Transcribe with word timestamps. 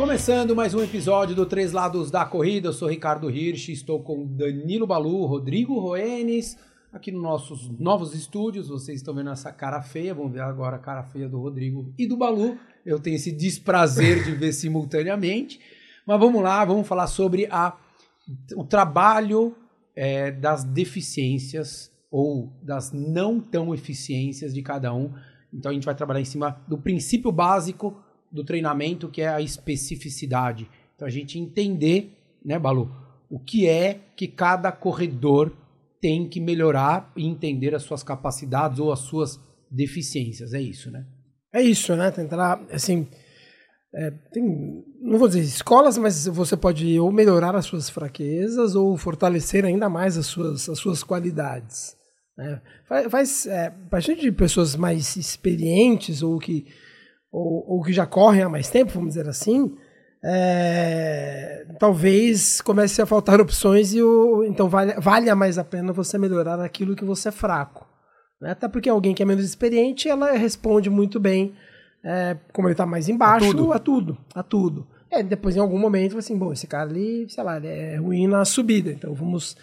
Começando 0.00 0.56
mais 0.56 0.72
um 0.72 0.82
episódio 0.82 1.36
do 1.36 1.44
Três 1.44 1.72
Lados 1.72 2.10
da 2.10 2.24
Corrida, 2.24 2.68
eu 2.68 2.72
sou 2.72 2.88
Ricardo 2.88 3.30
Hirsch, 3.30 3.68
estou 3.68 4.02
com 4.02 4.26
Danilo 4.26 4.86
Balu, 4.86 5.26
Rodrigo 5.26 5.78
Roenes, 5.78 6.56
aqui 6.90 7.12
nos 7.12 7.22
nossos 7.22 7.68
novos 7.78 8.14
estúdios. 8.14 8.68
Vocês 8.68 8.96
estão 8.96 9.14
vendo 9.14 9.28
essa 9.28 9.52
cara 9.52 9.82
feia, 9.82 10.14
vamos 10.14 10.32
ver 10.32 10.40
agora 10.40 10.76
a 10.76 10.78
cara 10.78 11.02
feia 11.02 11.28
do 11.28 11.38
Rodrigo 11.38 11.92
e 11.98 12.06
do 12.06 12.16
Balu. 12.16 12.56
Eu 12.84 12.98
tenho 12.98 13.16
esse 13.16 13.30
desprazer 13.30 14.24
de 14.24 14.32
ver 14.32 14.54
simultaneamente. 14.54 15.60
Mas 16.06 16.18
vamos 16.18 16.42
lá, 16.42 16.64
vamos 16.64 16.88
falar 16.88 17.06
sobre 17.06 17.46
a, 17.50 17.76
o 18.56 18.64
trabalho 18.64 19.54
é, 19.94 20.30
das 20.30 20.64
deficiências 20.64 21.92
ou 22.10 22.50
das 22.62 22.90
não 22.90 23.38
tão 23.38 23.74
eficiências 23.74 24.54
de 24.54 24.62
cada 24.62 24.94
um. 24.94 25.12
Então 25.52 25.70
a 25.70 25.74
gente 25.74 25.84
vai 25.84 25.94
trabalhar 25.94 26.22
em 26.22 26.24
cima 26.24 26.58
do 26.66 26.78
princípio 26.78 27.30
básico 27.30 28.02
do 28.30 28.44
treinamento, 28.44 29.08
que 29.08 29.22
é 29.22 29.28
a 29.28 29.40
especificidade. 29.40 30.68
Então 30.94 31.06
a 31.06 31.10
gente 31.10 31.38
entender, 31.38 32.16
né, 32.44 32.58
Balu, 32.58 32.90
o 33.28 33.38
que 33.38 33.68
é 33.68 34.00
que 34.16 34.28
cada 34.28 34.70
corredor 34.72 35.52
tem 36.00 36.28
que 36.28 36.40
melhorar 36.40 37.12
e 37.16 37.26
entender 37.26 37.74
as 37.74 37.82
suas 37.82 38.02
capacidades 38.02 38.78
ou 38.78 38.92
as 38.92 39.00
suas 39.00 39.38
deficiências. 39.70 40.54
É 40.54 40.60
isso, 40.60 40.90
né? 40.90 41.06
É 41.52 41.60
isso, 41.60 41.94
né? 41.94 42.10
Tentar, 42.10 42.64
assim, 42.70 43.06
é, 43.92 44.10
tem, 44.32 44.84
não 45.00 45.18
vou 45.18 45.28
dizer 45.28 45.40
escolas, 45.40 45.98
mas 45.98 46.26
você 46.26 46.56
pode 46.56 46.98
ou 46.98 47.10
melhorar 47.10 47.56
as 47.56 47.66
suas 47.66 47.90
fraquezas 47.90 48.74
ou 48.74 48.96
fortalecer 48.96 49.64
ainda 49.64 49.88
mais 49.88 50.16
as 50.16 50.26
suas, 50.26 50.68
as 50.68 50.78
suas 50.78 51.02
qualidades. 51.02 51.96
Né? 52.36 52.62
Faz, 52.88 53.10
faz 53.10 53.46
é, 53.46 53.70
bastante 53.90 54.22
de 54.22 54.32
pessoas 54.32 54.76
mais 54.76 55.16
experientes 55.16 56.22
ou 56.22 56.38
que, 56.38 56.66
ou, 57.32 57.64
ou 57.66 57.82
que 57.82 57.92
já 57.92 58.06
correm 58.06 58.42
há 58.42 58.48
mais 58.48 58.70
tempo, 58.70 58.92
vamos 58.92 59.10
dizer 59.10 59.28
assim, 59.28 59.74
é, 60.22 61.66
talvez 61.78 62.60
comece 62.60 63.00
a 63.00 63.06
faltar 63.06 63.40
opções 63.40 63.94
e 63.94 64.02
o, 64.02 64.44
então 64.44 64.68
vale, 64.68 64.94
valha 64.94 65.34
mais 65.34 65.58
a 65.58 65.64
pena 65.64 65.92
você 65.92 66.18
melhorar 66.18 66.60
aquilo 66.60 66.96
que 66.96 67.04
você 67.04 67.28
é 67.28 67.32
fraco. 67.32 67.88
Né? 68.40 68.50
Até 68.50 68.68
porque 68.68 68.88
alguém 68.88 69.14
que 69.14 69.22
é 69.22 69.26
menos 69.26 69.44
experiente, 69.44 70.08
ela 70.08 70.32
responde 70.32 70.90
muito 70.90 71.20
bem, 71.20 71.54
é, 72.04 72.36
como 72.52 72.68
ele 72.68 72.72
está 72.72 72.86
mais 72.86 73.08
embaixo, 73.08 73.46
a 73.46 73.50
tudo. 73.50 73.72
A 73.72 73.78
tudo, 73.78 74.18
a 74.34 74.42
tudo. 74.42 74.86
É, 75.10 75.22
depois, 75.22 75.56
em 75.56 75.60
algum 75.60 75.78
momento, 75.78 76.16
assim, 76.16 76.38
bom, 76.38 76.52
esse 76.52 76.66
cara 76.66 76.88
ali, 76.88 77.26
sei 77.28 77.42
lá, 77.42 77.56
é 77.56 77.96
ruim 77.96 78.28
na 78.28 78.44
subida, 78.44 78.92
então 78.92 79.12
vamos 79.12 79.56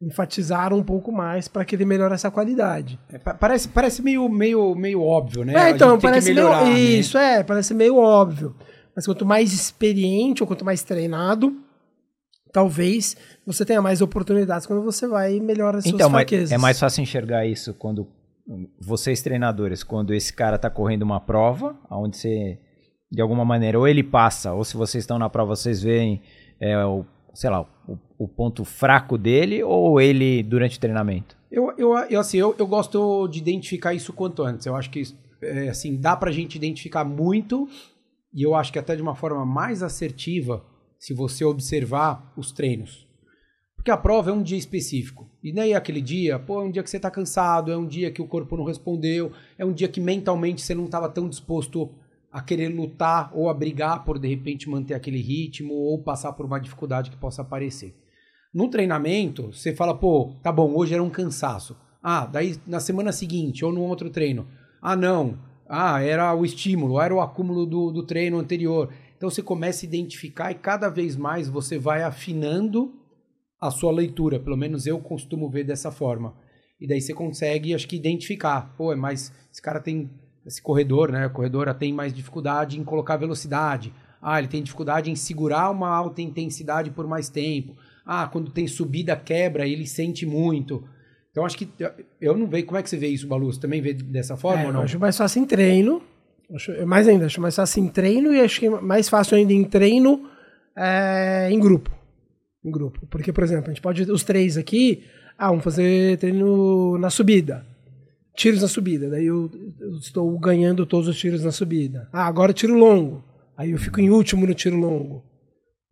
enfatizar 0.00 0.74
um 0.74 0.82
pouco 0.82 1.10
mais 1.10 1.48
para 1.48 1.64
que 1.64 1.74
ele 1.74 1.84
melhore 1.84 2.14
essa 2.14 2.30
qualidade. 2.30 2.98
É, 3.10 3.18
parece, 3.18 3.68
parece 3.68 4.02
meio, 4.02 4.28
meio, 4.28 4.74
meio 4.74 5.02
óbvio, 5.02 5.44
né? 5.44 5.54
É, 5.54 5.70
então, 5.70 5.98
parece 5.98 6.28
melhorar, 6.28 6.64
meio, 6.64 6.74
né? 6.74 6.80
Isso, 6.80 7.16
é, 7.16 7.42
parece 7.42 7.72
meio 7.72 7.96
óbvio. 7.96 8.54
Mas 8.94 9.06
quanto 9.06 9.24
mais 9.24 9.52
experiente 9.52 10.42
ou 10.42 10.46
quanto 10.46 10.64
mais 10.64 10.82
treinado, 10.82 11.54
talvez 12.52 13.16
você 13.46 13.64
tenha 13.64 13.80
mais 13.82 14.00
oportunidades 14.00 14.66
quando 14.66 14.82
você 14.82 15.06
vai 15.06 15.40
melhorar 15.40 15.78
as 15.78 15.84
suas 15.84 15.94
então, 15.94 16.10
fraquezas. 16.10 16.52
é 16.52 16.58
mais 16.58 16.78
fácil 16.78 17.02
enxergar 17.02 17.46
isso 17.46 17.74
quando 17.74 18.08
vocês 18.80 19.20
treinadores, 19.22 19.82
quando 19.82 20.14
esse 20.14 20.32
cara 20.32 20.56
está 20.56 20.70
correndo 20.70 21.02
uma 21.02 21.20
prova, 21.20 21.76
onde 21.90 22.16
você 22.16 22.58
de 23.10 23.22
alguma 23.22 23.44
maneira 23.44 23.78
ou 23.78 23.86
ele 23.86 24.02
passa, 24.02 24.52
ou 24.52 24.64
se 24.64 24.76
vocês 24.76 25.02
estão 25.02 25.18
na 25.18 25.28
prova 25.28 25.54
vocês 25.54 25.82
veem 25.82 26.22
é, 26.60 26.76
o, 26.84 27.04
sei 27.36 27.50
lá, 27.50 27.60
o, 27.86 27.98
o, 28.18 28.26
ponto 28.26 28.64
fraco 28.64 29.18
dele 29.18 29.62
ou 29.62 30.00
ele 30.00 30.42
durante 30.42 30.78
o 30.78 30.80
treinamento? 30.80 31.36
Eu, 31.50 31.70
eu, 31.76 31.94
eu 32.08 32.18
assim, 32.18 32.38
eu, 32.38 32.54
eu 32.58 32.66
gosto 32.66 33.28
de 33.28 33.38
identificar 33.38 33.92
isso 33.92 34.12
quanto 34.12 34.42
antes. 34.42 34.64
Eu 34.64 34.74
acho 34.74 34.88
que 34.88 35.02
é, 35.42 35.68
assim 35.68 35.96
dá 35.96 36.16
para 36.16 36.30
a 36.30 36.32
gente 36.32 36.54
identificar 36.56 37.04
muito 37.04 37.68
e 38.32 38.42
eu 38.42 38.54
acho 38.54 38.72
que 38.72 38.78
até 38.78 38.96
de 38.96 39.02
uma 39.02 39.14
forma 39.14 39.44
mais 39.44 39.82
assertiva 39.82 40.64
se 40.98 41.12
você 41.12 41.44
observar 41.44 42.32
os 42.38 42.52
treinos. 42.52 43.06
Porque 43.76 43.90
a 43.90 43.98
prova 43.98 44.30
é 44.30 44.32
um 44.32 44.42
dia 44.42 44.58
específico. 44.58 45.30
E 45.44 45.52
nem 45.52 45.72
é 45.72 45.76
aquele 45.76 46.00
dia, 46.00 46.38
pô, 46.38 46.62
é 46.62 46.64
um 46.64 46.70
dia 46.70 46.82
que 46.82 46.88
você 46.88 46.96
está 46.96 47.10
cansado, 47.10 47.70
é 47.70 47.76
um 47.76 47.86
dia 47.86 48.10
que 48.10 48.22
o 48.22 48.26
corpo 48.26 48.56
não 48.56 48.64
respondeu, 48.64 49.30
é 49.58 49.64
um 49.64 49.74
dia 49.74 49.88
que 49.88 50.00
mentalmente 50.00 50.62
você 50.62 50.74
não 50.74 50.86
estava 50.86 51.08
tão 51.08 51.28
disposto 51.28 51.94
a 52.32 52.42
querer 52.42 52.68
lutar 52.68 53.30
ou 53.34 53.48
a 53.48 53.54
brigar 53.54 54.04
por 54.04 54.18
de 54.18 54.28
repente 54.28 54.68
manter 54.68 54.94
aquele 54.94 55.20
ritmo 55.20 55.72
ou 55.72 56.02
passar 56.02 56.32
por 56.32 56.46
uma 56.46 56.58
dificuldade 56.58 57.10
que 57.10 57.16
possa 57.16 57.42
aparecer. 57.42 57.94
No 58.52 58.68
treinamento, 58.68 59.52
você 59.52 59.74
fala, 59.74 59.96
pô, 59.96 60.34
tá 60.42 60.50
bom, 60.50 60.74
hoje 60.74 60.94
era 60.94 61.02
um 61.02 61.10
cansaço. 61.10 61.76
Ah, 62.02 62.26
daí 62.26 62.56
na 62.66 62.80
semana 62.80 63.12
seguinte 63.12 63.64
ou 63.64 63.72
no 63.72 63.82
outro 63.82 64.10
treino, 64.10 64.46
ah, 64.80 64.96
não, 64.96 65.38
ah, 65.68 66.00
era 66.00 66.34
o 66.34 66.44
estímulo, 66.44 67.00
era 67.00 67.14
o 67.14 67.20
acúmulo 67.20 67.66
do, 67.66 67.90
do 67.90 68.06
treino 68.06 68.38
anterior. 68.38 68.92
Então 69.16 69.30
você 69.30 69.42
começa 69.42 69.84
a 69.84 69.88
identificar 69.88 70.50
e 70.50 70.54
cada 70.54 70.88
vez 70.88 71.16
mais 71.16 71.48
você 71.48 71.78
vai 71.78 72.02
afinando 72.02 72.94
a 73.60 73.70
sua 73.70 73.90
leitura. 73.90 74.38
Pelo 74.38 74.56
menos 74.56 74.86
eu 74.86 74.98
costumo 75.00 75.50
ver 75.50 75.64
dessa 75.64 75.90
forma. 75.90 76.36
E 76.80 76.86
daí 76.86 77.00
você 77.00 77.14
consegue, 77.14 77.74
acho 77.74 77.88
que, 77.88 77.96
identificar. 77.96 78.74
Pô, 78.76 78.94
mais. 78.96 79.32
Esse 79.50 79.62
cara 79.62 79.80
tem. 79.80 80.10
Esse 80.46 80.62
corredor, 80.62 81.10
né? 81.10 81.26
O 81.26 81.30
corredor 81.30 81.72
tem 81.74 81.92
mais 81.92 82.12
dificuldade 82.12 82.78
em 82.78 82.84
colocar 82.84 83.16
velocidade. 83.16 83.92
Ah, 84.22 84.38
ele 84.38 84.48
tem 84.48 84.62
dificuldade 84.62 85.10
em 85.10 85.16
segurar 85.16 85.70
uma 85.70 85.88
alta 85.88 86.22
intensidade 86.22 86.90
por 86.90 87.06
mais 87.06 87.28
tempo. 87.28 87.76
Ah, 88.04 88.28
quando 88.28 88.50
tem 88.50 88.66
subida, 88.68 89.16
quebra, 89.16 89.66
ele 89.66 89.86
sente 89.86 90.24
muito. 90.24 90.84
Então 91.30 91.44
acho 91.44 91.58
que 91.58 91.68
eu 92.20 92.36
não 92.36 92.46
vejo. 92.46 92.66
Como 92.66 92.78
é 92.78 92.82
que 92.82 92.88
você 92.88 92.96
vê 92.96 93.08
isso, 93.08 93.26
Balu? 93.26 93.52
Você 93.52 93.60
também 93.60 93.82
vê 93.82 93.92
dessa 93.92 94.36
forma 94.36 94.62
é, 94.62 94.66
ou 94.66 94.72
não? 94.72 94.80
Eu 94.80 94.84
acho 94.84 94.98
mais 94.98 95.16
fácil 95.16 95.42
em 95.42 95.44
treino. 95.44 96.00
Acho, 96.54 96.86
mais 96.86 97.08
ainda, 97.08 97.26
acho 97.26 97.40
mais 97.40 97.56
fácil 97.56 97.82
em 97.82 97.88
treino 97.88 98.32
e 98.32 98.40
acho 98.40 98.60
que 98.60 98.70
mais 98.70 99.08
fácil 99.08 99.36
ainda 99.36 99.52
em 99.52 99.64
treino 99.64 100.30
é, 100.76 101.48
em 101.50 101.58
grupo. 101.58 101.90
Em 102.64 102.70
grupo. 102.70 103.04
Porque, 103.10 103.32
por 103.32 103.42
exemplo, 103.42 103.66
a 103.66 103.68
gente 103.74 103.82
pode. 103.82 104.02
Os 104.10 104.22
três 104.22 104.56
aqui. 104.56 105.02
Ah, 105.36 105.48
vamos 105.48 105.64
fazer 105.64 106.18
treino 106.18 106.96
na 106.98 107.10
subida. 107.10 107.66
Tiros 108.36 108.60
na 108.62 108.68
subida. 108.68 109.08
Daí 109.08 109.26
eu, 109.26 109.50
eu 109.80 109.96
estou 109.96 110.38
ganhando 110.38 110.86
todos 110.86 111.08
os 111.08 111.18
tiros 111.18 111.42
na 111.42 111.50
subida. 111.50 112.08
Ah, 112.12 112.26
agora 112.26 112.52
tiro 112.52 112.74
longo. 112.74 113.24
Aí 113.56 113.70
eu 113.70 113.78
fico 113.78 113.98
em 113.98 114.10
último 114.10 114.46
no 114.46 114.54
tiro 114.54 114.76
longo. 114.76 115.24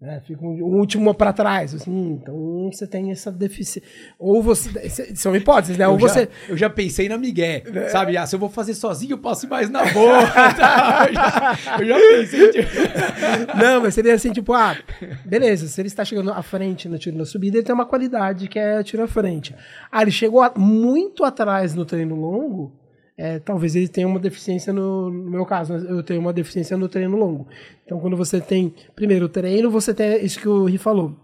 É, 0.07 0.21
fica 0.21 0.45
o 0.45 0.77
último 0.77 1.15
para 1.15 1.33
trás. 1.33 1.75
Assim, 1.75 2.13
então 2.13 2.69
você 2.71 2.87
tem 2.87 3.11
essa 3.11 3.33
deficiência. 3.33 3.83
Ou 4.19 4.43
você. 4.43 4.69
São 5.15 5.35
hipóteses, 5.35 5.79
né? 5.79 5.89
Ou 5.89 5.95
eu 5.95 5.99
você. 5.99 6.25
Já, 6.25 6.51
eu 6.51 6.57
já 6.59 6.69
pensei 6.69 7.09
na 7.09 7.17
Miguel. 7.17 7.63
É. 7.75 7.89
Sabe? 7.89 8.15
Ah, 8.19 8.27
se 8.27 8.37
eu 8.37 8.39
vou 8.39 8.51
fazer 8.51 8.75
sozinho, 8.75 9.13
eu 9.13 9.19
posso 9.19 9.47
ir 9.47 9.49
mais 9.49 9.71
na 9.71 9.83
boa. 9.87 10.27
tá? 10.29 11.07
eu, 11.09 11.15
já, 11.15 11.59
eu, 11.79 11.87
já, 11.87 11.97
pensei. 11.97 12.51
Tipo... 12.51 13.57
Não, 13.57 13.81
mas 13.81 13.95
seria 13.95 14.15
assim, 14.15 14.31
tipo, 14.31 14.53
ah, 14.53 14.77
beleza, 15.25 15.67
se 15.69 15.81
ele 15.81 15.89
está 15.89 16.05
chegando 16.05 16.31
à 16.33 16.43
frente 16.43 16.87
no 16.87 16.99
tiro 16.99 17.17
na 17.17 17.25
subida, 17.25 17.57
ele 17.57 17.65
tem 17.65 17.75
uma 17.75 17.87
qualidade 17.87 18.47
que 18.47 18.59
é 18.59 18.83
tiro 18.83 19.03
à 19.03 19.09
frente. 19.09 19.55
Ah, 19.91 20.03
ele 20.03 20.11
chegou 20.11 20.45
muito 20.55 21.25
atrás 21.25 21.75
no 21.75 21.87
treino 21.87 22.15
longo 22.15 22.84
é, 23.17 23.39
talvez 23.39 23.77
ele 23.77 23.89
tenha 23.89 24.09
uma 24.09 24.19
deficiência 24.19 24.73
no, 24.73 25.11
no, 25.11 25.31
meu 25.31 25.47
caso, 25.47 25.75
eu 25.75 26.03
tenho 26.03 26.21
uma 26.21 26.33
deficiência 26.33 26.77
no 26.77 26.89
treino 26.89 27.17
longo. 27.17 27.47
Então, 27.85 28.01
quando 28.01 28.17
você 28.17 28.41
tem, 28.41 28.75
primeiro, 28.95 29.27
o 29.27 29.29
treino, 29.29 29.71
você 29.71 29.95
tem 29.95 30.25
isso 30.25 30.41
que 30.41 30.49
o 30.49 30.65
Ri 30.65 30.79
falou, 30.79 31.15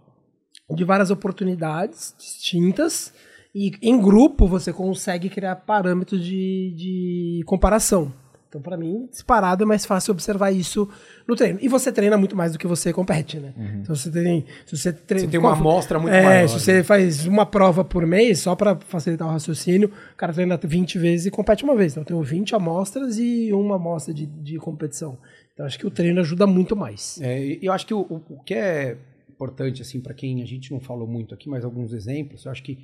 de 0.70 0.84
várias 0.84 1.10
oportunidades 1.10 2.14
distintas, 2.16 3.12
e 3.52 3.72
em 3.82 4.00
grupo 4.00 4.46
você 4.46 4.72
consegue 4.72 5.28
criar 5.28 5.56
parâmetros 5.56 6.24
de, 6.24 6.74
de 6.76 7.42
comparação. 7.44 8.12
Então, 8.50 8.60
para 8.60 8.76
mim, 8.76 9.06
disparado 9.08 9.62
é 9.62 9.66
mais 9.66 9.86
fácil 9.86 10.10
observar 10.10 10.50
isso 10.50 10.88
no 11.24 11.36
treino. 11.36 11.60
E 11.62 11.68
você 11.68 11.92
treina 11.92 12.18
muito 12.18 12.34
mais 12.34 12.50
do 12.50 12.58
que 12.58 12.66
você 12.66 12.92
compete, 12.92 13.38
né? 13.38 13.54
Uhum. 13.56 13.80
Então, 13.82 13.94
você 13.94 14.10
tem, 14.10 14.44
se 14.66 14.76
você, 14.76 14.92
treina, 14.92 15.26
você 15.26 15.30
tem 15.30 15.38
uma 15.38 15.52
amostra 15.52 16.00
muito 16.00 16.12
é, 16.12 16.24
maior. 16.24 16.48
Se 16.48 16.58
você 16.58 16.72
né? 16.78 16.82
faz 16.82 17.26
uma 17.26 17.46
prova 17.46 17.84
por 17.84 18.04
mês, 18.04 18.40
só 18.40 18.56
para 18.56 18.74
facilitar 18.74 19.28
o 19.28 19.30
raciocínio, 19.30 19.92
o 20.12 20.16
cara 20.16 20.32
treina 20.32 20.58
20 20.60 20.98
vezes 20.98 21.26
e 21.26 21.30
compete 21.30 21.62
uma 21.62 21.76
vez. 21.76 21.92
Então, 21.92 22.02
eu 22.02 22.06
tenho 22.06 22.22
20 22.24 22.56
amostras 22.56 23.18
e 23.18 23.52
uma 23.52 23.76
amostra 23.76 24.12
de, 24.12 24.26
de 24.26 24.58
competição. 24.58 25.16
Então, 25.54 25.64
acho 25.64 25.78
que 25.78 25.86
o 25.86 25.90
treino 25.90 26.18
ajuda 26.18 26.44
muito 26.44 26.74
mais. 26.74 27.20
É, 27.22 27.56
eu 27.62 27.72
acho 27.72 27.86
que 27.86 27.94
o, 27.94 28.00
o 28.00 28.42
que 28.42 28.54
é 28.54 28.96
importante, 29.28 29.80
assim, 29.80 30.00
para 30.00 30.12
quem 30.12 30.42
a 30.42 30.46
gente 30.46 30.72
não 30.72 30.80
falou 30.80 31.06
muito 31.06 31.32
aqui, 31.32 31.48
mas 31.48 31.64
alguns 31.64 31.92
exemplos, 31.92 32.44
eu 32.44 32.50
acho 32.50 32.64
que 32.64 32.78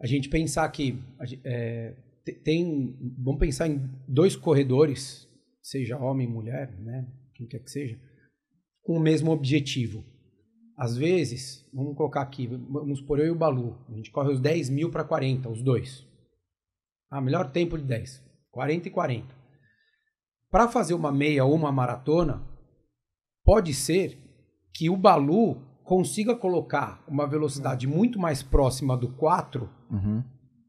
a 0.00 0.08
gente 0.08 0.28
pensar 0.28 0.68
que... 0.70 0.98
É, 1.44 1.92
tem, 2.24 2.96
vamos 3.18 3.40
pensar 3.40 3.66
em 3.66 3.90
dois 4.06 4.36
corredores, 4.36 5.28
seja 5.60 5.98
homem, 5.98 6.28
mulher, 6.28 6.70
né, 6.78 7.06
quem 7.34 7.46
quer 7.46 7.58
que 7.60 7.70
seja, 7.70 7.98
com 8.82 8.96
o 8.96 9.00
mesmo 9.00 9.30
objetivo. 9.32 10.04
Às 10.76 10.96
vezes, 10.96 11.68
vamos 11.72 11.96
colocar 11.96 12.22
aqui, 12.22 12.46
vamos 12.46 13.00
por 13.00 13.18
eu 13.18 13.26
e 13.26 13.30
o 13.30 13.38
Balu, 13.38 13.78
a 13.88 13.92
gente 13.92 14.10
corre 14.10 14.32
os 14.32 14.40
10 14.40 14.70
mil 14.70 14.90
para 14.90 15.04
40, 15.04 15.48
os 15.48 15.62
dois. 15.62 16.06
Ah, 17.10 17.20
melhor 17.20 17.50
tempo 17.50 17.76
de 17.76 17.84
10, 17.84 18.22
40 18.50 18.88
e 18.88 18.90
40. 18.90 19.42
Para 20.50 20.68
fazer 20.68 20.94
uma 20.94 21.12
meia 21.12 21.44
ou 21.44 21.54
uma 21.54 21.72
maratona, 21.72 22.46
pode 23.44 23.74
ser 23.74 24.18
que 24.74 24.88
o 24.88 24.96
Balu 24.96 25.60
consiga 25.84 26.34
colocar 26.34 27.04
uma 27.08 27.26
velocidade 27.26 27.86
muito 27.86 28.18
mais 28.18 28.42
próxima 28.42 28.96
do 28.96 29.14
4 29.16 29.68
uhum 29.90 30.22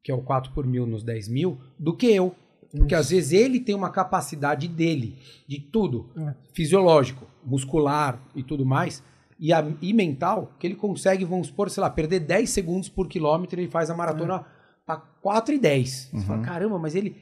que 0.04 0.12
é 0.12 0.16
o 0.16 0.22
4 0.22 0.52
por 0.52 0.68
mil 0.68 0.86
nos 0.86 1.04
10 1.04 1.28
mil, 1.30 1.58
do 1.80 1.96
que 1.96 2.08
eu. 2.08 2.36
Porque 2.76 2.96
às 2.96 3.10
vezes 3.12 3.32
ele 3.32 3.60
tem 3.60 3.76
uma 3.76 3.90
capacidade 3.92 4.68
dele, 4.68 5.16
de 5.48 5.60
tudo, 5.60 6.10
É. 6.18 6.34
fisiológico, 6.54 7.26
muscular 7.46 8.20
e 8.36 8.42
tudo 8.42 8.66
mais, 8.66 9.04
e, 9.40 9.54
a- 9.54 9.66
e 9.82 9.94
mental, 9.94 10.52
que 10.60 10.66
ele 10.66 10.76
consegue, 10.76 11.24
vamos 11.24 11.48
supor, 11.48 11.70
sei 11.70 11.82
lá, 11.82 11.90
perder 11.90 12.22
10 12.22 12.50
segundos 12.50 12.90
por 12.90 13.08
quilômetro, 13.08 13.60
ele 13.60 13.70
faz 13.70 13.90
a 13.92 13.96
maratona 13.96 14.44
para 14.86 14.98
4 14.98 15.54
e 15.54 15.60
10. 15.60 16.10
Você 16.14 16.26
fala, 16.26 16.42
caramba, 16.42 16.80
mas 16.80 16.96
ele. 16.96 17.16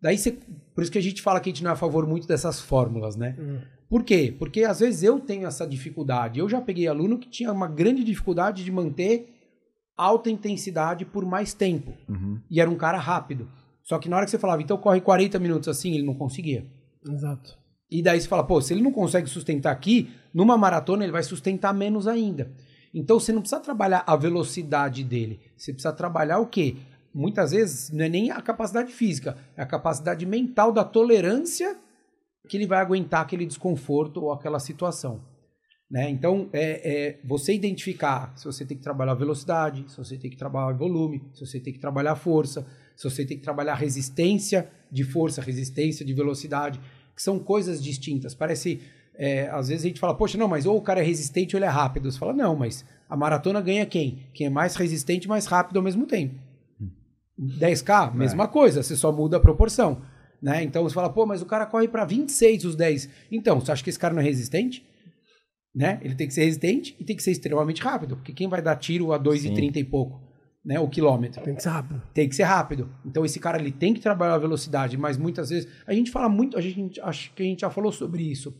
Daí 0.00 0.16
você. 0.18 0.36
Por 0.74 0.82
isso 0.82 0.92
que 0.92 0.98
a 0.98 1.02
gente 1.02 1.20
fala 1.22 1.40
que 1.40 1.48
a 1.48 1.52
gente 1.52 1.64
não 1.64 1.70
é 1.70 1.74
a 1.74 1.76
favor 1.76 2.06
muito 2.06 2.28
dessas 2.28 2.60
fórmulas, 2.60 3.16
né? 3.16 3.34
Por 3.88 4.04
quê? 4.04 4.34
Porque 4.38 4.62
às 4.64 4.80
vezes 4.80 5.02
eu 5.02 5.18
tenho 5.18 5.46
essa 5.46 5.66
dificuldade. 5.66 6.38
Eu 6.38 6.48
já 6.48 6.60
peguei 6.60 6.86
aluno 6.86 7.18
que 7.18 7.28
tinha 7.28 7.50
uma 7.50 7.66
grande 7.66 8.04
dificuldade 8.04 8.62
de 8.62 8.70
manter 8.70 9.37
alta 9.98 10.30
intensidade 10.30 11.04
por 11.04 11.26
mais 11.26 11.52
tempo. 11.52 11.92
E 12.48 12.60
era 12.60 12.70
um 12.70 12.76
cara 12.76 12.98
rápido. 12.98 13.50
Só 13.82 13.98
que 13.98 14.08
na 14.08 14.16
hora 14.16 14.24
que 14.24 14.30
você 14.30 14.38
falava, 14.38 14.62
então 14.62 14.78
corre 14.78 15.00
40 15.00 15.38
minutos 15.38 15.68
assim, 15.68 15.94
ele 15.94 16.06
não 16.06 16.14
conseguia. 16.14 16.64
Exato. 17.06 17.58
E 17.90 18.02
daí 18.02 18.20
você 18.20 18.28
fala, 18.28 18.44
pô, 18.44 18.60
se 18.60 18.72
ele 18.72 18.82
não 18.82 18.92
consegue 18.92 19.28
sustentar 19.28 19.72
aqui, 19.72 20.10
numa 20.32 20.56
maratona 20.56 21.04
ele 21.04 21.12
vai 21.12 21.22
sustentar 21.22 21.74
menos 21.74 22.06
ainda. 22.06 22.52
Então 22.94 23.18
você 23.18 23.32
não 23.32 23.40
precisa 23.40 23.60
trabalhar 23.60 24.04
a 24.06 24.14
velocidade 24.14 25.02
dele. 25.02 25.40
Você 25.56 25.72
precisa 25.72 25.92
trabalhar 25.92 26.38
o 26.38 26.46
quê? 26.46 26.76
Muitas 27.14 27.50
vezes 27.50 27.90
não 27.90 28.04
é 28.04 28.08
nem 28.08 28.30
a 28.30 28.40
capacidade 28.40 28.92
física, 28.92 29.36
é 29.56 29.62
a 29.62 29.66
capacidade 29.66 30.24
mental 30.26 30.70
da 30.70 30.84
tolerância 30.84 31.76
que 32.48 32.56
ele 32.56 32.66
vai 32.66 32.80
aguentar 32.80 33.22
aquele 33.22 33.46
desconforto 33.46 34.22
ou 34.22 34.32
aquela 34.32 34.60
situação. 34.60 35.20
Né? 35.90 36.10
Então, 36.10 36.50
é, 36.52 36.92
é 36.92 37.18
você 37.24 37.54
identificar 37.54 38.32
se 38.36 38.44
você 38.44 38.64
tem 38.64 38.76
que 38.76 38.82
trabalhar 38.82 39.14
velocidade, 39.14 39.84
se 39.88 39.96
você 39.96 40.18
tem 40.18 40.30
que 40.30 40.36
trabalhar 40.36 40.76
volume, 40.76 41.22
se 41.32 41.46
você 41.46 41.58
tem 41.58 41.72
que 41.72 41.78
trabalhar 41.78 42.14
força, 42.14 42.66
se 42.94 43.08
você 43.08 43.24
tem 43.24 43.38
que 43.38 43.42
trabalhar 43.42 43.74
resistência 43.74 44.68
de 44.90 45.02
força, 45.02 45.40
resistência 45.40 46.04
de 46.04 46.12
velocidade, 46.12 46.78
que 47.14 47.22
são 47.22 47.38
coisas 47.38 47.82
distintas. 47.82 48.34
Parece, 48.34 48.80
é, 49.14 49.48
às 49.48 49.68
vezes 49.68 49.84
a 49.84 49.88
gente 49.88 50.00
fala, 50.00 50.14
poxa, 50.14 50.36
não, 50.36 50.46
mas 50.46 50.66
ou 50.66 50.76
o 50.76 50.82
cara 50.82 51.00
é 51.00 51.04
resistente 51.04 51.56
ou 51.56 51.58
ele 51.58 51.64
é 51.64 51.70
rápido. 51.70 52.10
Você 52.10 52.18
fala, 52.18 52.34
não, 52.34 52.54
mas 52.54 52.84
a 53.08 53.16
maratona 53.16 53.60
ganha 53.60 53.86
quem? 53.86 54.26
Quem 54.34 54.46
é 54.46 54.50
mais 54.50 54.76
resistente 54.76 55.24
e 55.24 55.28
mais 55.28 55.46
rápido 55.46 55.78
ao 55.78 55.82
mesmo 55.82 56.06
tempo. 56.06 56.34
10K, 57.40 58.14
mesma 58.14 58.48
coisa, 58.48 58.82
você 58.82 58.96
só 58.96 59.12
muda 59.12 59.36
a 59.36 59.40
proporção. 59.40 60.02
Né? 60.42 60.62
Então 60.64 60.82
você 60.82 60.94
fala, 60.94 61.08
pô, 61.08 61.24
mas 61.24 61.40
o 61.40 61.46
cara 61.46 61.64
corre 61.64 61.88
para 61.88 62.04
26 62.04 62.64
os 62.64 62.76
10. 62.76 63.08
Então, 63.30 63.60
você 63.60 63.72
acha 63.72 63.82
que 63.82 63.90
esse 63.90 63.98
cara 63.98 64.12
não 64.12 64.20
é 64.20 64.24
resistente? 64.24 64.84
Né? 65.74 66.00
Ele 66.02 66.14
tem 66.14 66.26
que 66.26 66.34
ser 66.34 66.44
resistente 66.44 66.96
e 66.98 67.04
tem 67.04 67.14
que 67.14 67.22
ser 67.22 67.30
extremamente 67.30 67.82
rápido, 67.82 68.16
porque 68.16 68.32
quem 68.32 68.48
vai 68.48 68.60
dar 68.60 68.76
tiro 68.76 69.12
a 69.12 69.18
2,30 69.20 69.76
e 69.76 69.84
pouco, 69.84 70.20
né, 70.64 70.80
o 70.80 70.88
quilômetro? 70.88 71.40
Tem 71.42 71.54
que 71.54 71.62
ser 71.62 71.68
rápido. 71.68 72.02
Tem 72.12 72.28
que 72.28 72.34
ser 72.34 72.42
rápido. 72.44 72.90
Então 73.04 73.24
esse 73.24 73.38
cara 73.38 73.58
ele 73.60 73.70
tem 73.70 73.94
que 73.94 74.00
trabalhar 74.00 74.34
a 74.34 74.38
velocidade, 74.38 74.96
mas 74.96 75.16
muitas 75.16 75.50
vezes 75.50 75.68
a 75.86 75.92
gente 75.92 76.10
fala 76.10 76.28
muito, 76.28 76.58
a 76.58 76.60
gente 76.60 77.00
acho 77.00 77.32
que 77.34 77.42
a 77.42 77.46
gente 77.46 77.60
já 77.60 77.70
falou 77.70 77.92
sobre 77.92 78.22
isso. 78.22 78.54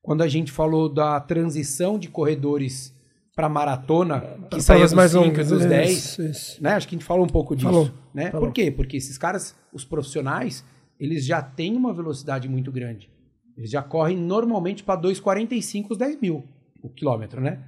Quando 0.00 0.22
a 0.22 0.28
gente 0.28 0.52
falou 0.52 0.88
da 0.88 1.18
transição 1.20 1.98
de 1.98 2.08
corredores 2.08 2.94
para 3.34 3.48
maratona, 3.48 4.20
que 4.50 4.60
saía 4.62 4.84
dos 4.84 4.92
mais 4.92 5.10
5 5.10 5.24
longas. 5.24 5.48
dos 5.48 5.64
10, 5.66 5.90
Isso, 5.90 6.22
isso. 6.22 6.62
né? 6.62 6.74
Acho 6.74 6.86
que 6.86 6.94
a 6.94 6.98
gente 6.98 7.06
falou 7.06 7.24
um 7.24 7.28
pouco 7.28 7.56
disso, 7.56 7.66
Falou, 7.68 7.90
né? 8.14 8.30
falou. 8.30 8.46
Por 8.46 8.54
quê? 8.54 8.70
Porque 8.70 8.96
esses 8.96 9.18
caras, 9.18 9.56
os 9.72 9.84
profissionais, 9.84 10.64
eles 11.00 11.24
já 11.24 11.42
têm 11.42 11.74
uma 11.74 11.92
velocidade 11.92 12.48
muito 12.48 12.70
grande. 12.70 13.10
Eles 13.56 13.70
já 13.70 13.82
correm 13.82 14.16
normalmente 14.16 14.82
para 14.82 15.00
2,45 15.00 15.90
os 15.90 15.98
10 15.98 16.20
mil 16.20 16.44
o 16.82 16.90
quilômetro, 16.90 17.40
né? 17.40 17.62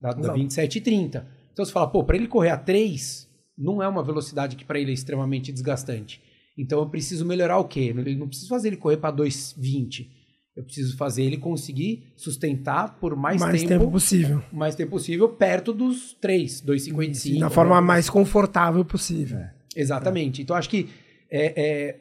Da, 0.00 0.12
da 0.12 0.20
Exato. 0.20 0.38
27 0.38 0.78
e 0.78 0.80
30. 0.80 1.26
Então 1.52 1.64
você 1.64 1.72
fala, 1.72 1.86
pô, 1.86 2.02
para 2.02 2.16
ele 2.16 2.26
correr 2.26 2.50
a 2.50 2.56
3, 2.56 3.28
não 3.56 3.82
é 3.82 3.88
uma 3.88 4.02
velocidade 4.02 4.56
que 4.56 4.64
para 4.64 4.78
ele 4.78 4.90
é 4.90 4.94
extremamente 4.94 5.52
desgastante. 5.52 6.20
Então 6.56 6.78
eu 6.80 6.88
preciso 6.88 7.26
melhorar 7.26 7.58
o 7.58 7.64
quê? 7.64 7.94
Eu 7.94 8.16
não 8.16 8.28
preciso 8.28 8.48
fazer 8.48 8.68
ele 8.68 8.76
correr 8.76 8.96
para 8.96 9.14
2,20. 9.14 10.08
Eu 10.56 10.64
preciso 10.64 10.96
fazer 10.96 11.24
ele 11.24 11.36
conseguir 11.36 12.12
sustentar 12.16 12.98
por 13.00 13.16
mais, 13.16 13.40
mais 13.40 13.60
tempo, 13.60 13.80
tempo 13.80 13.90
possível. 13.90 14.42
mais 14.52 14.76
tempo 14.76 14.92
possível 14.92 15.28
perto 15.28 15.72
dos 15.72 16.14
3, 16.20 16.62
2,55. 16.62 17.40
Da 17.40 17.50
forma 17.50 17.80
né? 17.80 17.86
mais 17.86 18.08
confortável 18.08 18.84
possível. 18.84 19.40
Exatamente. 19.74 20.42
Então, 20.42 20.54
acho 20.54 20.70
que 20.70 20.88
é, 21.28 21.60
é, 21.60 22.00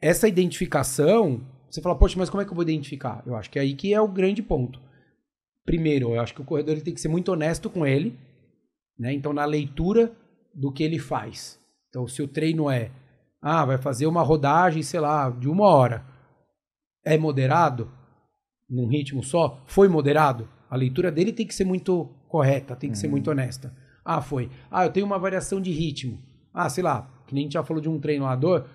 essa 0.00 0.26
identificação, 0.26 1.42
você 1.70 1.80
fala, 1.80 1.96
poxa, 1.96 2.18
mas 2.18 2.28
como 2.28 2.42
é 2.42 2.44
que 2.44 2.50
eu 2.50 2.54
vou 2.54 2.62
identificar? 2.62 3.22
Eu 3.24 3.36
acho 3.36 3.48
que 3.50 3.58
é 3.58 3.62
aí 3.62 3.74
que 3.74 3.94
é 3.94 4.00
o 4.00 4.08
grande 4.08 4.42
ponto. 4.42 4.80
Primeiro, 5.64 6.14
eu 6.14 6.20
acho 6.20 6.34
que 6.34 6.40
o 6.40 6.44
corredor 6.44 6.74
ele 6.74 6.82
tem 6.82 6.94
que 6.94 7.00
ser 7.00 7.08
muito 7.08 7.30
honesto 7.30 7.70
com 7.70 7.86
ele, 7.86 8.18
né? 8.98 9.12
Então, 9.12 9.32
na 9.32 9.44
leitura 9.44 10.12
do 10.54 10.72
que 10.72 10.82
ele 10.82 10.98
faz. 10.98 11.60
Então, 11.88 12.08
se 12.08 12.22
o 12.22 12.28
treino 12.28 12.70
é, 12.70 12.90
ah, 13.40 13.64
vai 13.64 13.78
fazer 13.78 14.06
uma 14.06 14.22
rodagem, 14.22 14.82
sei 14.82 15.00
lá, 15.00 15.30
de 15.30 15.48
uma 15.48 15.66
hora, 15.66 16.04
é 17.04 17.16
moderado, 17.16 17.90
num 18.68 18.86
ritmo 18.88 19.22
só, 19.22 19.62
foi 19.66 19.88
moderado, 19.88 20.48
a 20.68 20.76
leitura 20.76 21.10
dele 21.10 21.32
tem 21.32 21.46
que 21.46 21.54
ser 21.54 21.64
muito 21.64 22.06
correta, 22.28 22.76
tem 22.76 22.90
que 22.90 22.98
ser 22.98 23.08
muito 23.08 23.30
honesta. 23.30 23.74
Ah, 24.04 24.20
foi. 24.20 24.50
Ah, 24.70 24.84
eu 24.84 24.92
tenho 24.92 25.06
uma 25.06 25.18
variação 25.18 25.60
de 25.60 25.70
ritmo. 25.70 26.18
Ah, 26.52 26.68
sei 26.68 26.82
lá, 26.82 27.10
que 27.26 27.34
nem 27.34 27.42
a 27.42 27.44
gente 27.44 27.52
já 27.52 27.64
falou 27.64 27.82
de 27.82 27.88
um 27.88 27.98
treinador, 27.98 28.66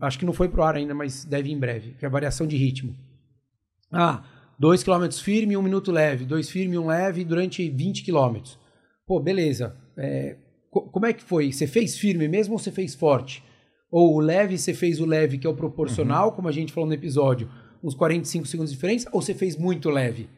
acho 0.00 0.18
que 0.18 0.24
não 0.24 0.32
foi 0.32 0.48
pro 0.48 0.62
ar 0.62 0.76
ainda, 0.76 0.94
mas 0.94 1.24
deve 1.24 1.48
ir 1.48 1.52
em 1.52 1.58
breve, 1.58 1.94
que 1.98 2.04
é 2.04 2.08
a 2.08 2.10
variação 2.10 2.46
de 2.46 2.56
ritmo. 2.56 2.94
Ah, 3.92 4.24
2 4.58 4.82
km 4.82 5.08
firme, 5.22 5.56
1 5.56 5.60
um 5.60 5.62
minuto 5.62 5.92
leve, 5.92 6.24
2 6.24 6.50
firme, 6.50 6.78
1 6.78 6.82
um 6.82 6.86
leve 6.86 7.24
durante 7.24 7.68
20 7.68 8.02
km. 8.04 8.36
Pô, 9.06 9.20
beleza. 9.20 9.76
É, 9.96 10.36
co- 10.70 10.82
como 10.90 11.06
é 11.06 11.12
que 11.12 11.22
foi? 11.22 11.52
Você 11.52 11.66
fez 11.66 11.96
firme 11.98 12.26
mesmo 12.28 12.54
ou 12.54 12.58
você 12.58 12.72
fez 12.72 12.94
forte? 12.94 13.42
Ou 13.90 14.14
o 14.16 14.20
leve, 14.20 14.58
você 14.58 14.74
fez 14.74 15.00
o 15.00 15.06
leve, 15.06 15.38
que 15.38 15.46
é 15.46 15.50
o 15.50 15.54
proporcional, 15.54 16.32
como 16.32 16.48
a 16.48 16.52
gente 16.52 16.72
falou 16.72 16.88
no 16.88 16.94
episódio, 16.94 17.48
uns 17.82 17.94
45 17.94 18.46
segundos 18.46 18.70
de 18.72 18.76
diferença, 18.76 19.08
ou 19.12 19.22
você 19.22 19.32
fez 19.34 19.56
muito 19.56 19.88
leve? 19.90 20.28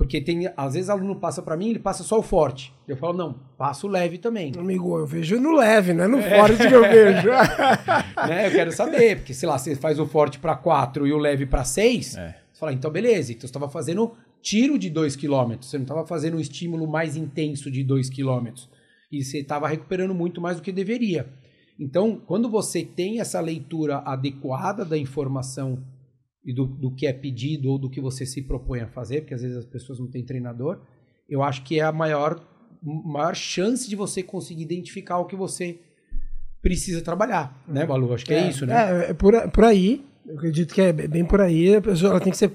Porque 0.00 0.18
tem, 0.18 0.50
às 0.56 0.72
vezes, 0.72 0.88
aluno 0.88 1.14
passa 1.14 1.42
pra 1.42 1.58
mim, 1.58 1.68
ele 1.68 1.78
passa 1.78 2.02
só 2.02 2.18
o 2.18 2.22
forte. 2.22 2.72
Eu 2.88 2.96
falo, 2.96 3.12
não, 3.18 3.34
passa 3.58 3.86
o 3.86 3.90
leve 3.90 4.16
também. 4.16 4.50
Amigo, 4.58 4.96
eu 4.98 5.04
vejo 5.06 5.38
no 5.38 5.52
leve, 5.52 5.92
não 5.92 6.04
é 6.04 6.08
no 6.08 6.18
É. 6.18 6.38
forte 6.38 6.56
que 6.66 6.72
eu 6.74 6.80
vejo. 6.80 7.28
né? 8.26 8.46
Eu 8.46 8.50
quero 8.50 8.72
saber, 8.72 9.16
porque, 9.16 9.34
sei 9.34 9.46
lá, 9.46 9.58
você 9.58 9.76
faz 9.76 10.00
o 10.00 10.06
forte 10.06 10.38
pra 10.38 10.56
4 10.56 11.06
e 11.06 11.12
o 11.12 11.18
leve 11.18 11.44
pra 11.44 11.64
6, 11.64 12.16
É. 12.16 12.34
você 12.50 12.58
fala, 12.58 12.72
então 12.72 12.90
beleza, 12.90 13.30
então 13.30 13.42
você 13.42 13.46
estava 13.48 13.68
fazendo 13.68 14.12
tiro 14.40 14.78
de 14.78 14.88
2 14.88 15.16
km, 15.16 15.56
você 15.60 15.76
não 15.76 15.82
estava 15.84 16.06
fazendo 16.06 16.38
um 16.38 16.40
estímulo 16.40 16.88
mais 16.88 17.14
intenso 17.14 17.70
de 17.70 17.84
2 17.84 18.08
km. 18.08 18.46
E 19.12 19.22
você 19.22 19.40
estava 19.40 19.68
recuperando 19.68 20.14
muito 20.14 20.40
mais 20.40 20.56
do 20.56 20.62
que 20.62 20.72
deveria. 20.72 21.28
Então, 21.78 22.18
quando 22.26 22.48
você 22.48 22.82
tem 22.82 23.20
essa 23.20 23.38
leitura 23.38 23.98
adequada 23.98 24.82
da 24.82 24.96
informação 24.96 25.78
e 26.44 26.54
do, 26.54 26.66
do 26.66 26.94
que 26.94 27.06
é 27.06 27.12
pedido 27.12 27.70
ou 27.70 27.78
do 27.78 27.90
que 27.90 28.00
você 28.00 28.24
se 28.24 28.42
propõe 28.42 28.80
a 28.80 28.88
fazer, 28.88 29.20
porque 29.20 29.34
às 29.34 29.42
vezes 29.42 29.56
as 29.56 29.64
pessoas 29.64 29.98
não 29.98 30.10
têm 30.10 30.24
treinador, 30.24 30.80
eu 31.28 31.42
acho 31.42 31.62
que 31.62 31.78
é 31.78 31.82
a 31.82 31.92
maior, 31.92 32.40
maior 32.82 33.34
chance 33.34 33.88
de 33.88 33.94
você 33.94 34.22
conseguir 34.22 34.62
identificar 34.62 35.18
o 35.18 35.26
que 35.26 35.36
você 35.36 35.78
precisa 36.62 37.02
trabalhar, 37.02 37.62
né, 37.68 37.86
Balu? 37.86 38.12
Acho 38.12 38.24
que 38.24 38.34
é, 38.34 38.48
isso, 38.48 38.66
né? 38.66 39.06
É, 39.06 39.10
é 39.10 39.14
por, 39.14 39.34
por 39.50 39.64
aí. 39.64 40.04
Eu 40.26 40.36
acredito 40.36 40.74
que 40.74 40.80
é 40.80 40.92
bem 40.92 41.24
por 41.24 41.40
aí. 41.40 41.76
A 41.76 41.80
pessoa 41.80 42.12
ela 42.12 42.20
tem 42.20 42.30
que 42.30 42.38
ser. 42.38 42.52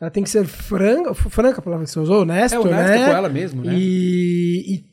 Ela 0.00 0.10
tem 0.10 0.22
que 0.22 0.30
ser 0.30 0.44
franca, 0.44 1.14
franca 1.14 1.58
a 1.60 1.62
palavra 1.62 1.84
que 1.84 1.90
você 1.90 2.00
usou, 2.00 2.22
honesto, 2.22 2.56
É 2.56 2.58
honesta 2.58 2.98
né? 2.98 3.06
com 3.06 3.12
ela 3.12 3.28
mesmo, 3.28 3.64
né? 3.64 3.74
E, 3.74 4.74
e, 4.74 4.84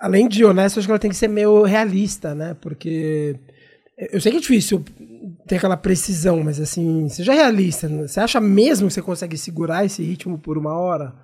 além 0.00 0.28
de 0.28 0.44
honesto, 0.44 0.78
acho 0.78 0.86
que 0.86 0.92
ela 0.92 0.98
tem 0.98 1.10
que 1.10 1.16
ser 1.16 1.28
meio 1.28 1.62
realista, 1.62 2.34
né? 2.34 2.54
Porque 2.60 3.38
eu 3.96 4.20
sei 4.20 4.32
que 4.32 4.38
é 4.38 4.40
difícil 4.40 4.84
ter 5.46 5.56
aquela 5.56 5.76
precisão, 5.76 6.42
mas 6.42 6.60
assim, 6.60 7.08
seja 7.08 7.32
realista. 7.32 7.88
né? 7.88 8.06
Você 8.06 8.20
acha 8.20 8.40
mesmo 8.40 8.88
que 8.88 8.94
você 8.94 9.02
consegue 9.02 9.36
segurar 9.36 9.84
esse 9.84 10.02
ritmo 10.02 10.38
por 10.38 10.58
uma 10.58 10.74
hora? 10.76 11.14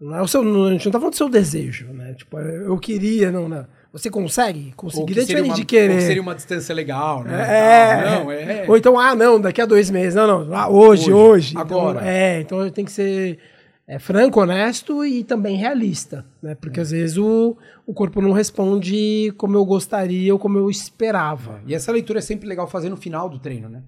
Não 0.00 0.14
é 0.14 0.20
o 0.22 0.28
seu, 0.28 0.42
não, 0.42 0.64
a 0.66 0.72
gente 0.72 0.84
não 0.84 0.92
tá 0.92 0.98
falando 0.98 1.14
do 1.14 1.16
seu 1.16 1.28
desejo, 1.28 1.86
né? 1.92 2.14
Tipo, 2.14 2.38
eu 2.38 2.76
queria, 2.78 3.32
não, 3.32 3.48
não. 3.48 3.66
Você 3.92 4.10
consegue? 4.10 4.66
Ou 4.68 4.74
Conseguir 4.74 5.14
que 5.14 5.20
é 5.20 5.24
seria 5.24 5.42
diferente 5.42 5.50
uma, 5.50 5.56
de 5.56 5.64
querer. 5.64 5.90
ou 5.92 5.96
que 5.96 6.02
seria 6.04 6.22
uma 6.22 6.34
distância 6.34 6.74
legal, 6.74 7.24
né? 7.24 7.40
É, 7.48 8.02
Tal. 8.02 8.24
Não, 8.24 8.32
é. 8.32 8.64
Ou 8.68 8.76
então, 8.76 8.98
ah, 8.98 9.14
não, 9.14 9.40
daqui 9.40 9.60
a 9.60 9.64
dois 9.64 9.88
meses. 9.90 10.14
Não, 10.14 10.44
não, 10.44 10.54
ah, 10.54 10.68
hoje, 10.68 11.10
Hoje, 11.10 11.12
hoje. 11.12 11.54
agora. 11.56 12.00
Então, 12.00 12.08
é, 12.08 12.40
então 12.40 12.70
tem 12.70 12.84
que 12.84 12.92
ser 12.92 13.38
é, 13.88 14.00
franco, 14.00 14.40
honesto 14.40 15.04
e 15.04 15.22
também 15.22 15.56
realista, 15.56 16.26
né? 16.42 16.56
Porque 16.56 16.80
às 16.80 16.90
vezes 16.90 17.16
o, 17.16 17.56
o 17.86 17.94
corpo 17.94 18.20
não 18.20 18.32
responde 18.32 19.32
como 19.36 19.56
eu 19.56 19.64
gostaria 19.64 20.32
ou 20.32 20.38
como 20.38 20.58
eu 20.58 20.68
esperava. 20.68 21.60
E 21.66 21.74
essa 21.74 21.92
leitura 21.92 22.18
é 22.18 22.22
sempre 22.22 22.48
legal 22.48 22.66
fazer 22.66 22.88
no 22.88 22.96
final 22.96 23.28
do 23.28 23.38
treino, 23.38 23.68
né? 23.68 23.82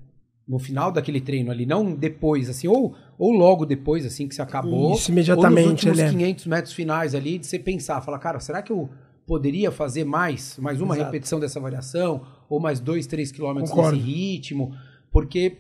No 0.47 0.59
final 0.59 0.93
daquele 0.93 1.21
treino 1.21 1.51
ali, 1.51 1.67
não 1.67 1.95
depois, 1.95 2.49
assim, 2.49 2.69
ou, 2.69 2.95
ou 3.19 3.33
logo 3.33 3.67
depois, 3.67 4.07
assim, 4.07 4.29
que 4.29 4.35
você 4.35 4.41
acabou. 4.41 4.95
Isso, 4.95 5.11
imediatamente, 5.11 5.59
Ou 5.59 5.73
nos 5.73 5.73
últimos 5.73 5.99
Helena. 5.99 6.19
500 6.19 6.47
metros 6.47 6.75
finais 6.75 7.15
ali, 7.15 7.39
de 7.39 7.47
você 7.47 7.59
pensar, 7.59 8.01
falar, 8.01 8.19
cara, 8.19 8.41
será 8.41 8.63
que 8.63 8.73
eu 8.73 8.89
poderia 9.27 9.71
fazer 9.71 10.05
mais, 10.05 10.57
mais 10.59 10.81
uma 10.81 10.95
Exato. 10.95 11.11
repetição 11.11 11.39
dessa 11.39 11.61
variação? 11.61 12.23
Ou 12.49 12.59
mais 12.59 12.81
2, 12.81 13.07
3 13.07 13.31
quilômetros 13.31 13.71
Concordo. 13.71 13.97
nesse 13.99 14.09
ritmo? 14.09 14.75
Porque 15.11 15.59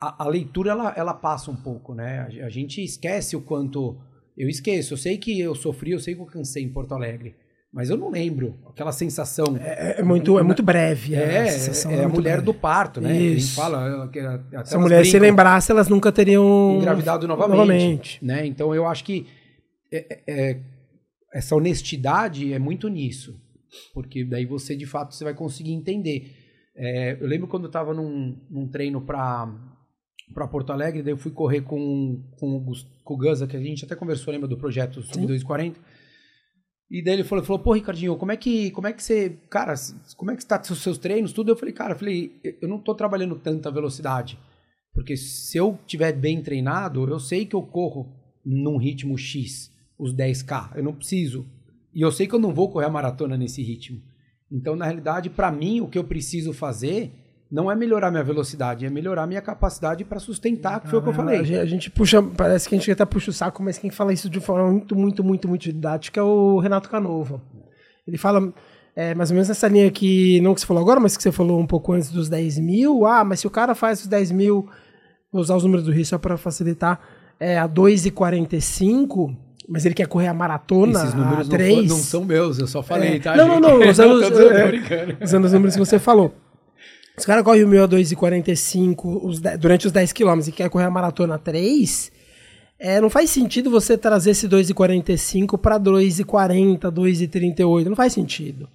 a, 0.00 0.22
a, 0.22 0.24
a 0.24 0.28
leitura, 0.28 0.70
ela, 0.70 0.94
ela 0.96 1.14
passa 1.14 1.50
um 1.50 1.56
pouco, 1.56 1.94
né? 1.94 2.20
A, 2.42 2.46
a 2.46 2.48
gente 2.48 2.82
esquece 2.82 3.36
o 3.36 3.40
quanto... 3.40 3.98
Eu 4.36 4.48
esqueço, 4.48 4.94
eu 4.94 4.98
sei 4.98 5.18
que 5.18 5.38
eu 5.40 5.54
sofri, 5.54 5.90
eu 5.90 5.98
sei 5.98 6.14
que 6.14 6.20
eu 6.20 6.26
cansei 6.26 6.62
em 6.62 6.72
Porto 6.72 6.94
Alegre. 6.94 7.34
Mas 7.72 7.90
eu 7.90 7.96
não 7.98 8.10
lembro 8.10 8.58
aquela 8.66 8.92
sensação. 8.92 9.56
É, 9.60 10.00
é 10.00 10.02
muito, 10.02 10.38
é 10.38 10.42
muito 10.42 10.62
breve. 10.62 11.14
É, 11.14 11.18
a 11.40 11.46
é, 11.46 11.50
sensação 11.50 11.90
é 11.90 11.96
a 11.96 12.02
muito 12.02 12.14
mulher 12.14 12.36
breve. 12.36 12.46
do 12.46 12.54
parto, 12.54 13.00
né? 13.00 13.14
Isso. 13.20 13.54
fala 13.56 13.86
ela 13.86 14.08
que 14.08 14.18
até 14.20 14.64
Se 14.64 14.74
a 14.74 14.78
mulher 14.78 15.04
se 15.04 15.10
brincam, 15.10 15.28
lembrasse, 15.28 15.70
elas 15.70 15.88
nunca 15.88 16.10
teriam 16.10 16.78
engravidado 16.78 17.28
novamente, 17.28 17.56
novamente. 17.56 18.24
né? 18.24 18.46
Então 18.46 18.74
eu 18.74 18.86
acho 18.86 19.04
que 19.04 19.26
é- 19.92 20.06
é- 20.26 20.50
é- 20.50 20.60
essa 21.34 21.54
honestidade 21.54 22.54
é 22.54 22.58
muito 22.58 22.88
nisso, 22.88 23.38
porque 23.92 24.24
daí 24.24 24.46
você 24.46 24.74
de 24.74 24.86
fato 24.86 25.14
você 25.14 25.24
vai 25.24 25.34
conseguir 25.34 25.72
entender. 25.72 26.32
É, 26.74 27.18
eu 27.20 27.26
lembro 27.26 27.48
quando 27.48 27.64
eu 27.64 27.68
estava 27.68 27.92
num, 27.92 28.34
num 28.50 28.66
treino 28.66 29.02
para 29.02 29.46
para 30.32 30.46
Porto 30.46 30.72
Alegre, 30.72 31.02
daí 31.02 31.12
eu 31.12 31.16
fui 31.16 31.32
correr 31.32 31.62
com, 31.62 32.22
com, 32.38 32.56
o, 32.56 32.74
com 33.04 33.14
o 33.14 33.18
que 33.18 33.56
a 33.56 33.60
gente 33.60 33.84
até 33.84 33.94
conversou, 33.94 34.32
lembra 34.32 34.48
do 34.48 34.56
projeto 34.56 35.02
Sub 35.02 35.26
240? 35.26 35.78
E 36.90 37.02
daí 37.02 37.14
ele 37.14 37.24
falou, 37.24 37.44
falou, 37.44 37.62
pô, 37.62 37.72
Ricardinho, 37.72 38.16
como 38.16 38.32
é 38.32 38.36
que, 38.36 38.70
como 38.70 38.86
é 38.86 38.92
que 38.92 39.02
você, 39.02 39.36
cara, 39.50 39.74
como 40.16 40.30
é 40.30 40.36
que 40.36 40.42
está 40.42 40.60
os 40.60 40.82
seus 40.82 40.96
treinos, 40.96 41.32
tudo? 41.32 41.50
Eu 41.50 41.56
falei, 41.56 41.74
cara, 41.74 41.92
eu 41.92 41.98
falei, 41.98 42.32
eu 42.62 42.68
não 42.68 42.78
tô 42.78 42.94
trabalhando 42.94 43.36
tanta 43.36 43.70
velocidade, 43.70 44.38
porque 44.94 45.16
se 45.16 45.58
eu 45.58 45.78
tiver 45.86 46.12
bem 46.12 46.42
treinado, 46.42 47.06
eu 47.08 47.20
sei 47.20 47.44
que 47.44 47.54
eu 47.54 47.62
corro 47.62 48.10
num 48.44 48.78
ritmo 48.78 49.18
X, 49.18 49.70
os 49.98 50.14
10K, 50.14 50.76
eu 50.76 50.82
não 50.82 50.94
preciso. 50.94 51.46
E 51.94 52.00
eu 52.00 52.10
sei 52.10 52.26
que 52.26 52.34
eu 52.34 52.38
não 52.38 52.54
vou 52.54 52.70
correr 52.70 52.86
a 52.86 52.90
maratona 52.90 53.36
nesse 53.36 53.62
ritmo. 53.62 54.00
Então, 54.50 54.74
na 54.74 54.86
realidade, 54.86 55.28
para 55.28 55.52
mim, 55.52 55.80
o 55.80 55.88
que 55.88 55.98
eu 55.98 56.04
preciso 56.04 56.52
fazer 56.52 57.12
não 57.50 57.70
é 57.70 57.74
melhorar 57.74 58.10
minha 58.10 58.22
velocidade, 58.22 58.84
é 58.84 58.90
melhorar 58.90 59.26
minha 59.26 59.40
capacidade 59.40 60.04
para 60.04 60.18
sustentar, 60.20 60.80
que 60.80 60.88
foi 60.88 60.98
o 60.98 61.02
que 61.02 61.08
eu 61.08 61.12
A 61.12 61.16
falei. 61.16 61.58
a 61.58 61.64
gente 61.64 61.90
puxa, 61.90 62.22
parece 62.22 62.68
que 62.68 62.74
a 62.74 62.78
gente 62.78 62.90
até 62.90 63.04
puxa 63.04 63.30
o 63.30 63.32
saco, 63.34 63.62
mas 63.62 63.78
quem 63.78 63.90
fala 63.90 64.12
isso 64.12 64.28
de 64.28 64.38
forma 64.40 64.70
muito, 64.70 64.94
muito, 64.96 65.24
muito, 65.24 65.48
muito 65.48 65.62
didática 65.62 66.20
é 66.20 66.22
o 66.22 66.58
Renato 66.58 66.90
Canova. 66.90 67.40
Ele 68.06 68.18
fala 68.18 68.52
é, 68.94 69.14
mais 69.14 69.30
ou 69.30 69.34
menos 69.34 69.48
nessa 69.48 69.66
linha 69.68 69.90
que, 69.90 70.40
não 70.42 70.54
que 70.54 70.60
você 70.60 70.66
falou 70.66 70.82
agora, 70.82 70.98
mas 71.00 71.16
que 71.16 71.22
você 71.22 71.32
falou 71.32 71.58
um 71.58 71.66
pouco 71.66 71.92
antes 71.92 72.10
dos 72.10 72.28
10 72.28 72.58
mil. 72.58 73.06
Ah, 73.06 73.24
mas 73.24 73.40
se 73.40 73.46
o 73.46 73.50
cara 73.50 73.74
faz 73.74 74.00
os 74.00 74.06
10 74.06 74.30
mil, 74.32 74.68
vou 75.32 75.40
usar 75.40 75.56
os 75.56 75.62
números 75.64 75.84
do 75.86 75.92
Rio 75.92 76.04
só 76.04 76.18
para 76.18 76.36
facilitar, 76.36 77.00
é, 77.40 77.58
a 77.58 77.68
2,45, 77.68 79.34
mas 79.68 79.84
ele 79.84 79.94
quer 79.94 80.06
correr 80.06 80.26
a 80.28 80.34
maratona 80.34 80.92
Esses 81.00 81.14
a 81.14 81.16
números 81.16 81.48
não, 81.48 81.56
3. 81.56 81.74
fo- 81.76 81.82
não 81.88 81.96
são 82.02 82.24
meus, 82.24 82.58
eu 82.58 82.66
só 82.66 82.82
falei, 82.82 83.16
É. 83.16 83.20
tá? 83.20 83.36
Não, 83.36 83.60
não, 83.60 83.80
gente? 83.82 83.84
não, 83.84 83.90
usando, 83.90 84.20
Tô- 84.22 84.30
tô 84.30 84.42
é, 84.54 85.16
usando 85.24 85.44
os 85.44 85.52
números 85.52 85.74
que 85.74 85.80
você 85.80 85.98
falou. 85.98 86.34
Os 87.18 87.24
caras 87.26 87.42
correm 87.42 87.64
o 87.64 87.68
meu 87.68 87.84
a 87.84 87.88
2,45 87.88 89.20
os 89.24 89.40
de- 89.40 89.56
durante 89.56 89.86
os 89.86 89.92
10 89.92 90.12
km 90.12 90.40
e 90.46 90.52
quer 90.52 90.70
correr 90.70 90.84
a 90.84 90.90
maratona 90.90 91.34
a 91.34 91.38
3, 91.38 92.12
é, 92.78 93.00
não 93.00 93.10
faz 93.10 93.28
sentido 93.30 93.70
você 93.70 93.98
trazer 93.98 94.30
esse 94.30 94.48
2,45 94.48 95.58
para 95.58 95.78
2,40, 95.78 96.90
2,38. 96.92 97.86
Não 97.88 97.96
faz 97.96 98.12
sentido. 98.12 98.68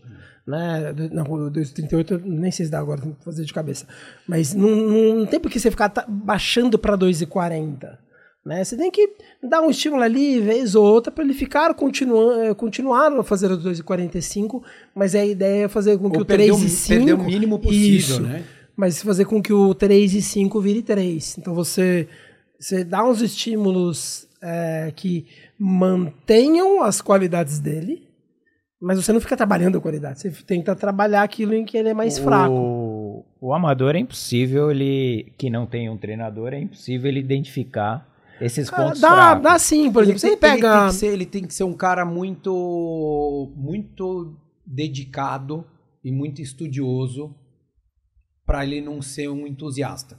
Né? 0.45 0.93
Não, 1.13 1.23
o 1.23 1.49
2,38 1.49 2.11
eu 2.11 2.19
nem 2.19 2.51
sei 2.51 2.65
se 2.65 2.71
dá 2.71 2.79
agora, 2.79 2.99
que 2.99 3.07
fazer 3.23 3.45
de 3.45 3.53
cabeça. 3.53 3.85
Mas 4.27 4.53
não, 4.53 4.69
não, 4.69 5.15
não 5.19 5.25
tem 5.25 5.39
por 5.39 5.49
que 5.49 5.57
você 5.57 5.71
ficar 5.71 5.91
baixando 6.07 6.77
para 6.77 6.97
2,40. 6.97 7.97
Né? 8.45 8.63
Você 8.63 8.75
tem 8.75 8.91
que 8.91 9.09
dar 9.41 9.61
um 9.61 9.69
estímulo 9.69 10.03
ali, 10.03 10.39
vez 10.41 10.75
ou 10.75 10.83
outra, 10.85 11.11
para 11.11 11.23
ele 11.23 11.33
ficar 11.33 11.73
continuando, 11.73 12.53
continuar 12.55 13.07
a 13.19 13.23
fazer 13.23 13.49
o 13.51 13.57
2,45, 13.57 14.61
mas 14.93 15.15
a 15.15 15.25
ideia 15.25 15.65
é 15.65 15.67
fazer 15.69 15.97
com 15.97 16.09
que 16.09 16.17
Ou 16.17 16.23
o 16.23 16.25
perder 16.25 16.51
o- 16.51 16.57
3,5... 16.57 16.87
perder 16.89 17.13
o 17.13 17.23
mínimo 17.23 17.57
possível, 17.59 17.95
Isso. 17.97 18.21
né? 18.21 18.43
Mas 18.75 19.01
fazer 19.01 19.25
com 19.25 19.41
que 19.41 19.53
o 19.53 19.73
3 19.73 20.13
e 20.15 20.21
5 20.21 20.59
vire 20.59 20.81
3. 20.81 21.37
Então 21.37 21.53
você, 21.53 22.07
você 22.59 22.83
dá 22.83 23.07
uns 23.07 23.21
estímulos 23.21 24.27
é, 24.41 24.91
que 24.93 25.25
mantenham 25.57 26.83
as 26.83 26.99
qualidades 27.01 27.59
dele, 27.59 28.03
mas 28.81 28.97
você 29.01 29.13
não 29.13 29.21
fica 29.21 29.37
trabalhando 29.37 29.77
a 29.77 29.81
qualidade. 29.81 30.19
Você 30.19 30.31
tenta 30.45 30.75
trabalhar 30.75 31.23
aquilo 31.23 31.53
em 31.53 31.63
que 31.63 31.77
ele 31.77 31.89
é 31.89 31.93
mais 31.93 32.17
fraco. 32.19 32.53
O, 32.53 33.25
o 33.39 33.53
amador 33.53 33.95
é 33.95 33.99
impossível, 33.99 34.69
ele 34.69 35.31
que 35.37 35.49
não 35.49 35.65
tem 35.65 35.89
um 35.89 35.95
treinador, 35.97 36.51
é 36.53 36.59
impossível 36.59 37.09
ele 37.09 37.19
identificar 37.21 38.11
esses 38.41 38.69
pontos 38.69 38.99
dá, 38.99 39.09
fracos. 39.11 39.43
dá 39.43 39.59
sim, 39.59 39.91
por 39.91 40.03
exemplo, 40.03 40.19
você 40.19 40.29
tem- 40.29 40.37
pega. 40.37 40.79
tem 40.79 40.87
que 40.89 40.93
ser, 40.95 41.07
ele 41.07 41.25
tem 41.25 41.43
que 41.45 41.53
ser 41.53 41.63
um 41.63 41.73
cara 41.73 42.05
muito, 42.05 43.53
muito 43.55 44.35
dedicado 44.65 45.65
e 46.03 46.11
muito 46.11 46.41
estudioso 46.41 47.35
para 48.45 48.63
ele 48.65 48.81
não 48.81 49.01
ser 49.01 49.29
um 49.29 49.47
entusiasta, 49.47 50.17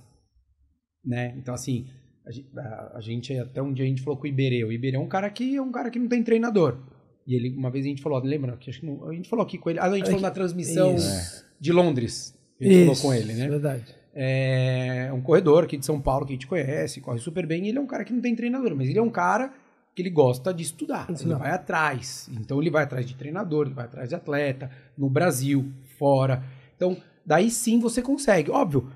né? 1.05 1.35
Então 1.37 1.53
assim, 1.55 1.87
a 2.27 2.31
gen- 2.31 2.47
a, 2.57 2.93
a 2.97 3.01
gente 3.01 3.37
até 3.39 3.61
um 3.63 3.73
dia 3.73 3.85
a 3.85 3.89
gente 3.89 4.03
falou 4.03 4.17
com 4.19 4.25
o 4.25 4.29
Iberê. 4.29 4.65
O 4.65 4.73
Iberê 4.73 4.97
é 4.97 5.01
um 5.01 5.09
cara 5.09 5.29
que 5.31 5.57
é 5.57 5.61
um 5.63 5.71
cara 5.73 5.91
que 5.91 5.99
não 5.99 6.09
tem 6.09 6.23
treinador. 6.23 6.79
E 7.27 7.35
ele 7.35 7.55
uma 7.57 7.71
vez 7.71 7.85
a 7.85 7.89
gente 7.89 8.03
falou, 8.03 8.19
lembra? 8.23 8.57
Que 8.57 8.71
acho 8.71 8.81
que 8.81 8.87
não- 8.87 9.09
a 9.09 9.15
gente 9.15 9.29
falou 9.29 9.45
aqui 9.45 9.59
com 9.59 9.69
ele. 9.71 9.79
Ah, 9.79 9.85
a 9.87 9.97
gente 9.97 10.07
falou 10.07 10.21
na 10.21 10.31
transmissão 10.31 10.95
Isso. 10.95 11.45
de 11.61 11.73
Londres. 11.73 12.35
A 12.61 12.65
gente 12.65 12.79
falou 12.81 12.93
Isso, 12.93 13.03
com 13.03 13.13
ele, 13.15 13.33
né? 13.35 13.49
Verdade. 13.49 13.95
É 14.15 15.11
um 15.13 15.21
corredor 15.21 15.65
aqui 15.65 15.77
de 15.77 15.85
São 15.85 16.01
Paulo 16.01 16.25
que 16.25 16.33
a 16.33 16.37
gente 16.37 16.47
conhece, 16.47 17.01
corre 17.01 17.19
super 17.19 17.47
bem. 17.47 17.67
E 17.67 17.69
ele 17.69 17.79
é 17.79 17.81
um 17.81 17.87
cara 17.87 18.05
que 18.05 18.13
não 18.13 18.21
tem 18.21 18.35
treinador, 18.35 18.75
mas 18.75 18.89
ele 18.89 18.99
é 18.99 19.03
um 19.03 19.11
cara 19.11 19.53
que 19.95 20.03
ele 20.03 20.11
gosta 20.11 20.53
de 20.53 20.63
estudar. 20.63 21.07
Ele 21.09 21.15
Estudar. 21.15 21.39
vai 21.39 21.51
atrás. 21.51 22.31
Então 22.33 22.61
ele 22.61 22.71
vai 22.71 22.85
atrás 22.85 23.07
de 23.07 23.15
treinador, 23.15 23.67
ele 23.67 23.75
vai 23.75 23.85
atrás 23.85 24.09
de 24.09 24.15
atleta, 24.15 24.71
no 24.97 25.09
Brasil, 25.09 25.71
fora. 25.99 26.45
Então, 26.77 26.97
daí 27.25 27.51
sim 27.51 27.79
você 27.79 28.03
consegue. 28.03 28.51
Óbvio, 28.51 28.91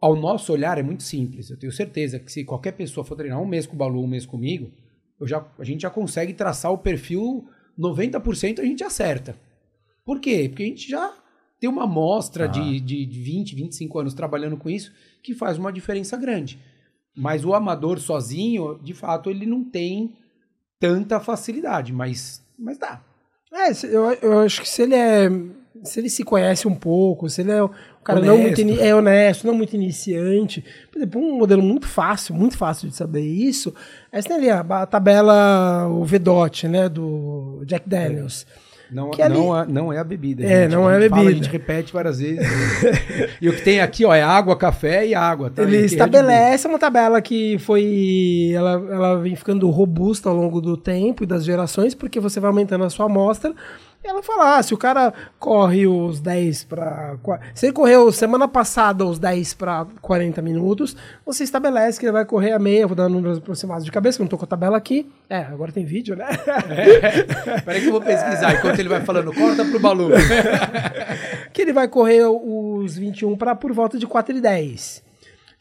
ao 0.00 0.16
nosso 0.16 0.52
olhar 0.52 0.78
é 0.78 0.82
muito 0.82 1.02
simples. 1.02 1.50
Eu 1.50 1.58
tenho 1.58 1.72
certeza 1.72 2.18
que 2.18 2.30
se 2.32 2.44
qualquer 2.44 2.72
pessoa 2.72 3.04
for 3.04 3.16
treinar 3.16 3.40
um 3.40 3.46
mês 3.46 3.66
com 3.66 3.74
o 3.74 3.78
Balu, 3.78 4.02
um 4.02 4.06
mês 4.06 4.26
comigo, 4.26 4.70
eu 5.20 5.26
já, 5.26 5.46
a 5.58 5.64
gente 5.64 5.82
já 5.82 5.90
consegue 5.90 6.32
traçar 6.34 6.72
o 6.72 6.78
perfil 6.78 7.46
90% 7.78 8.60
a 8.60 8.64
gente 8.64 8.84
acerta. 8.84 9.36
Por 10.04 10.20
quê? 10.20 10.48
Porque 10.48 10.62
a 10.62 10.66
gente 10.66 10.90
já 10.90 11.14
tem 11.62 11.70
uma 11.70 11.84
amostra 11.84 12.44
Ah. 12.44 12.48
de, 12.48 12.80
de 12.80 13.06
20, 13.06 13.54
25 13.54 13.98
anos 14.00 14.14
trabalhando 14.14 14.56
com 14.56 14.68
isso 14.68 14.90
que 15.22 15.32
faz 15.32 15.56
uma 15.56 15.72
diferença 15.72 16.16
grande. 16.16 16.58
Mas 17.16 17.44
o 17.44 17.54
amador 17.54 18.00
sozinho, 18.00 18.80
de 18.82 18.92
fato, 18.92 19.30
ele 19.30 19.46
não 19.46 19.62
tem 19.62 20.14
tanta 20.80 21.20
facilidade, 21.20 21.92
mas, 21.92 22.42
mas 22.58 22.78
dá. 22.78 23.00
É, 23.52 23.72
se- 23.72 23.86
eu, 23.86 24.10
eu 24.14 24.40
acho 24.40 24.60
que 24.62 24.68
se 24.68 24.82
ele 24.82 24.94
é. 24.96 25.28
Se 25.84 25.98
ele 26.00 26.10
se 26.10 26.22
conhece 26.24 26.66
um 26.68 26.74
pouco, 26.74 27.28
se 27.30 27.40
ele 27.40 27.50
é 27.52 27.62
um 27.62 27.70
cara 28.04 28.20
não 28.20 28.36
muito 28.38 28.60
Honesto. 28.60 28.82
é 28.82 28.94
honesto, 28.94 29.46
não 29.46 29.54
muito 29.54 29.74
iniciante. 29.74 30.62
Por 30.90 30.98
exemplo, 30.98 31.20
um 31.20 31.38
modelo 31.38 31.62
muito 31.62 31.86
fácil, 31.88 32.34
muito 32.34 32.56
fácil 32.58 32.88
de 32.88 32.94
saber 32.96 33.22
isso, 33.22 33.74
é 34.12 34.18
essa 34.18 34.34
ali, 34.34 34.50
a, 34.50 34.84
tabela, 34.86 35.88
o 35.88 36.04
VDOT, 36.04 36.68
né, 36.68 36.88
do 36.88 37.62
Jack 37.66 37.88
Daniels. 37.88 38.46
Não, 38.92 39.10
Que 39.10 39.22
ali- 39.22 39.34
não, 39.34 39.58
é, 39.58 39.66
não 39.66 39.92
é 39.92 39.98
a 39.98 40.04
bebida. 40.04 40.44
É, 40.44 40.64
gente. 40.64 40.72
não 40.72 40.88
é 40.90 40.96
a 40.96 41.00
gente 41.00 41.10
fala, 41.10 41.22
bebida. 41.22 41.40
a 41.40 41.42
gente 41.44 41.52
repete 41.52 41.92
várias 41.92 42.18
vezes. 42.20 42.46
e 43.40 43.48
o 43.48 43.52
que 43.54 43.62
tem 43.62 43.80
aqui, 43.80 44.04
ó, 44.04 44.14
é 44.14 44.22
água, 44.22 44.54
café 44.56 45.06
e 45.06 45.14
água. 45.14 45.50
Tá? 45.50 45.62
Ele 45.62 45.72
E 45.72 45.76
aqui 45.76 45.82
é 45.84 45.86
estabelece 45.86 46.68
uma 46.68 46.78
tabela 46.78 47.20
que 47.22 47.58
foi. 47.60 48.52
Ela, 48.54 48.72
ela 48.90 49.16
vem 49.20 49.34
ficando 49.34 49.68
robusta 49.70 50.28
ao 50.28 50.36
longo 50.36 50.60
do 50.60 50.76
tempo 50.76 51.24
e 51.24 51.26
das 51.26 51.44
gerações, 51.44 51.94
porque 51.94 52.20
você 52.20 52.38
vai 52.38 52.48
aumentando 52.50 52.84
a 52.84 52.90
sua 52.90 53.06
amostra. 53.06 53.54
E 54.04 54.08
ela 54.08 54.22
fala: 54.22 54.56
ah, 54.56 54.62
se 54.62 54.74
o 54.74 54.78
cara 54.78 55.12
corre 55.38 55.86
os 55.86 56.20
10 56.20 56.64
para. 56.64 57.16
Se 57.54 57.66
ele 57.66 57.72
correu 57.72 58.10
semana 58.10 58.48
passada 58.48 59.04
os 59.04 59.18
10 59.18 59.54
para 59.54 59.86
40 60.00 60.42
minutos, 60.42 60.96
você 61.24 61.44
estabelece 61.44 62.00
que 62.00 62.06
ele 62.06 62.12
vai 62.12 62.24
correr 62.24 62.52
a 62.52 62.58
meia. 62.58 62.86
Vou 62.86 62.96
dar 62.96 63.08
números 63.08 63.38
aproximados 63.38 63.84
de 63.84 63.92
cabeça, 63.92 64.18
que 64.18 64.22
eu 64.22 64.24
não 64.24 64.30
tô 64.30 64.38
com 64.38 64.44
a 64.44 64.48
tabela 64.48 64.76
aqui. 64.76 65.08
É, 65.30 65.38
agora 65.38 65.70
tem 65.70 65.84
vídeo, 65.84 66.16
né? 66.16 66.26
Peraí 67.64 67.80
que 67.80 67.86
eu 67.86 67.92
vou 67.92 68.00
pesquisar 68.00 68.54
enquanto 68.54 68.78
ele 68.78 68.88
vai 68.88 69.02
falando. 69.02 69.32
Corta 69.32 69.64
pro 69.64 69.78
Balu. 69.78 70.10
que 71.52 71.62
ele 71.62 71.72
vai 71.72 71.86
correr 71.86 72.24
os 72.26 72.96
21 72.96 73.36
para 73.36 73.54
por 73.54 73.72
volta 73.72 73.98
de 73.98 74.06
4 74.06 74.36
e 74.36 74.40
10. 74.40 75.01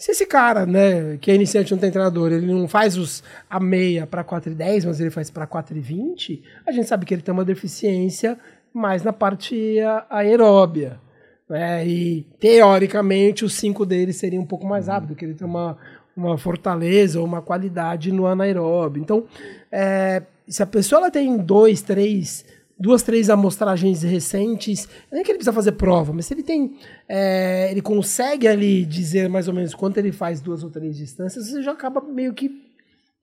Se 0.01 0.09
esse 0.09 0.25
cara, 0.25 0.65
né, 0.65 1.15
que 1.21 1.29
é 1.29 1.35
iniciante 1.35 1.71
não 1.71 1.77
tem 1.77 1.91
treinador, 1.91 2.31
ele 2.31 2.51
não 2.51 2.67
faz 2.67 2.97
os 2.97 3.23
a 3.47 3.59
meia 3.59 4.07
para 4.07 4.23
4 4.23 4.51
e 4.51 4.55
10, 4.55 4.85
mas 4.85 4.99
ele 4.99 5.11
faz 5.11 5.29
para 5.29 5.45
4 5.45 5.77
e 5.77 5.79
20, 5.79 6.43
a 6.65 6.71
gente 6.71 6.87
sabe 6.87 7.05
que 7.05 7.13
ele 7.13 7.21
tem 7.21 7.31
uma 7.31 7.45
deficiência 7.45 8.35
mais 8.73 9.03
na 9.03 9.13
parte 9.13 9.77
aeróbia. 10.09 10.99
Né? 11.47 11.85
E 11.85 12.25
teoricamente 12.39 13.45
os 13.45 13.53
5 13.53 13.85
dele 13.85 14.11
seria 14.11 14.41
um 14.41 14.45
pouco 14.45 14.65
mais 14.65 14.87
rápido, 14.87 15.15
que 15.15 15.23
ele 15.23 15.35
tem 15.35 15.45
uma, 15.45 15.77
uma 16.17 16.35
fortaleza 16.35 17.19
ou 17.19 17.25
uma 17.27 17.43
qualidade 17.43 18.11
no 18.11 18.25
anaeróbio. 18.25 19.03
Então, 19.03 19.25
é, 19.71 20.23
se 20.47 20.63
a 20.63 20.65
pessoa 20.65 21.01
ela 21.01 21.11
tem 21.11 21.37
dois, 21.37 21.83
três, 21.83 22.43
duas, 22.81 23.03
três 23.03 23.29
amostragens 23.29 24.01
recentes, 24.01 24.89
nem 25.11 25.23
que 25.23 25.31
ele 25.31 25.37
precisa 25.37 25.53
fazer 25.53 25.73
prova, 25.73 26.11
mas 26.11 26.25
se 26.25 26.33
ele 26.33 26.41
tem, 26.41 26.75
é, 27.07 27.69
ele 27.69 27.81
consegue 27.81 28.47
ali 28.47 28.83
dizer 28.83 29.29
mais 29.29 29.47
ou 29.47 29.53
menos 29.53 29.75
quanto 29.75 29.97
ele 29.97 30.11
faz 30.11 30.41
duas 30.41 30.63
ou 30.63 30.71
três 30.71 30.97
distâncias, 30.97 31.47
você 31.47 31.61
já 31.61 31.71
acaba 31.71 32.01
meio 32.01 32.33
que 32.33 32.49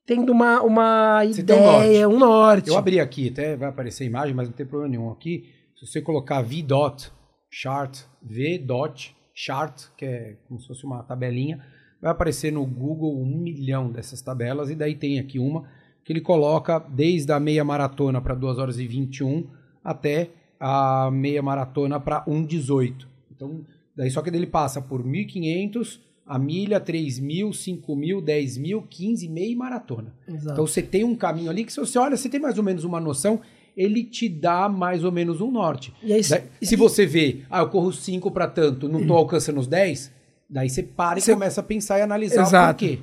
tendo 0.07 0.33
uma, 0.33 0.62
uma 0.62 1.23
Você 1.27 1.43
tem 1.43 1.57
um 1.57 1.81
ideia, 1.81 2.09
um 2.09 2.19
norte. 2.19 2.69
Eu 2.69 2.79
abri 2.79 2.99
aqui, 2.99 3.29
até 3.29 3.57
vai 3.57 3.69
aparecer 3.69 4.05
a 4.05 4.07
imagem, 4.07 4.35
mas 4.35 4.49
não 4.49 4.55
tem 4.55 4.65
problema 4.65 4.91
nenhum 4.91 5.11
aqui. 5.11 5.50
Se 5.79 5.87
você 5.87 6.00
colocar 6.00 6.41
V-Dot 6.41 7.12
chart, 7.50 7.99
V-Dot 8.23 9.15
chart, 9.35 9.88
que 9.97 10.05
é 10.05 10.37
como 10.47 10.61
se 10.61 10.67
fosse 10.67 10.85
uma 10.85 11.03
tabelinha, 11.03 11.62
vai 12.00 12.11
aparecer 12.11 12.53
no 12.53 12.65
Google 12.65 13.21
um 13.21 13.27
milhão 13.27 13.91
dessas 13.91 14.23
tabelas, 14.23 14.71
e 14.71 14.75
daí 14.75 14.95
tem 14.95 15.19
aqui 15.19 15.38
uma 15.38 15.69
que 16.09 16.12
ele 16.15 16.23
coloca 16.23 16.79
desde 16.88 17.31
a 17.33 17.38
meia 17.38 17.62
maratona 17.62 18.19
para 18.19 18.35
2 18.35 18.57
horas 18.59 18.79
e 18.79 18.87
21 18.87 19.45
até 19.85 20.31
a 20.59 21.11
meia 21.12 21.43
maratona 21.43 22.00
para 22.00 22.25
1,18. 22.25 23.07
Então, 23.31 23.61
daí 23.95 24.11
só 24.11 24.23
que 24.23 24.31
ele 24.31 24.47
passa 24.47 24.81
por 24.81 25.03
1.500, 25.05 26.00
a 26.27 26.38
milha, 26.38 26.81
3.000, 26.81 27.50
5.000, 27.50 28.23
10.000, 28.23 28.85
15, 28.88 29.29
meia 29.29 29.53
e 29.53 29.55
maratona. 29.55 30.15
Exato. 30.27 30.53
Então 30.53 30.67
você 30.67 30.81
tem 30.81 31.05
um 31.05 31.15
caminho 31.15 31.50
ali 31.50 31.62
que 31.62 31.73
se 31.75 31.79
você 31.79 31.99
olha, 31.99 32.17
você 32.17 32.31
tem 32.31 32.41
mais 32.41 32.57
ou 32.57 32.65
menos 32.65 32.85
uma 32.85 32.99
noção, 32.99 33.41
ele 33.77 34.03
te 34.03 34.31
dá 34.31 34.67
mais 34.67 35.05
ou 35.05 35.12
menos 35.12 35.43
um 35.43 35.50
norte. 35.50 35.93
E 36.03 36.11
aí, 36.15 36.23
Daí, 36.27 36.43
se 36.62 36.75
você 36.75 37.05
vê, 37.05 37.43
ah, 37.50 37.59
eu 37.61 37.69
corro 37.69 37.93
5 37.93 38.31
para 38.31 38.47
tanto, 38.49 38.88
não 38.88 39.07
tô 39.07 39.12
alcançando 39.15 39.61
os 39.61 39.67
10, 39.67 40.11
daí 40.49 40.71
você 40.71 40.83
para 40.83 41.19
e 41.19 41.21
Você- 41.23 41.35
começa 41.35 41.61
a 41.61 41.65
pensar 41.65 41.99
e 41.99 42.00
analisar 42.00 42.41
Exato. 42.47 42.83
o 42.83 42.88
porquê. 42.88 42.99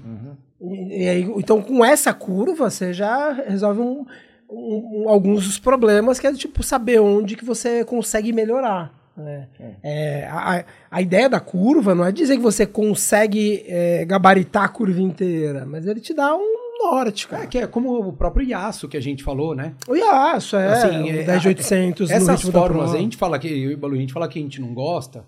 E, 0.54 0.54
e 0.91 1.07
aí, 1.07 1.21
então, 1.37 1.61
com 1.61 1.83
essa 1.83 2.13
curva, 2.13 2.69
você 2.69 2.93
já 2.93 3.31
resolve 3.33 3.81
um- 3.81 4.05
um- 4.49 5.09
alguns 5.09 5.45
dos 5.45 5.59
problemas, 5.59 6.19
que 6.19 6.27
é 6.27 6.33
tipo 6.33 6.61
saber 6.63 6.99
onde 6.99 7.35
que 7.35 7.45
você 7.45 7.83
consegue 7.85 8.31
melhorar. 8.33 8.93
né? 9.17 9.47
É, 9.81 10.27
a, 10.29 10.57
a- 10.59 10.65
a 10.91 11.01
ideia 11.01 11.29
da 11.29 11.39
curva 11.39 11.95
não 11.95 12.03
é 12.05 12.11
dizer 12.11 12.35
que 12.35 12.43
você 12.43 12.65
consegue 12.65 13.63
é, 13.65 14.03
gabaritar 14.03 14.63
a 14.65 14.67
curva 14.67 15.01
inteira, 15.01 15.65
mas 15.65 15.87
ele 15.87 16.01
te 16.01 16.13
dá 16.13 16.35
um 16.35 16.65
norte, 16.83 17.25
É, 17.25 17.29
cara. 17.29 17.47
que 17.47 17.57
é 17.59 17.65
como 17.67 17.97
o 18.09 18.11
próprio 18.11 18.45
Iaço 18.45 18.89
que 18.89 18.97
a 18.97 19.01
gente 19.01 19.23
falou, 19.23 19.55
né? 19.55 19.73
O 19.87 19.95
Iaço, 19.95 20.57
é, 20.57 20.67
Assim, 20.67 21.09
é, 21.09 21.23
10.800 21.23 22.09
no 22.09 22.13
Essas 22.13 22.41
formas, 22.41 22.93
a 22.93 22.97
gente 22.97 23.15
fala 23.15 23.39
que, 23.39 23.47
eu 23.47 23.71
e 23.71 23.75
o 23.75 23.77
Balu, 23.77 23.95
a 23.95 23.99
gente 23.99 24.11
fala 24.11 24.27
que 24.27 24.37
a 24.37 24.41
gente 24.41 24.59
não 24.59 24.73
gosta, 24.73 25.23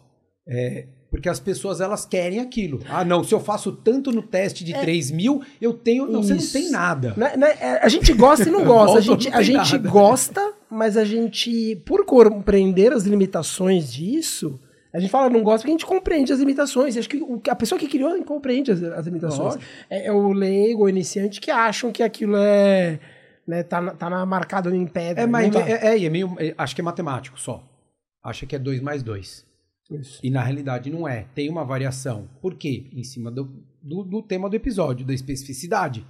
é, 0.46 0.86
porque 1.17 1.27
as 1.29 1.39
pessoas 1.39 1.81
elas 1.81 2.05
querem 2.05 2.39
aquilo. 2.39 2.79
Ah, 2.88 3.03
não, 3.03 3.24
se 3.24 3.33
eu 3.33 3.39
faço 3.39 3.71
tanto 3.71 4.12
no 4.12 4.21
teste 4.21 4.63
de 4.63 4.71
3 4.74 5.09
mil, 5.09 5.41
eu 5.59 5.74
tenho. 5.74 6.05
Não, 6.07 6.21
você 6.21 6.36
não 6.36 6.41
É. 6.41 6.45
Tem 6.47 6.69
nada. 6.69 7.13
Né- 7.17 7.36
né, 7.36 7.57
é, 7.59 7.79
A 7.83 7.89
gente 7.89 8.13
gosta 8.13 8.47
e 8.47 8.51
não 8.51 8.63
gosta. 8.65 9.00
A 9.00 9.01
gente, 9.01 9.27
a 9.29 9.41
gente 9.41 9.71
nada. 9.74 9.89
gosta, 9.89 10.53
mas 10.69 10.95
a 10.95 11.03
gente, 11.03 11.75
por 11.86 12.05
compreender 12.05 12.93
as 12.93 13.03
limitações 13.03 13.91
disso, 13.91 14.59
a 14.93 15.00
gente 15.00 15.09
fala 15.09 15.27
não 15.27 15.41
gosta 15.41 15.59
porque 15.62 15.71
a 15.71 15.74
gente 15.74 15.86
compreende 15.88 16.31
as 16.31 16.38
limitações. 16.39 16.95
Acho 16.95 17.09
que 17.09 17.17
o- 17.17 17.41
a 17.50 17.55
pessoa 17.55 17.79
que 17.79 17.88
criou 17.88 18.24
compreende 18.24 18.71
as, 18.71 18.83
as 18.83 19.05
limitações. 19.07 19.57
É, 19.89 20.05
é 20.07 20.12
o 20.12 20.31
leigo, 20.31 20.83
o 20.83 20.89
iniciante, 20.89 21.41
que 21.41 21.50
acham 21.50 21.91
que 21.91 22.03
aquilo 22.03 22.36
é. 22.38 23.00
Né, 23.47 23.63
tá, 23.63 23.81
na- 23.81 23.91
tá 23.95 24.07
na- 24.09 24.25
marcado 24.25 24.75
em 24.75 24.86
pedra. 24.86 25.24
É, 25.24 25.25
mas, 25.25 25.45
não 25.51 25.59
dá. 25.62 25.67
é, 25.67 25.95
é, 25.97 26.03
é 26.05 26.09
meio. 26.09 26.36
é, 26.38 26.53
acho 26.55 26.75
que 26.75 26.81
é 26.81 26.83
matemático 26.83 27.39
só. 27.39 27.63
Acha 28.24 28.45
que 28.45 28.55
é 28.55 28.59
2 28.59 28.81
mais 28.81 29.01
2. 29.01 29.47
Isso. 29.91 30.20
E 30.24 30.29
na 30.29 30.41
realidade 30.41 30.89
não 30.89 31.08
é. 31.08 31.27
Tem 31.34 31.50
uma 31.50 31.63
variação. 31.63 32.27
Por 32.41 32.56
quê? 32.56 32.89
Em 32.94 33.03
cima 33.03 33.32
do, 33.32 33.46
do, 33.82 34.03
do 34.03 34.22
tema 34.22 34.50
do 34.50 34.56
episódio, 34.56 35.06
da 35.06 35.13
especificidade. 35.13 36.06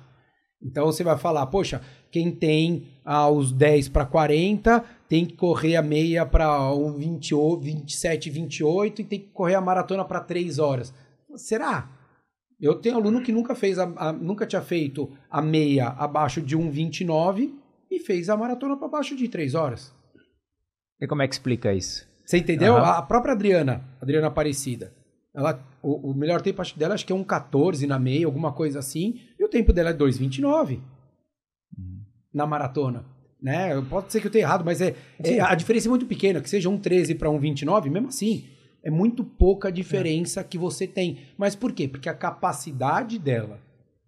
Então 0.61 0.87
você 0.87 1.03
vai 1.03 1.15
falar, 1.17 1.45
poxa, 1.47 1.81
quem 2.11 2.31
tem 2.31 2.87
ah, 3.05 3.29
os 3.29 3.51
10 3.51 3.89
para 3.89 4.05
40 4.05 4.83
tem 5.07 5.23
que 5.25 5.35
correr 5.35 5.75
a 5.75 5.83
meia 5.83 6.25
para 6.25 6.73
um 6.73 6.93
28, 6.97 7.59
27, 7.61 8.29
28 8.31 9.01
e 9.01 9.05
tem 9.05 9.19
que 9.19 9.27
correr 9.27 9.53
a 9.53 9.61
maratona 9.61 10.03
para 10.03 10.19
3 10.21 10.57
horas. 10.57 10.91
Será? 11.35 11.91
Eu 12.59 12.73
tenho 12.73 12.95
aluno 12.95 13.21
que 13.21 13.31
nunca 13.31 13.53
fez 13.53 13.77
a, 13.77 13.83
a- 13.97 14.11
nunca 14.13 14.47
tinha 14.47 14.61
feito 14.63 15.11
a 15.29 15.39
meia 15.43 15.89
abaixo 15.89 16.41
de 16.41 16.57
1,29 16.57 17.53
e 17.91 17.99
fez 17.99 18.27
a 18.27 18.35
maratona 18.35 18.75
para 18.75 18.87
baixo 18.87 19.15
de 19.15 19.27
3 19.29 19.53
horas. 19.53 19.93
E 20.99 21.05
como 21.05 21.21
é 21.21 21.27
que 21.27 21.35
explica 21.35 21.71
isso? 21.71 22.07
Você 22.27 22.37
entendeu? 22.39 22.75
Aham. 22.75 22.97
A 22.97 23.01
própria 23.01 23.33
Adriana, 23.33 23.85
Adriana 24.01 24.27
Aparecida, 24.27 24.93
ela, 25.33 25.65
o, 25.81 26.11
o 26.11 26.13
melhor 26.13 26.41
tempo 26.41 26.61
acho, 26.61 26.77
dela 26.77 26.93
acho 26.93 27.05
que 27.05 27.13
é 27.13 27.15
um 27.15 27.23
14 27.23 27.87
na 27.87 27.97
meia, 27.97 28.25
alguma 28.25 28.51
coisa 28.51 28.79
assim, 28.79 29.21
e 29.39 29.45
o 29.45 29.47
tempo 29.47 29.71
dela 29.71 29.91
é 29.91 29.93
2,29 29.93 30.81
na 32.33 32.45
maratona. 32.45 33.05
Né? 33.41 33.79
Pode 33.89 34.11
ser 34.11 34.19
que 34.19 34.27
eu 34.27 34.31
tenha 34.31 34.43
errado, 34.43 34.65
mas 34.65 34.81
é, 34.81 34.93
é- 35.23 35.39
a 35.39 35.55
diferença 35.55 35.87
é 35.87 35.89
muito 35.89 36.05
pequena, 36.05 36.41
que 36.41 36.49
seja 36.49 36.67
um 36.69 36.77
13 36.77 37.15
para 37.15 37.29
um 37.29 37.39
29, 37.39 37.89
mesmo 37.89 38.09
assim, 38.09 38.45
é 38.83 38.91
muito 38.91 39.23
pouca 39.23 39.71
diferença 39.71 40.43
que 40.43 40.57
você 40.57 40.85
tem. 40.85 41.19
Mas 41.37 41.55
por 41.55 41.71
quê? 41.71 41.87
Porque 41.87 42.09
a 42.09 42.13
capacidade 42.13 43.17
dela, 43.17 43.59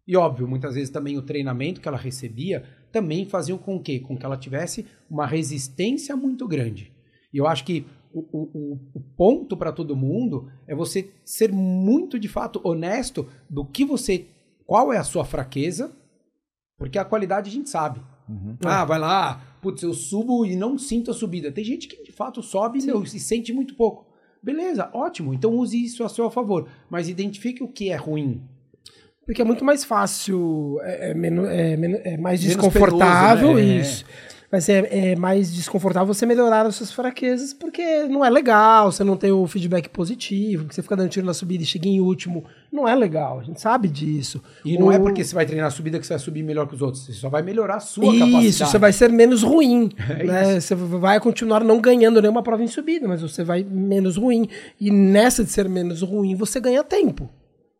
e 0.05 0.17
óbvio, 0.17 0.45
muitas 0.47 0.75
vezes 0.75 0.89
também 0.89 1.17
o 1.17 1.21
treinamento 1.21 1.79
que 1.79 1.87
ela 1.87 1.97
recebia, 1.97 2.63
também 2.91 3.23
faziam 3.23 3.57
com 3.57 3.79
que, 3.79 3.99
com 3.99 4.17
que 4.17 4.25
ela 4.25 4.35
tivesse 4.35 4.85
uma 5.09 5.25
resistência 5.25 6.17
muito 6.17 6.45
grande. 6.47 6.91
E 7.31 7.37
eu 7.37 7.47
acho 7.47 7.63
que 7.63 7.85
o, 8.13 8.19
o- 8.31 8.79
o- 8.95 8.99
ponto 9.17 9.55
para 9.57 9.71
todo 9.71 9.95
mundo 9.95 10.49
é 10.67 10.73
você 10.75 11.09
ser 11.25 11.51
muito, 11.51 12.17
de 12.19 12.27
fato, 12.27 12.59
honesto 12.63 13.27
do 13.49 13.63
que 13.65 13.83
você. 13.85 14.25
Qual 14.65 14.91
é 14.93 14.97
a 14.97 15.03
sua 15.03 15.25
fraqueza, 15.25 15.91
porque 16.77 16.97
a 16.99 17.05
qualidade 17.05 17.49
a 17.49 17.53
gente 17.53 17.69
sabe. 17.69 17.99
Ah, 18.63 18.85
vai 18.85 18.99
lá, 18.99 19.41
putz, 19.61 19.81
eu 19.81 19.93
subo 19.93 20.45
e 20.45 20.55
não 20.55 20.77
sinto 20.77 21.09
a 21.09 21.13
subida. 21.15 21.51
Tem 21.51 21.63
gente 21.63 21.87
que 21.87 22.03
de 22.03 22.11
fato 22.11 22.43
sobe 22.43 22.79
meu, 22.85 23.01
e 23.03 23.07
sente 23.19 23.51
muito 23.51 23.73
pouco. 23.75 24.05
Beleza, 24.41 24.89
ótimo. 24.93 25.33
Então 25.33 25.55
use 25.55 25.83
isso 25.83 26.03
a 26.03 26.09
seu 26.09 26.29
favor. 26.29 26.69
Mas 26.89 27.09
identifique 27.09 27.63
o 27.63 27.67
que 27.67 27.89
é 27.89 27.95
ruim. 27.95 28.41
Porque 29.25 29.41
é 29.41 29.45
muito 29.45 29.65
mais 29.65 29.83
fácil, 29.83 30.79
é, 30.81 31.11
é 31.11 31.13
é 31.13 32.13
é 32.13 32.17
mais 32.17 32.39
Menos 32.41 32.55
desconfortável 32.55 33.55
penoso, 33.55 33.67
né? 33.67 33.79
É. 33.79 34.38
isso. 34.49 34.51
Mas 34.51 34.69
é, 34.69 35.11
é 35.11 35.15
mais 35.15 35.53
desconfortável 35.53 36.13
você 36.13 36.25
melhorar 36.25 36.65
as 36.65 36.75
suas 36.75 36.91
fraquezas, 36.91 37.53
porque 37.53 38.03
não 38.03 38.25
é 38.25 38.29
legal, 38.29 38.91
você 38.91 39.03
não 39.03 39.15
tem 39.15 39.31
o 39.31 39.45
feedback 39.47 39.89
positivo, 39.89 40.63
porque 40.63 40.75
você 40.75 40.81
fica 40.81 40.95
dando 40.95 41.09
tiro 41.09 41.25
na 41.25 41.33
subida 41.33 41.63
e 41.63 41.65
chega 41.65 41.87
em 41.87 42.01
último. 42.01 42.45
Não 42.71 42.87
é 42.87 42.95
legal, 42.95 43.39
a 43.39 43.43
gente 43.43 43.59
sabe 43.59 43.87
disso. 43.87 44.41
E 44.63 44.77
não 44.77 44.91
é 44.91 44.99
porque 44.99 45.23
você 45.23 45.33
vai 45.33 45.45
treinar 45.45 45.67
a 45.67 45.71
subida 45.71 45.99
que 45.99 46.05
você 46.05 46.13
vai 46.13 46.19
subir 46.19 46.43
melhor 46.43 46.67
que 46.67 46.75
os 46.75 46.81
outros. 46.81 47.05
Você 47.05 47.13
só 47.13 47.29
vai 47.29 47.41
melhorar 47.41 47.75
a 47.75 47.79
sua 47.79 48.05
capacidade. 48.05 48.45
Isso, 48.45 48.65
você 48.65 48.77
vai 48.77 48.93
ser 48.93 49.09
menos 49.11 49.43
ruim. 49.43 49.91
É 50.09 50.23
né? 50.23 50.59
Você 50.59 50.75
vai 50.75 51.19
continuar 51.19 51.63
não 51.63 51.79
ganhando 51.79 52.21
nenhuma 52.21 52.41
prova 52.41 52.63
em 52.63 52.67
subida, 52.67 53.07
mas 53.07 53.21
você 53.21 53.43
vai 53.43 53.63
menos 53.63 54.17
ruim. 54.17 54.49
E 54.79 54.91
nessa 54.91 55.43
de 55.43 55.51
ser 55.51 55.69
menos 55.69 56.01
ruim, 56.01 56.35
você 56.35 56.59
ganha 56.59 56.83
tempo. 56.83 57.29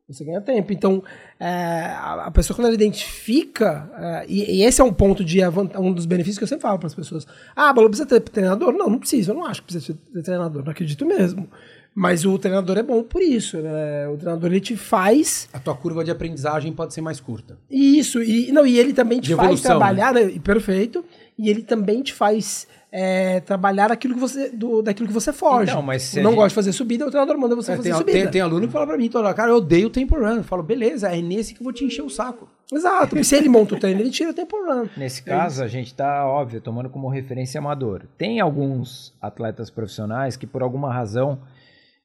Você 0.10 0.26
ganha 0.26 0.41
tempo. 0.41 0.74
Então, 0.74 1.04
é, 1.39 1.86
a 1.93 2.32
pessoa, 2.34 2.56
quando 2.56 2.65
ela 2.65 2.74
identifica, 2.76 3.89
é, 3.95 4.26
e, 4.28 4.58
e 4.58 4.63
esse 4.63 4.82
é 4.82 4.84
um 4.84 4.91
ponto 4.91 5.24
de 5.24 5.39
um 5.78 5.93
dos 5.93 6.08
benefícios 6.08 6.39
que 6.39 6.43
eu 6.43 6.48
sempre 6.48 6.63
falo 6.63 6.80
para 6.80 6.88
as 6.88 6.95
pessoas: 6.95 7.28
ah, 7.56 7.72
Balu, 7.72 7.89
precisa 7.89 8.08
ter 8.08 8.19
treinador? 8.22 8.74
Não, 8.74 8.89
não 8.89 8.98
precisa. 9.00 9.32
Eu 9.32 9.36
não 9.36 9.45
acho 9.45 9.62
que 9.62 9.72
precisa 9.72 9.98
ter 10.12 10.24
treinador, 10.24 10.63
não 10.63 10.72
acredito 10.72 11.06
mesmo. 11.06 11.48
Mas 11.93 12.24
o 12.26 12.38
treinador 12.38 12.78
é 12.78 12.84
bom 12.84 13.04
por 13.04 13.22
isso. 13.22 13.58
Né? 13.58 14.08
O 14.08 14.17
treinador 14.17 14.50
ele 14.50 14.62
te 14.62 14.78
faz 14.78 15.50
A 15.52 15.60
tua 15.60 15.76
curva 15.76 16.04
de 16.04 16.10
aprendizagem 16.10 16.72
pode 16.72 16.93
ser 16.93 17.02
mais 17.02 17.19
curta. 17.19 17.58
isso, 17.69 18.24
e, 18.24 18.52
não, 18.52 18.65
e 18.65 18.80
ele 18.80 18.93
também 18.93 19.19
te 19.19 19.28
De 19.28 19.36
faz 19.36 19.48
evolução, 19.48 19.72
trabalhar, 19.72 20.13
né, 20.13 20.39
perfeito, 20.39 21.04
e 21.38 21.50
ele 21.50 21.62
também 21.62 22.02
te 22.02 22.13
faz 22.13 22.67
é, 22.91 23.39
trabalhar 23.41 23.91
aquilo 23.91 24.15
que 24.15 24.19
você, 24.19 24.49
do, 24.49 24.82
daquilo 24.82 25.08
que 25.08 25.13
você 25.13 25.32
foge. 25.32 25.69
Então, 25.71 25.82
mas 25.82 26.13
não 26.15 26.23
gente- 26.32 26.36
gosta 26.36 26.49
de 26.49 26.56
fazer 26.56 26.73
subida, 26.73 27.06
o 27.06 27.10
treinador 27.12 27.38
manda 27.38 27.56
você 27.56 27.73
É, 27.73 27.75
fazer 27.75 27.89
tem, 27.89 27.97
subida. 27.97 28.17
tem, 28.19 28.32
tem 28.32 28.41
aluno 28.41 28.65
que 28.67 28.73
fala 28.73 28.88
pra 28.88 28.97
mim, 28.97 29.10
cara, 29.10 29.52
eu 29.52 29.58
odeio 29.58 29.88
o 29.88 29.89
tempo 29.91 30.15
run. 30.15 30.38
Eu 30.38 30.43
falo, 30.43 30.63
beleza, 30.63 31.08
é 31.15 31.21
nesse 31.21 31.54
que 31.54 31.62
eu 31.62 31.63
vou 31.63 31.73
te 31.73 31.84
encher 31.86 32.02
o 32.02 32.10
saco. 32.10 32.49
Exato, 32.73 33.10
porque 33.10 33.23
se 33.23 33.36
ele 33.36 33.49
monta 33.49 33.75
o 33.75 33.80
treino, 33.80 33.99
ele 34.02 34.10
tira 34.12 34.32
o 34.32 34.34
tempo 34.34 34.56
run. 34.58 34.88
Nesse 34.97 35.21
caso, 35.23 35.63
a 35.63 35.67
gente 35.67 35.93
tá, 35.93 36.25
óbvio, 36.28 36.62
tomando 36.62 36.89
como 36.89 37.08
referência 37.10 37.60
amador. 37.60 38.04
Tem 38.17 38.39
alguns 38.39 39.15
atletas 39.21 39.69
profissionais 39.69 40.36
que, 40.38 40.45
por 40.47 40.62
alguma 40.63 40.91
razão, 40.93 41.39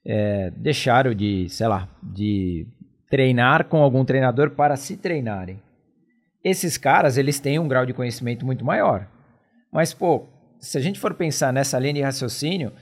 é, 0.04 0.50
deixaram 0.56 1.14
de, 1.14 1.48
sei 1.48 1.66
lá, 1.68 1.88
de 2.02 2.66
treinar 3.10 3.66
com 3.68 3.78
algum 3.82 4.04
treinador 4.04 4.50
para 4.50 4.76
se 4.76 4.96
treinarem. 4.96 5.62
Esses 6.42 6.76
caras, 6.76 7.16
eles 7.16 7.40
têm 7.40 7.58
um 7.58 7.68
grau 7.68 7.86
de 7.86 7.94
conhecimento 7.94 8.44
muito 8.44 8.64
maior. 8.64 9.06
Mas, 9.72 9.94
pô, 9.94 10.26
se 10.64 10.78
a 10.78 10.80
gente 10.80 10.98
for 10.98 11.14
pensar 11.14 11.52
nessa 11.52 11.78
linha 11.78 11.94
de 11.94 12.00
raciocínio, 12.02 12.72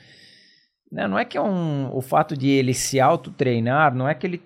né, 0.90 1.07
não 1.09 1.18
é 1.18 1.25
que 1.25 1.37
é 1.37 1.40
um, 1.42 1.95
o 1.95 2.01
fato 2.01 2.37
de 2.37 2.49
ele 2.49 2.75
se 2.75 3.01
autotreinar, 3.01 3.95
não 3.95 4.09
é 4.09 4.14
que 4.14 4.27
ele 4.27 4.42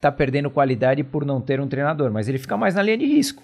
tá 0.00 0.10
perdendo 0.10 0.50
qualidade 0.50 1.04
por 1.04 1.24
não 1.24 1.40
ter 1.40 1.60
um 1.60 1.68
treinador, 1.68 2.10
mas 2.10 2.28
ele 2.28 2.38
fica 2.38 2.56
mais 2.56 2.74
na 2.74 2.82
linha 2.82 2.98
de 2.98 3.06
risco. 3.06 3.42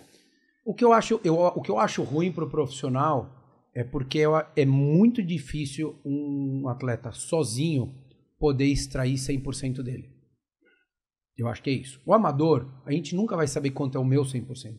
O 0.64 0.74
que 0.74 0.84
eu 0.84 0.92
acho, 0.92 1.20
eu, 1.22 1.38
o 1.38 1.60
que 1.60 1.70
eu 1.70 1.78
acho 1.78 2.02
ruim 2.02 2.32
pro 2.32 2.48
profissional 2.50 3.30
é 3.74 3.84
porque 3.84 4.22
é 4.56 4.64
muito 4.64 5.22
difícil 5.22 6.00
um 6.04 6.66
atleta 6.68 7.12
sozinho 7.12 7.94
poder 8.38 8.64
extrair 8.66 9.14
100% 9.14 9.82
dele. 9.82 10.10
Eu 11.36 11.46
acho 11.48 11.62
que 11.62 11.68
é 11.68 11.74
isso. 11.74 12.00
O 12.06 12.14
amador, 12.14 12.66
a 12.86 12.90
gente 12.92 13.14
nunca 13.14 13.36
vai 13.36 13.46
saber 13.46 13.70
quanto 13.70 13.98
é 13.98 14.00
o 14.00 14.04
meu 14.04 14.22
100%. 14.24 14.78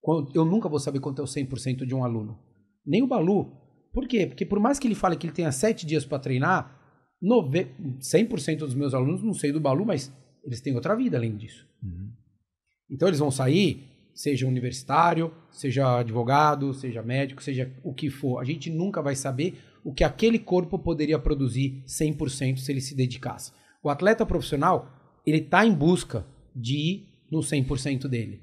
Quanto- 0.00 0.34
Eu 0.36 0.44
nunca 0.44 0.68
vou 0.68 0.80
saber 0.80 0.98
quanto 0.98 1.20
é 1.20 1.24
o 1.24 1.28
100% 1.28 1.86
de 1.86 1.94
um 1.94 2.04
aluno. 2.04 2.38
Nem 2.84 3.02
o 3.02 3.06
Balu. 3.06 3.61
Por 3.92 4.06
quê? 4.08 4.26
Porque 4.26 4.44
por 4.46 4.58
mais 4.58 4.78
que 4.78 4.86
ele 4.88 4.94
fale 4.94 5.16
que 5.16 5.26
ele 5.26 5.34
tenha 5.34 5.52
sete 5.52 5.84
dias 5.86 6.04
para 6.04 6.18
treinar, 6.18 6.78
nove- 7.20 7.68
100% 8.00 8.58
dos 8.58 8.74
meus 8.74 8.94
alunos, 8.94 9.22
não 9.22 9.34
sei 9.34 9.52
do 9.52 9.60
Balu, 9.60 9.84
mas 9.84 10.12
eles 10.44 10.60
têm 10.60 10.74
outra 10.74 10.96
vida 10.96 11.16
além 11.16 11.36
disso. 11.36 11.66
Então 12.90 13.08
eles 13.08 13.20
vão 13.20 13.30
sair, 13.30 13.88
seja 14.14 14.46
universitário, 14.46 15.32
seja 15.50 15.98
advogado, 15.98 16.72
seja 16.74 17.02
médico, 17.02 17.42
seja 17.42 17.72
o 17.84 17.94
que 17.94 18.10
for. 18.10 18.38
A 18.40 18.44
gente 18.44 18.70
nunca 18.70 19.00
vai 19.02 19.14
saber 19.14 19.58
o 19.84 19.92
que 19.92 20.04
aquele 20.04 20.38
corpo 20.38 20.78
poderia 20.78 21.18
produzir 21.18 21.82
100% 21.86 22.58
se 22.58 22.70
ele 22.72 22.80
se 22.80 22.94
dedicasse. 22.94 23.52
O 23.82 23.88
atleta 23.90 24.24
profissional, 24.24 24.90
ele 25.26 25.38
está 25.38 25.66
em 25.66 25.72
busca 25.74 26.24
de 26.54 26.76
ir 26.76 27.08
no 27.30 27.40
100% 27.40 28.08
dele. 28.08 28.40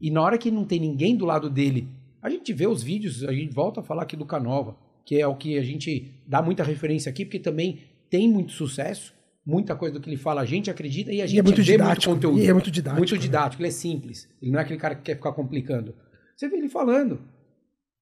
E 0.00 0.10
na 0.10 0.22
hora 0.22 0.38
que 0.38 0.50
não 0.50 0.64
tem 0.64 0.80
ninguém 0.80 1.16
do 1.16 1.24
lado 1.24 1.50
dele, 1.50 1.88
a 2.22 2.28
gente 2.28 2.52
vê 2.52 2.66
os 2.66 2.82
vídeos, 2.82 3.24
a 3.24 3.32
gente 3.32 3.54
volta 3.54 3.80
a 3.80 3.82
falar 3.82 4.02
aqui 4.02 4.16
do 4.16 4.26
Canova, 4.26 4.76
que 5.04 5.20
é 5.20 5.26
o 5.26 5.36
que 5.36 5.56
a 5.56 5.62
gente 5.62 6.12
dá 6.26 6.42
muita 6.42 6.62
referência 6.62 7.10
aqui, 7.10 7.24
porque 7.24 7.38
também 7.38 7.80
tem 8.10 8.28
muito 8.28 8.52
sucesso, 8.52 9.14
muita 9.46 9.74
coisa 9.76 9.94
do 9.94 10.00
que 10.00 10.10
ele 10.10 10.16
fala 10.16 10.42
a 10.42 10.44
gente 10.44 10.70
acredita 10.70 11.12
e 11.12 11.22
a 11.22 11.26
gente 11.26 11.36
E 11.36 11.40
é 11.40 11.42
muito 11.42 11.62
didático. 11.62 12.10
muito 12.10 12.26
conteúdo. 12.26 12.44
E 12.44 12.48
é 12.48 12.52
muito 12.52 12.70
didático. 12.70 12.98
Muito 12.98 13.14
né? 13.14 13.20
didático, 13.20 13.62
ele 13.62 13.68
é 13.68 13.72
simples. 13.72 14.28
Ele 14.42 14.50
não 14.50 14.58
é 14.58 14.62
aquele 14.62 14.78
cara 14.78 14.94
que 14.94 15.02
quer 15.02 15.16
ficar 15.16 15.32
complicando. 15.32 15.94
Você 16.36 16.48
vê 16.48 16.56
ele 16.56 16.68
falando. 16.68 17.20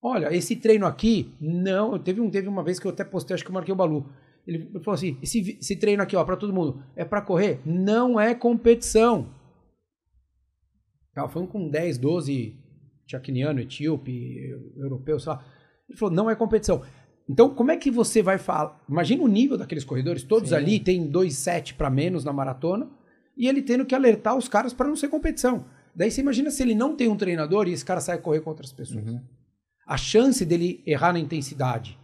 Olha, 0.03 0.35
esse 0.35 0.57
treino 0.57 0.87
aqui, 0.87 1.33
não. 1.41 1.99
Teve, 1.99 2.21
um, 2.21 2.31
teve 2.31 2.49
uma 2.49 2.63
vez 2.63 2.79
que 2.79 2.87
eu 2.87 2.91
até 2.91 3.05
postei, 3.05 3.35
acho 3.35 3.45
que 3.45 3.51
eu 3.51 3.55
marquei 3.55 3.73
o 3.73 3.77
Balu. 3.77 4.09
Ele 4.47 4.71
falou 4.85 4.95
assim: 4.95 5.19
esse, 5.23 5.59
esse 5.61 5.77
treino 5.77 6.03
aqui, 6.03 6.15
ó, 6.17 6.25
pra 6.25 6.37
todo 6.37 6.53
mundo, 6.53 6.83
é 6.95 7.05
pra 7.05 7.21
correr? 7.21 7.61
Não 7.65 8.19
é 8.19 8.35
competição. 8.35 9.33
Tava 11.15 11.29
falando 11.29 11.49
com 11.49 11.69
10, 11.69 11.99
12 11.99 12.57
tchaquiniano, 13.07 13.61
etíope, 13.61 14.55
europeu, 14.77 15.19
sei 15.19 15.33
lá. 15.33 15.45
Ele 15.89 15.99
falou: 15.99 16.15
não 16.15 16.29
é 16.31 16.35
competição. 16.35 16.83
Então, 17.29 17.51
como 17.51 17.71
é 17.71 17.77
que 17.77 17.91
você 17.91 18.23
vai 18.23 18.39
falar? 18.39 18.81
Imagina 18.89 19.23
o 19.23 19.29
nível 19.29 19.57
daqueles 19.59 19.85
corredores, 19.85 20.23
todos 20.23 20.53
ali 20.53 20.79
tem 20.79 21.11
2,7 21.11 21.75
para 21.75 21.91
menos 21.91 22.25
na 22.25 22.33
maratona, 22.33 22.89
e 23.37 23.49
ele 23.49 23.63
tendo 23.63 23.85
que 23.85 23.95
alertar 23.95 24.37
os 24.37 24.49
caras 24.49 24.73
para 24.73 24.87
não 24.87 24.95
ser 24.95 25.09
competição. 25.09 25.65
Daí 25.95 26.11
você 26.11 26.21
imagina 26.21 26.51
se 26.51 26.63
ele 26.63 26.75
não 26.75 26.95
tem 26.95 27.09
um 27.09 27.17
treinador 27.17 27.67
e 27.67 27.73
esse 27.73 27.85
cara 27.85 28.01
sai 28.01 28.19
correr 28.19 28.41
com 28.41 28.51
outras 28.51 28.73
pessoas. 28.73 29.05
A 29.87 29.97
chance 29.97 30.45
dele 30.45 30.83
errar 30.87 31.13
na 31.13 31.19
intensidade. 31.19 31.99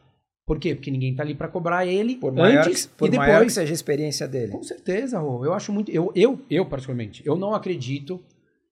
Por 0.47 0.59
quê? 0.59 0.75
Porque 0.75 0.91
ninguém 0.91 1.15
tá 1.15 1.23
ali 1.23 1.35
para 1.35 1.47
cobrar 1.47 1.87
ele 1.87 2.17
Por 2.17 2.39
antes 2.39 2.87
que, 2.87 2.93
por 2.95 3.07
e 3.07 3.11
depois. 3.11 3.29
maior 3.29 3.45
que 3.45 3.53
seja 3.53 3.73
a 3.73 3.75
experiência 3.75 4.27
dele. 4.27 4.51
Com 4.51 4.63
certeza, 4.63 5.19
Rô. 5.19 5.45
Eu 5.45 5.53
acho 5.55 5.73
muito. 5.73 5.91
Eu, 5.91 6.11
eu, 6.17 6.41
eu, 6.51 6.67
particularmente, 6.67 7.23
eu 7.25 7.37
não 7.37 7.55
acredito 7.55 8.21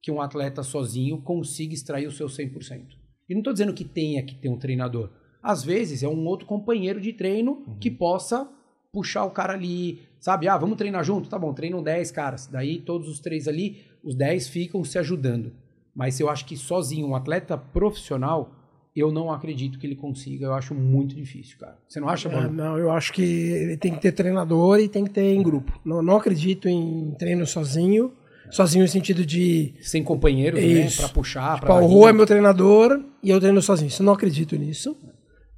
que 0.02 0.10
um 0.10 0.20
atleta 0.20 0.62
sozinho 0.62 1.18
consiga 1.20 1.74
extrair 1.74 2.06
o 2.06 2.12
seu 2.12 2.26
100%. 2.26 2.82
E 3.28 3.34
não 3.34 3.40
estou 3.40 3.52
dizendo 3.52 3.72
que 3.74 3.84
tenha 3.84 4.22
que 4.22 4.34
ter 4.34 4.48
um 4.48 4.56
treinador. 4.58 5.10
Às 5.42 5.62
vezes 5.62 6.02
é 6.02 6.08
um 6.08 6.26
outro 6.26 6.46
companheiro 6.46 7.00
de 7.00 7.12
treino 7.12 7.64
que 7.80 7.90
possa 7.90 8.48
puxar 8.92 9.24
o 9.24 9.30
cara 9.30 9.52
ali, 9.52 10.00
sabe? 10.18 10.48
Ah, 10.48 10.58
vamos 10.58 10.76
treinar 10.76 11.04
junto? 11.04 11.28
Tá 11.28 11.38
bom, 11.38 11.52
treinam 11.54 11.82
10 11.82 12.10
caras. 12.10 12.46
Daí 12.46 12.80
todos 12.80 13.08
os 13.08 13.20
três 13.20 13.46
ali, 13.46 13.78
os 14.02 14.14
10 14.14 14.48
ficam 14.48 14.82
se 14.84 14.98
ajudando. 14.98 15.52
Mas 15.94 16.18
eu 16.18 16.28
acho 16.28 16.44
que 16.44 16.56
sozinho, 16.56 17.06
um 17.06 17.14
atleta 17.14 17.56
profissional, 17.56 18.52
eu 18.94 19.12
não 19.12 19.30
acredito 19.32 19.78
que 19.78 19.86
ele 19.86 19.94
consiga. 19.96 20.46
Eu 20.46 20.54
acho 20.54 20.74
muito 20.74 21.14
difícil, 21.14 21.56
cara. 21.58 21.78
Você 21.88 22.00
não 22.00 22.08
acha, 22.08 22.28
É, 22.28 22.34
mano? 22.34 22.52
não, 22.52 22.76
eu 22.78 22.90
acho 22.90 23.12
que 23.12 23.22
ele 23.22 23.76
tem 23.76 23.94
que 23.94 24.00
ter 24.00 24.12
treinador 24.12 24.78
e 24.80 24.88
tem 24.88 25.04
que 25.04 25.10
ter 25.10 25.32
em 25.34 25.42
grupo. 25.42 25.78
Não, 25.84 26.02
não 26.02 26.16
acredito 26.16 26.68
em 26.68 27.12
treino 27.18 27.46
sozinho. 27.46 28.12
Sozinho 28.50 28.82
no 28.84 28.88
sentido 28.88 29.24
de. 29.24 29.74
Sem 29.80 30.02
companheiros, 30.02 30.60
né? 30.60 30.88
Pra 30.96 31.08
puxar, 31.08 31.54
Tipo, 31.54 31.66
pra 31.66 31.76
o 31.76 31.86
Rô 31.86 32.08
é 32.08 32.12
meu 32.12 32.26
treinador 32.26 33.00
e 33.22 33.30
eu 33.30 33.38
treino 33.40 33.62
sozinho. 33.62 33.88
Isso 33.88 34.02
eu 34.02 34.06
não 34.06 34.12
acredito 34.12 34.56
nisso. 34.56 34.96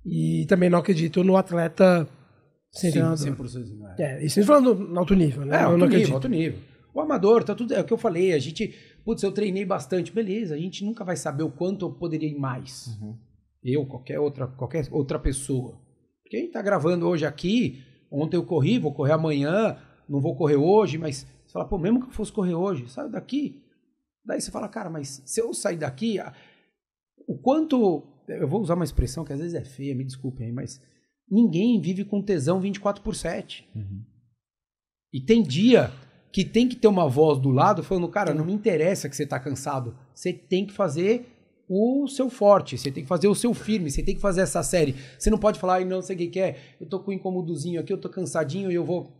E 0.04 0.44
também 0.48 0.68
não 0.68 0.78
acredito 0.78 1.22
no 1.24 1.36
atleta 1.36 2.06
sem 2.70 2.90
Sim, 2.90 2.98
treinador. 2.98 3.26
100%. 3.36 3.64
É, 3.98 4.02
É, 4.02 4.24
isso 4.24 4.40
eu 4.40 4.44
falando 4.44 4.74
no 4.74 4.98
alto 4.98 5.14
nível, 5.14 5.44
né? 5.46 5.56
é 5.56 5.60
eu 5.62 5.66
alto 5.66 5.78
não 5.78 5.86
nível, 5.86 5.96
acredito. 5.98 6.14
alto 6.14 6.28
nível. 6.28 6.58
O 6.94 7.00
amador, 7.00 7.42
tá 7.44 7.54
tudo. 7.54 7.72
É 7.72 7.80
o 7.80 7.84
que 7.84 7.92
eu 7.92 7.98
falei. 7.98 8.32
A 8.34 8.38
gente. 8.38 8.74
Putz, 9.04 9.22
eu 9.22 9.32
treinei 9.32 9.64
bastante. 9.64 10.12
Beleza, 10.12 10.54
a 10.54 10.58
gente 10.58 10.84
nunca 10.84 11.02
vai 11.04 11.16
saber 11.16 11.42
o 11.44 11.50
quanto 11.50 11.86
eu 11.86 11.90
poderia 11.92 12.28
ir 12.28 12.38
mais. 12.38 12.90
Eu, 13.64 13.86
qualquer 13.86 14.18
outra, 14.18 14.46
qualquer 14.46 14.86
outra 14.90 15.18
pessoa. 15.18 15.78
Gente 16.30 16.50
tá 16.52 16.60
gravando 16.60 17.06
hoje 17.06 17.24
aqui. 17.24 17.82
Ontem 18.10 18.36
eu 18.36 18.44
corri, 18.44 18.78
vou 18.78 18.92
correr 18.92 19.12
amanhã. 19.12 19.76
Não 20.08 20.20
vou 20.20 20.36
correr 20.36 20.56
hoje, 20.56 20.98
mas 20.98 21.26
você 21.46 21.52
fala, 21.52 21.64
pô, 21.64 21.78
mesmo 21.78 22.00
que 22.00 22.06
eu 22.06 22.12
fosse 22.12 22.32
correr 22.32 22.54
hoje, 22.54 22.88
saio 22.88 23.10
daqui. 23.10 23.62
Daí 24.24 24.40
você 24.40 24.50
fala, 24.50 24.68
cara, 24.68 24.88
mas 24.88 25.22
se 25.24 25.40
eu 25.40 25.52
sair 25.52 25.76
daqui, 25.76 26.18
o 27.26 27.36
quanto. 27.36 28.06
Eu 28.28 28.48
vou 28.48 28.60
usar 28.60 28.74
uma 28.74 28.84
expressão 28.84 29.24
que 29.24 29.32
às 29.32 29.40
vezes 29.40 29.54
é 29.54 29.64
feia, 29.64 29.94
me 29.94 30.04
desculpem 30.04 30.46
aí, 30.46 30.52
mas 30.52 30.80
ninguém 31.28 31.80
vive 31.80 32.04
com 32.04 32.22
tesão 32.22 32.60
24 32.60 33.02
por 33.02 33.14
7. 33.14 33.68
E 35.12 35.20
tem 35.20 35.42
dia 35.42 35.90
que 36.32 36.44
tem 36.44 36.68
que 36.68 36.76
ter 36.76 36.88
uma 36.88 37.08
voz 37.08 37.38
do 37.38 37.50
lado 37.50 37.82
falando, 37.82 38.08
cara, 38.08 38.32
não 38.32 38.44
me 38.44 38.52
interessa 38.52 39.08
que 39.08 39.16
você 39.16 39.26
tá 39.26 39.38
cansado. 39.38 39.94
Você 40.14 40.32
tem 40.32 40.66
que 40.66 40.72
fazer 40.72 41.26
o 41.68 42.06
seu 42.08 42.30
forte, 42.30 42.78
você 42.78 42.90
tem 42.90 43.02
que 43.02 43.08
fazer 43.08 43.28
o 43.28 43.34
seu 43.34 43.52
firme, 43.52 43.90
você 43.90 44.02
tem 44.02 44.14
que 44.14 44.20
fazer 44.20 44.40
essa 44.40 44.62
série. 44.62 44.94
Você 45.18 45.30
não 45.30 45.38
pode 45.38 45.58
falar, 45.58 45.74
ai, 45.74 45.84
não 45.84 46.00
sei 46.00 46.16
o 46.16 46.18
que 46.18 46.28
que 46.28 46.40
é, 46.40 46.58
eu 46.80 46.86
tô 46.86 47.00
com 47.00 47.10
um 47.10 47.14
incomodozinho 47.14 47.80
aqui, 47.80 47.92
eu 47.92 47.98
tô 47.98 48.08
cansadinho 48.08 48.70
e 48.70 48.74
eu 48.74 48.84
vou. 48.84 49.12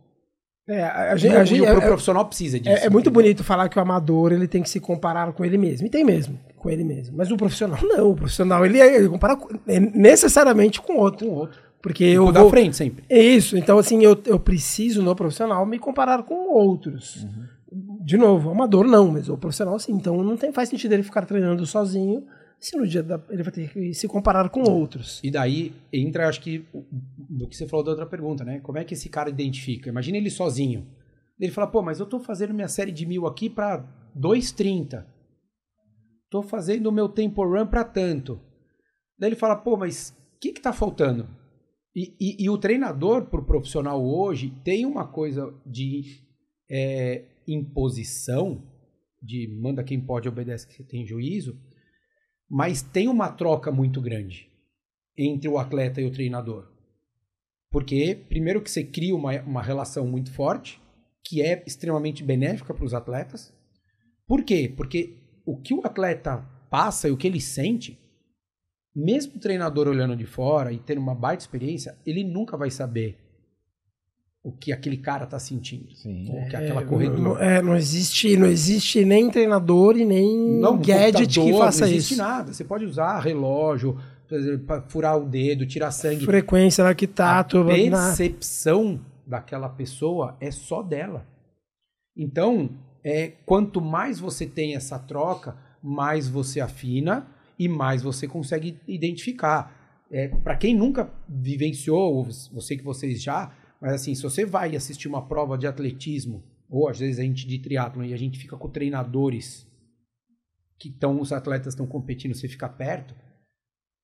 É, 0.67 0.81
a, 0.83 1.13
E 1.15 1.17
gente, 1.17 1.35
o- 1.35 1.39
a 1.39 1.43
gente- 1.45 1.61
o 1.61 1.65
é- 1.65 1.71
pro 1.73 1.81
profissional 1.81 2.25
precisa 2.25 2.57
disso. 2.59 2.69
é, 2.83 2.85
é 2.85 2.89
muito 2.89 3.11
bonito 3.11 3.43
falar 3.43 3.67
que 3.67 3.77
o 3.77 3.81
amador 3.81 4.31
ele 4.31 4.47
tem 4.47 4.63
que 4.63 4.69
se 4.69 4.79
comparar 4.79 5.33
com 5.33 5.43
ele 5.43 5.57
mesmo. 5.57 5.85
E 5.87 5.89
tem 5.89 6.05
mesmo, 6.05 6.39
com 6.57 6.69
ele 6.69 6.83
mesmo. 6.85 7.17
Mas 7.17 7.29
o 7.31 7.35
profissional 7.37 7.77
não. 7.83 8.11
O 8.11 8.15
profissional 8.15 8.65
ele, 8.65 8.79
é- 8.79 8.95
ele 8.95 9.09
compara 9.09 9.35
com- 9.35 9.49
é 9.67 9.79
necessariamente 9.79 10.79
com 10.81 10.95
outro. 10.97 11.27
Com 11.27 11.33
o 11.33 11.37
outro. 11.37 11.59
Porque 11.81 12.05
Eu 12.05 12.27
eu 12.27 12.31
vou 12.33 12.49
frente 12.49 12.77
sempre. 12.77 13.03
É 13.09 13.21
isso. 13.21 13.57
Então, 13.57 13.77
assim, 13.77 14.01
eu, 14.01 14.17
eu 14.25 14.39
preciso 14.39 15.03
no 15.03 15.13
profissional 15.13 15.65
me 15.65 15.77
comparar 15.77 16.23
com 16.23 16.53
outros. 16.53 17.27
De 18.01 18.15
novo, 18.15 18.47
o 18.47 18.51
amador 18.53 18.85
não, 18.87 19.09
mas 19.11 19.27
o 19.27 19.37
profissional 19.37 19.77
sim. 19.79 19.91
Então 19.91 20.23
não 20.23 20.37
tem, 20.37 20.53
faz 20.53 20.69
sentido 20.69 20.93
ele 20.93 21.03
ficar 21.03 21.25
treinando 21.25 21.65
sozinho 21.65 22.23
se 22.57 22.77
no 22.77 22.87
dia 22.87 23.03
da, 23.03 23.19
ele 23.29 23.43
vai 23.43 23.51
ter 23.51 23.67
que 23.69 23.93
se 23.93 24.07
comparar 24.07 24.47
com 24.47 24.61
outros. 24.61 25.19
E 25.21 25.29
daí 25.29 25.73
entra, 25.91 26.29
acho 26.29 26.39
que, 26.39 26.63
do 27.37 27.47
que 27.47 27.55
você 27.55 27.67
falou 27.67 27.83
da 27.83 27.91
outra 27.91 28.05
pergunta, 28.05 28.43
né? 28.43 28.59
Como 28.59 28.77
é 28.77 28.83
que 28.83 28.93
esse 28.93 29.09
cara 29.09 29.29
identifica? 29.29 29.89
Imagina 29.89 30.17
ele 30.17 30.29
sozinho. 30.29 30.87
Ele 31.39 31.51
fala, 31.51 31.67
pô, 31.67 31.81
mas 31.81 31.99
eu 31.99 32.05
tô 32.05 32.19
fazendo 32.19 32.53
minha 32.53 32.67
série 32.67 32.91
de 32.91 33.05
mil 33.05 33.25
aqui 33.25 33.49
pra 33.49 33.83
2,30. 34.15 35.05
Tô 36.29 36.41
fazendo 36.43 36.87
o 36.87 36.91
meu 36.91 37.09
tempo 37.09 37.43
run 37.43 37.67
pra 37.67 37.83
tanto. 37.83 38.39
Daí 39.17 39.29
ele 39.29 39.35
fala, 39.35 39.55
pô, 39.55 39.77
mas 39.77 40.09
o 40.35 40.39
que 40.39 40.51
que 40.53 40.61
tá 40.61 40.73
faltando? 40.73 41.27
E, 41.95 42.15
e- 42.19 42.43
e 42.45 42.49
o 42.49 42.57
treinador 42.57 43.25
pro 43.29 43.45
profissional 43.45 44.03
hoje 44.03 44.49
tem 44.63 44.85
uma 44.85 45.07
coisa 45.07 45.53
de 45.65 46.01
é, 46.69 47.25
imposição, 47.47 48.63
de 49.21 49.47
manda 49.61 49.83
quem 49.83 50.01
pode, 50.01 50.27
obedece 50.27 50.67
quem 50.67 50.85
tem 50.85 51.05
juízo, 51.05 51.55
mas 52.49 52.81
tem 52.81 53.07
uma 53.07 53.29
troca 53.31 53.71
muito 53.71 54.01
grande 54.01 54.49
entre 55.17 55.47
o 55.47 55.57
atleta 55.59 56.01
e 56.01 56.05
o 56.05 56.11
treinador. 56.11 56.72
Porque, 57.73 58.19
primeiro, 58.29 58.61
que 58.61 58.69
você 58.69 58.83
cria 58.83 59.15
uma, 59.15 59.41
uma 59.41 59.61
relação 59.63 60.05
muito 60.05 60.31
forte, 60.31 60.79
que 61.25 61.41
é 61.41 61.63
extremamente 61.65 62.23
benéfica 62.23 62.71
para 62.71 62.85
os 62.85 62.93
atletas. 62.93 63.51
Por 64.27 64.43
quê? 64.43 64.71
Porque 64.77 65.15
o 65.43 65.57
que 65.57 65.73
o 65.73 65.81
atleta 65.83 66.45
passa 66.69 67.07
e 67.07 67.11
o 67.11 67.17
que 67.17 67.25
ele 67.25 67.41
sente, 67.41 67.97
mesmo 68.95 69.37
o 69.37 69.39
treinador 69.39 69.87
olhando 69.87 70.15
de 70.15 70.25
fora 70.25 70.71
e 70.71 70.77
tendo 70.77 71.01
uma 71.01 71.15
baita 71.15 71.41
experiência, 71.43 71.97
ele 72.05 72.23
nunca 72.23 72.55
vai 72.55 72.69
saber 72.69 73.17
o 74.43 74.51
que 74.51 74.71
aquele 74.71 74.97
cara 74.97 75.25
tá 75.25 75.39
sentindo. 75.39 75.91
Sim. 75.95 76.27
Ou 76.29 76.47
que 76.47 76.55
aquela 76.55 76.81
É, 76.81 76.85
corredora. 76.85 77.21
Não, 77.21 77.39
é, 77.39 77.61
não 77.61 77.75
existe, 77.75 78.37
não 78.37 78.45
existe 78.45 79.03
nem 79.03 79.31
treinador 79.31 79.97
e 79.97 80.05
nem 80.05 80.59
Não, 80.59 80.77
gadget 80.77 81.39
que 81.39 81.53
faça 81.57 81.87
não 81.87 81.93
existe 81.93 82.13
isso. 82.13 82.21
nada. 82.21 82.53
Você 82.53 82.63
pode 82.63 82.85
usar 82.85 83.19
relógio, 83.19 83.97
furar 84.87 85.17
o 85.17 85.25
dedo, 85.27 85.65
tirar 85.65 85.91
sangue. 85.91 86.25
Frequência, 86.25 86.83
lactato, 86.83 87.57
a 87.59 87.63
na- 87.63 87.71
percepção 88.07 88.99
daquela 89.25 89.69
pessoa 89.69 90.37
é 90.39 90.51
só 90.51 90.81
dela. 90.81 91.25
Então, 92.15 92.69
é, 93.03 93.29
quanto 93.45 93.81
mais 93.81 94.19
você 94.19 94.45
tem 94.45 94.75
essa 94.75 94.99
troca, 94.99 95.57
mais 95.81 96.27
você 96.27 96.59
afina 96.59 97.27
e 97.57 97.67
mais 97.67 98.01
você 98.01 98.27
consegue 98.27 98.79
identificar. 98.87 100.05
É, 100.11 100.27
Para 100.27 100.55
quem 100.55 100.75
nunca 100.75 101.09
vivenciou, 101.27 102.13
ou 102.15 102.27
você 102.51 102.77
que 102.77 102.83
vocês 102.83 103.21
já, 103.21 103.51
mas 103.81 103.93
assim, 103.93 104.13
se 104.15 104.21
você 104.23 104.45
vai 104.45 104.75
assistir 104.75 105.07
uma 105.07 105.27
prova 105.27 105.57
de 105.57 105.65
atletismo, 105.67 106.43
ou 106.69 106.87
às 106.87 106.99
vezes 106.99 107.19
a 107.19 107.23
gente 107.23 107.47
de 107.47 107.59
triatlon 107.59 108.03
e 108.03 108.13
a 108.13 108.17
gente 108.17 108.37
fica 108.39 108.55
com 108.55 108.69
treinadores 108.69 109.67
que 110.79 110.89
estão, 110.89 111.19
os 111.19 111.31
atletas 111.31 111.73
estão 111.73 111.87
competindo, 111.87 112.33
você 112.35 112.47
fica 112.47 112.67
perto, 112.69 113.15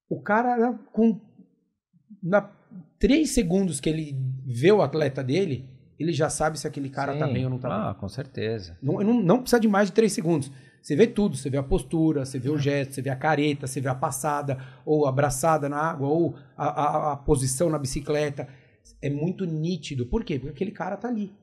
o 0.10 0.20
cara 0.22 0.74
com 0.92 1.20
na 2.22 2.50
três 2.98 3.30
segundos 3.32 3.80
que 3.80 3.90
ele 3.90 4.16
vê 4.46 4.72
o 4.72 4.82
atleta 4.82 5.24
dele, 5.24 5.66
ele 5.98 6.12
já 6.12 6.30
sabe 6.30 6.60
se 6.60 6.68
aquele 6.68 6.90
cara 6.90 7.16
tá 7.18 7.28
Sim. 7.28 7.34
bem 7.34 7.44
ou 7.46 7.50
não 7.52 7.60
tá 7.60 7.70
bem. 7.70 7.78
Ah, 7.78 7.94
com 7.94 8.10
certeza. 8.10 8.78
Não, 8.82 9.00
não, 9.00 9.22
não 9.22 9.42
precisa 9.42 9.60
de 9.60 9.68
mais 9.68 9.88
de 9.90 9.94
três 9.94 10.12
segundos. 10.14 10.52
Você 10.82 10.96
vê 10.96 11.06
tudo, 11.08 11.36
você 11.36 11.50
vê 11.50 11.58
a 11.58 11.64
postura, 11.64 12.26
você 12.26 12.40
vê 12.40 12.50
o 12.50 12.58
gesto, 12.58 12.94
você 12.96 13.02
vê 13.02 13.10
a 13.10 13.16
careta, 13.16 13.68
você 13.68 13.82
vê 13.82 13.90
a 13.90 13.96
passada, 13.96 14.58
ou 14.86 15.06
a 15.06 15.10
abraçada 15.10 15.68
na 15.68 15.78
água, 15.78 16.08
ou 16.08 16.36
a, 16.58 16.66
a- 16.68 17.14
a 17.14 17.16
posição 17.18 17.70
na 17.70 17.78
bicicleta. 17.78 18.48
É 19.02 19.10
muito 19.10 19.46
nítido. 19.46 20.06
Por 20.06 20.24
quê? 20.24 20.40
Porque 20.40 20.52
aquele 20.54 20.72
cara 20.72 20.96
tá 20.98 21.08
ali. 21.10 21.34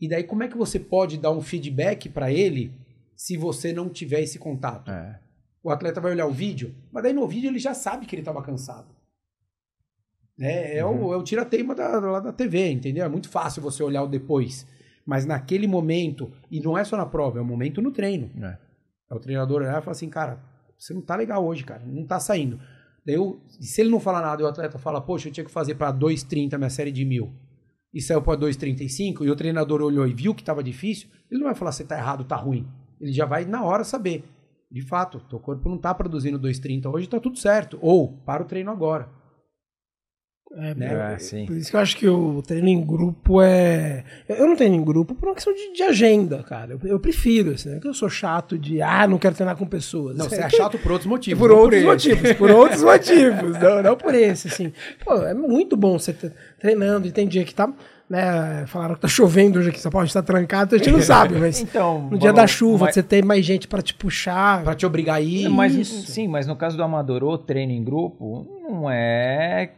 E 0.00 0.08
daí, 0.08 0.22
como 0.24 0.42
é 0.42 0.48
que 0.48 0.56
você 0.56 0.78
pode 0.78 1.16
dar 1.18 1.30
um 1.30 1.40
feedback 1.40 2.08
para 2.10 2.30
ele 2.30 2.72
se 3.16 3.36
você 3.38 3.72
não 3.72 3.88
tiver 3.88 4.20
esse 4.20 4.38
contato? 4.38 4.90
É. 4.90 5.18
O 5.64 5.70
atleta 5.70 5.98
vai 5.98 6.12
olhar 6.12 6.26
o 6.26 6.32
vídeo, 6.32 6.74
mas 6.92 7.02
daí 7.02 7.14
no 7.14 7.26
vídeo 7.26 7.48
ele 7.48 7.58
já 7.58 7.72
sabe 7.72 8.04
que 8.04 8.14
ele 8.14 8.20
estava 8.20 8.42
cansado. 8.42 8.94
É, 10.38 10.78
é 10.78 10.84
o, 10.84 11.14
é 11.14 11.16
o 11.16 11.22
tira-teima 11.22 11.74
da, 11.74 11.98
lá 11.98 12.20
da 12.20 12.32
TV, 12.32 12.70
entendeu? 12.70 13.04
É 13.04 13.08
muito 13.08 13.30
fácil 13.30 13.62
você 13.62 13.82
olhar 13.82 14.02
o 14.02 14.08
depois. 14.08 14.66
Mas 15.06 15.24
naquele 15.24 15.66
momento, 15.66 16.30
e 16.50 16.60
não 16.60 16.76
é 16.76 16.84
só 16.84 16.98
na 16.98 17.06
prova, 17.06 17.38
é 17.38 17.42
o 17.42 17.46
momento 17.46 17.80
no 17.80 17.90
treino. 17.90 18.30
É. 18.44 18.58
É 19.10 19.14
o 19.14 19.18
treinador 19.18 19.62
olhar 19.62 19.78
e 19.78 19.82
falar 19.82 19.92
assim, 19.92 20.10
cara, 20.10 20.38
você 20.78 20.92
não 20.92 21.00
tá 21.00 21.16
legal 21.16 21.44
hoje, 21.44 21.64
cara, 21.64 21.82
não 21.86 22.06
tá 22.06 22.20
saindo. 22.20 22.60
Daí 23.06 23.14
eu, 23.14 23.40
se 23.48 23.80
ele 23.80 23.90
não 23.90 24.00
falar 24.00 24.20
nada 24.20 24.42
e 24.42 24.44
o 24.44 24.48
atleta 24.48 24.78
fala, 24.78 25.00
poxa, 25.00 25.28
eu 25.28 25.32
tinha 25.32 25.44
que 25.44 25.50
fazer 25.50 25.76
para 25.76 25.92
2,30 25.92 26.58
minha 26.58 26.70
série 26.70 26.92
de 26.92 27.04
mil 27.04 27.32
e 27.92 28.02
saiu 28.02 28.20
para 28.20 28.38
2,35 28.38 29.24
e 29.24 29.30
o 29.30 29.36
treinador 29.36 29.80
olhou 29.80 30.06
e 30.06 30.12
viu 30.12 30.34
que 30.34 30.42
estava 30.42 30.62
difícil, 30.62 31.08
ele 31.30 31.40
não 31.40 31.46
vai 31.46 31.54
falar 31.54 31.72
se 31.72 31.84
tá 31.84 31.96
errado, 31.96 32.24
tá 32.24 32.36
ruim. 32.36 32.66
Ele 33.00 33.12
já 33.12 33.24
vai 33.24 33.44
na 33.44 33.62
hora 33.62 33.84
saber. 33.84 34.24
De 34.74 34.82
fato, 34.82 35.20
teu 35.30 35.38
corpo 35.38 35.68
não 35.68 35.78
tá 35.78 35.94
produzindo 35.94 36.36
2,30 36.36 36.92
hoje, 36.92 37.06
tá 37.06 37.20
tudo 37.20 37.38
certo. 37.38 37.78
Ou, 37.80 38.18
para 38.26 38.42
o 38.42 38.44
treino 38.44 38.72
agora. 38.72 39.08
É, 40.56 40.74
Né? 40.74 41.14
É, 41.14 41.18
sim. 41.20 41.46
Por 41.46 41.56
isso 41.56 41.70
que 41.70 41.76
eu 41.76 41.80
acho 41.80 41.96
que 41.96 42.08
o 42.08 42.42
treino 42.42 42.66
em 42.66 42.84
grupo 42.84 43.40
é. 43.40 44.04
Eu 44.28 44.48
não 44.48 44.56
treino 44.56 44.74
em 44.74 44.84
grupo 44.84 45.14
por 45.14 45.28
uma 45.28 45.34
questão 45.36 45.54
de, 45.54 45.72
de 45.72 45.82
agenda, 45.84 46.42
cara. 46.42 46.72
Eu, 46.72 46.80
eu 46.88 46.98
prefiro, 46.98 47.52
assim, 47.52 47.68
né? 47.68 47.74
Porque 47.76 47.86
eu 47.86 47.94
sou 47.94 48.10
chato 48.10 48.58
de, 48.58 48.82
ah, 48.82 49.06
não 49.06 49.16
quero 49.16 49.36
treinar 49.36 49.56
com 49.56 49.64
pessoas. 49.64 50.16
Não, 50.16 50.26
Isso 50.26 50.34
você 50.34 50.42
é 50.42 50.46
é 50.46 50.50
chato 50.50 50.76
por 50.76 50.90
outros 50.90 51.08
motivos. 51.08 51.38
por 51.38 51.52
outros 51.52 51.78
esse. 51.78 51.86
motivos, 51.86 52.32
por 52.32 52.50
outros 52.50 52.82
motivos, 52.84 53.60
não, 53.60 53.80
não 53.80 53.96
por 53.96 54.12
esse, 54.12 54.48
assim. 54.48 54.72
Pô, 55.04 55.14
é 55.22 55.34
muito 55.34 55.76
bom 55.76 56.00
você 56.00 56.12
treinando 56.58 57.06
e 57.06 57.12
tem 57.12 57.28
dia 57.28 57.44
que 57.44 57.54
tá, 57.54 57.72
né, 58.08 58.64
falaram 58.66 58.94
que 58.94 59.00
tá 59.00 59.08
chovendo 59.08 59.58
hoje 59.58 59.70
aqui, 59.70 59.80
São 59.80 59.90
Paulo, 59.90 60.02
a 60.02 60.06
gente 60.06 60.14
tá 60.14 60.22
trancado, 60.22 60.74
a 60.74 60.78
gente 60.78 60.90
não 60.90 61.00
sabe, 61.00 61.36
mas 61.38 61.60
Então, 61.60 62.08
no 62.10 62.18
dia 62.18 62.32
da 62.32 62.46
chuva, 62.46 62.86
mas- 62.86 62.94
você 62.94 63.02
tem 63.02 63.22
mais 63.22 63.44
gente 63.44 63.66
pra 63.66 63.80
te 63.82 63.94
puxar. 63.94 64.62
Pra 64.62 64.74
te 64.74 64.84
obrigar 64.84 65.16
a 65.16 65.20
ir. 65.20 65.48
Mas, 65.48 65.74
Isso. 65.74 66.06
sim, 66.10 66.28
mas 66.28 66.46
no 66.46 66.54
caso 66.56 66.76
do 66.76 66.82
amador, 66.82 67.22
o 67.24 67.38
treino 67.38 67.72
em 67.72 67.82
grupo, 67.82 68.46
não 68.68 68.90
é. 68.90 69.72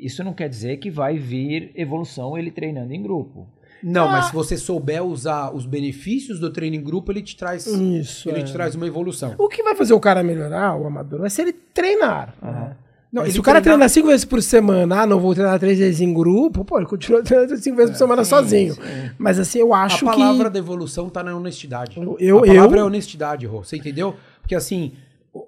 Isso 0.00 0.22
não 0.22 0.32
quer 0.32 0.48
dizer 0.48 0.76
que 0.78 0.90
vai 0.90 1.16
vir 1.18 1.70
evolução 1.74 2.36
ele 2.38 2.50
treinando 2.50 2.92
em 2.92 3.02
grupo. 3.02 3.48
Não, 3.82 4.08
Ah. 4.08 4.12
mas 4.12 4.24
se 4.26 4.32
você 4.32 4.56
souber 4.56 5.04
usar 5.04 5.54
os 5.54 5.64
benefícios 5.64 6.40
do 6.40 6.50
treino 6.52 6.74
em 6.74 6.82
grupo, 6.82 7.12
ele 7.12 7.22
te 7.22 7.36
traz, 7.36 7.64
Isso, 7.66 8.28
ele 8.28 8.40
é. 8.40 8.42
te 8.42 8.52
traz 8.52 8.74
uma 8.74 8.86
evolução. 8.88 9.34
O 9.38 9.48
que 9.48 9.62
vai 9.62 9.74
fazer 9.76 9.94
o 9.94 10.00
cara 10.00 10.20
melhorar, 10.22 10.76
o 10.76 10.84
amador, 10.86 11.20
vai 11.20 11.30
ser 11.30 11.42
ele 11.42 11.52
treinar. 11.52 12.34
né? 12.42 12.76
Não, 13.10 13.24
se 13.30 13.40
o 13.40 13.42
cara 13.42 13.60
treinar- 13.62 13.78
treinar 13.78 13.88
cinco 13.88 14.08
vezes 14.08 14.24
por 14.26 14.42
semana, 14.42 15.00
ah, 15.02 15.06
não 15.06 15.18
vou 15.18 15.34
treinar 15.34 15.58
três 15.58 15.78
vezes 15.78 16.00
em 16.02 16.12
grupo, 16.12 16.62
pô, 16.64 16.76
ele 16.78 16.86
continua 16.86 17.22
treinando 17.24 17.56
cinco 17.56 17.76
vezes 17.76 17.92
por 17.92 17.98
semana 17.98 18.22
sozinho. 18.24 18.74
Mas 19.16 19.38
assim, 19.38 19.58
eu 19.60 19.72
A 19.72 19.84
acho 19.84 20.04
palavra 20.04 20.44
que. 20.46 20.52
da 20.52 20.58
evolução 20.58 21.08
tá 21.08 21.22
na 21.22 21.34
honestidade. 21.34 21.98
Eu- 21.98 22.16
eu- 22.20 22.38
a 22.38 22.46
palavra 22.46 22.78
eu- 22.78 22.82
é 22.82 22.84
honestidade, 22.86 23.46
Rô. 23.46 23.64
Você 23.64 23.76
entendeu? 23.78 24.14
Porque 24.42 24.54
assim, 24.54 24.92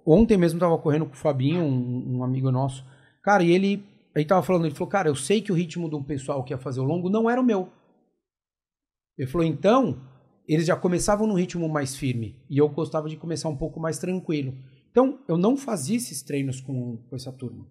ontem 0.06 0.38
mesmo 0.38 0.58
tava 0.58 0.78
correndo 0.78 1.04
com 1.04 1.12
o 1.12 1.16
Fabinho, 1.16 1.62
um, 1.62 2.18
um 2.18 2.24
amigo 2.24 2.50
nosso. 2.50 2.82
Cara, 3.22 3.42
e 3.42 3.50
ele, 3.50 3.84
ele 4.16 4.24
tava 4.24 4.42
falando, 4.42 4.64
ele 4.64 4.74
falou, 4.74 4.88
cara, 4.88 5.08
eu 5.10 5.14
sei 5.14 5.42
que 5.42 5.52
o 5.52 5.54
ritmo 5.54 5.86
do 5.88 6.02
pessoal 6.02 6.42
que 6.42 6.54
ia 6.54 6.58
fazer 6.58 6.80
o 6.80 6.84
longo 6.84 7.10
não 7.10 7.28
era 7.28 7.38
o 7.40 7.44
meu. 7.44 7.68
Ele 9.18 9.28
falou, 9.28 9.46
então, 9.46 9.98
eles 10.48 10.66
já 10.66 10.74
começavam 10.76 11.26
num 11.26 11.34
ritmo 11.34 11.68
mais 11.68 11.94
firme. 11.94 12.36
E 12.48 12.56
eu 12.56 12.68
gostava 12.70 13.06
de 13.08 13.16
começar 13.16 13.48
um 13.50 13.56
pouco 13.56 13.78
mais 13.78 13.98
tranquilo. 13.98 14.54
Então, 14.90 15.20
eu 15.28 15.36
não 15.38 15.56
fazia 15.56 15.96
esses 15.96 16.22
treinos 16.22 16.60
com, 16.60 16.96
com 17.08 17.16
essa 17.16 17.32
turma. 17.32 17.66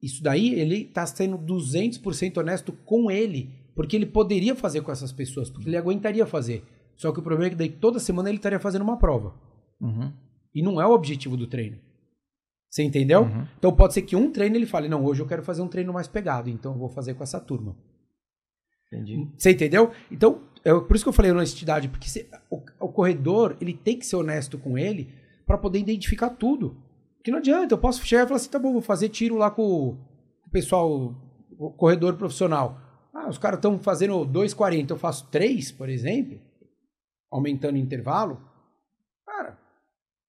Isso 0.00 0.22
daí, 0.22 0.54
ele 0.54 0.84
tá 0.86 1.06
sendo 1.06 1.38
200% 1.38 2.38
honesto 2.38 2.72
com 2.84 3.10
ele. 3.10 3.50
Porque 3.74 3.96
ele 3.96 4.06
poderia 4.06 4.54
fazer 4.54 4.82
com 4.82 4.92
essas 4.92 5.12
pessoas, 5.12 5.48
porque 5.48 5.68
ele 5.68 5.76
aguentaria 5.76 6.26
fazer. 6.26 6.62
Só 6.96 7.10
que 7.10 7.20
o 7.20 7.22
problema 7.22 7.46
é 7.46 7.50
que 7.50 7.56
daí 7.56 7.70
toda 7.70 7.98
semana 7.98 8.28
ele 8.28 8.36
estaria 8.36 8.60
fazendo 8.60 8.82
uma 8.82 8.98
prova. 8.98 9.34
Uhum. 9.80 10.12
E 10.54 10.62
não 10.62 10.80
é 10.80 10.86
o 10.86 10.90
objetivo 10.92 11.36
do 11.38 11.46
treino. 11.46 11.78
Você 12.68 12.82
entendeu? 12.82 13.22
Uhum. 13.22 13.46
Então 13.58 13.74
pode 13.74 13.94
ser 13.94 14.02
que 14.02 14.14
um 14.14 14.30
treino 14.30 14.56
ele 14.56 14.66
fale, 14.66 14.88
não, 14.88 15.04
hoje 15.04 15.22
eu 15.22 15.26
quero 15.26 15.42
fazer 15.42 15.62
um 15.62 15.68
treino 15.68 15.92
mais 15.92 16.06
pegado, 16.08 16.50
então 16.50 16.72
eu 16.72 16.78
vou 16.78 16.88
fazer 16.88 17.14
com 17.14 17.22
essa 17.22 17.40
turma. 17.40 17.74
Entendi. 18.92 19.26
Você 19.38 19.52
entendeu? 19.52 19.90
Então, 20.10 20.42
é 20.64 20.72
por 20.74 20.94
isso 20.94 21.04
que 21.04 21.08
eu 21.08 21.12
falei 21.14 21.30
honestidade, 21.30 21.88
porque 21.88 22.08
se- 22.08 22.28
o, 22.50 22.62
o 22.80 22.88
corredor, 22.92 23.56
ele 23.60 23.72
tem 23.72 23.98
que 23.98 24.04
ser 24.06 24.16
honesto 24.16 24.58
com 24.58 24.76
ele 24.76 25.08
para 25.46 25.58
poder 25.58 25.78
identificar 25.78 26.30
tudo. 26.30 26.76
Porque 27.16 27.30
não 27.30 27.38
adianta, 27.38 27.74
eu 27.74 27.78
posso 27.78 28.04
chegar 28.04 28.24
e 28.24 28.26
falar 28.26 28.36
assim, 28.36 28.50
tá 28.50 28.58
bom, 28.58 28.72
vou 28.72 28.82
fazer 28.82 29.08
tiro 29.08 29.36
lá 29.36 29.50
com 29.50 29.96
o 30.44 30.50
pessoal, 30.50 31.14
o 31.58 31.70
corredor 31.70 32.16
profissional. 32.16 32.80
Ah, 33.14 33.28
os 33.28 33.38
caras 33.38 33.58
estão 33.58 33.78
fazendo 33.78 34.26
2,40, 34.26 34.90
eu 34.90 34.96
faço 34.96 35.28
3, 35.30 35.70
por 35.72 35.88
exemplo, 35.88 36.40
aumentando 37.30 37.74
o 37.76 37.78
intervalo. 37.78 38.40
Cara, 39.24 39.58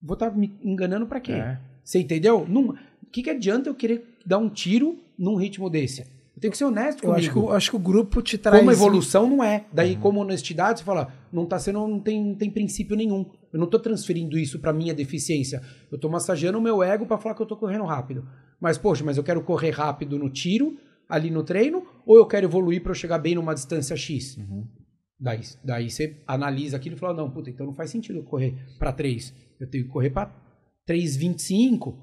vou 0.00 0.14
estar 0.14 0.30
me 0.30 0.56
enganando 0.62 1.06
para 1.06 1.20
quê? 1.20 1.32
É. 1.32 1.60
Você 1.82 1.98
entendeu? 1.98 2.42
O 2.42 3.06
que, 3.10 3.22
que 3.22 3.30
adianta 3.30 3.68
eu 3.68 3.74
querer 3.74 4.18
dar 4.24 4.38
um 4.38 4.48
tiro 4.48 4.98
num 5.18 5.34
ritmo 5.34 5.68
desse? 5.68 6.06
Eu 6.36 6.40
tenho 6.40 6.50
que 6.50 6.58
ser 6.58 6.64
honesto 6.64 7.02
Eu 7.04 7.10
comigo. 7.10 7.16
acho 7.18 7.30
que, 7.32 7.38
o- 7.38 7.50
acho 7.52 7.70
que 7.70 7.76
o 7.76 7.78
grupo 7.78 8.20
te 8.20 8.36
traz. 8.36 8.58
Como 8.58 8.70
evolução 8.72 9.28
não 9.30 9.42
é. 9.42 9.66
Daí, 9.72 9.94
como 9.96 10.20
honestidade, 10.20 10.80
você 10.80 10.84
fala, 10.84 11.12
não 11.32 11.46
tá 11.46 11.58
sendo, 11.58 11.86
não 11.86 12.00
tem, 12.00 12.22
não 12.24 12.34
tem 12.34 12.50
princípio 12.50 12.96
nenhum. 12.96 13.24
Eu 13.52 13.60
não 13.60 13.68
tô 13.68 13.78
transferindo 13.78 14.36
isso 14.36 14.58
pra 14.58 14.72
minha 14.72 14.92
deficiência. 14.92 15.62
Eu 15.92 15.96
tô 15.98 16.08
massageando 16.08 16.58
o 16.58 16.60
meu 16.60 16.82
ego 16.82 17.06
pra 17.06 17.18
falar 17.18 17.34
que 17.36 17.42
eu 17.42 17.46
tô 17.46 17.56
correndo 17.56 17.84
rápido. 17.84 18.26
Mas, 18.60 18.76
poxa, 18.76 19.04
mas 19.04 19.16
eu 19.16 19.22
quero 19.22 19.42
correr 19.42 19.70
rápido 19.70 20.18
no 20.18 20.28
tiro, 20.28 20.76
ali 21.08 21.30
no 21.30 21.44
treino, 21.44 21.86
ou 22.04 22.16
eu 22.16 22.26
quero 22.26 22.46
evoluir 22.46 22.82
pra 22.82 22.90
eu 22.90 22.94
chegar 22.96 23.18
bem 23.18 23.36
numa 23.36 23.54
distância 23.54 23.96
X? 23.96 24.36
Daí, 25.20 25.40
daí 25.62 25.88
você 25.88 26.20
analisa 26.26 26.76
aquilo 26.76 26.96
e 26.96 26.98
fala, 26.98 27.14
não, 27.14 27.30
puta, 27.30 27.48
então 27.48 27.64
não 27.64 27.72
faz 27.74 27.90
sentido 27.90 28.18
eu 28.18 28.24
correr 28.24 28.56
pra 28.78 28.90
3. 28.92 29.32
Eu 29.60 29.70
tenho 29.70 29.84
que 29.84 29.90
correr 29.90 30.10
pra 30.10 30.34
3,25 30.88 31.94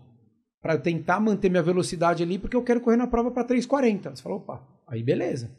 pra 0.62 0.78
tentar 0.78 1.20
manter 1.20 1.50
minha 1.50 1.64
velocidade 1.64 2.22
ali, 2.24 2.38
porque 2.38 2.56
eu 2.56 2.64
quero 2.64 2.82
correr 2.82 2.98
na 2.98 3.08
prova 3.08 3.32
pra 3.32 3.44
3,40. 3.44 4.16
Você 4.16 4.22
fala, 4.22 4.36
opa, 4.36 4.62
aí 4.88 5.02
beleza. 5.02 5.50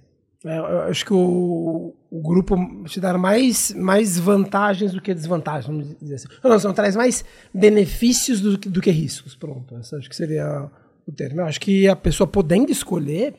É, 0.44 0.58
eu 0.58 0.80
acho 0.82 1.04
que 1.06 1.12
o, 1.14 1.94
o 2.10 2.20
grupo 2.20 2.56
te 2.86 2.98
dá 3.00 3.16
mais, 3.16 3.72
mais 3.74 4.18
vantagens 4.18 4.92
do 4.92 5.00
que 5.00 5.14
desvantagens, 5.14 5.66
vamos 5.66 5.96
dizer 6.00 6.16
assim. 6.16 6.28
Não, 6.42 6.58
não, 6.58 6.74
traz 6.74 6.96
mais 6.96 7.24
benefícios 7.54 8.40
do, 8.40 8.58
que- 8.58 8.68
do 8.68 8.80
que 8.80 8.90
riscos. 8.90 9.36
Pronto, 9.36 9.76
essa 9.76 9.96
acho 9.96 10.08
que 10.08 10.16
seria 10.16 10.68
o 11.06 11.12
termo. 11.12 11.40
Eu 11.42 11.46
acho 11.46 11.60
que 11.60 11.86
a 11.86 11.94
pessoa 11.94 12.26
podendo 12.26 12.72
escolher, 12.72 13.34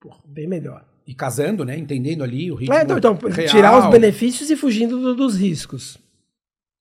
porra, 0.00 0.18
bem 0.26 0.46
melhor. 0.46 0.84
E 1.06 1.14
casando, 1.14 1.64
né? 1.66 1.76
Entendendo 1.78 2.22
ali 2.24 2.50
o 2.50 2.54
ritmo 2.54 2.74
É, 2.74 2.82
então, 2.82 2.96
então, 2.98 3.14
real. 3.30 3.48
tirar 3.48 3.78
os 3.78 3.90
benefícios 3.90 4.50
e 4.50 4.56
fugindo 4.56 4.98
do- 5.00 5.14
dos 5.14 5.36
riscos. 5.36 5.98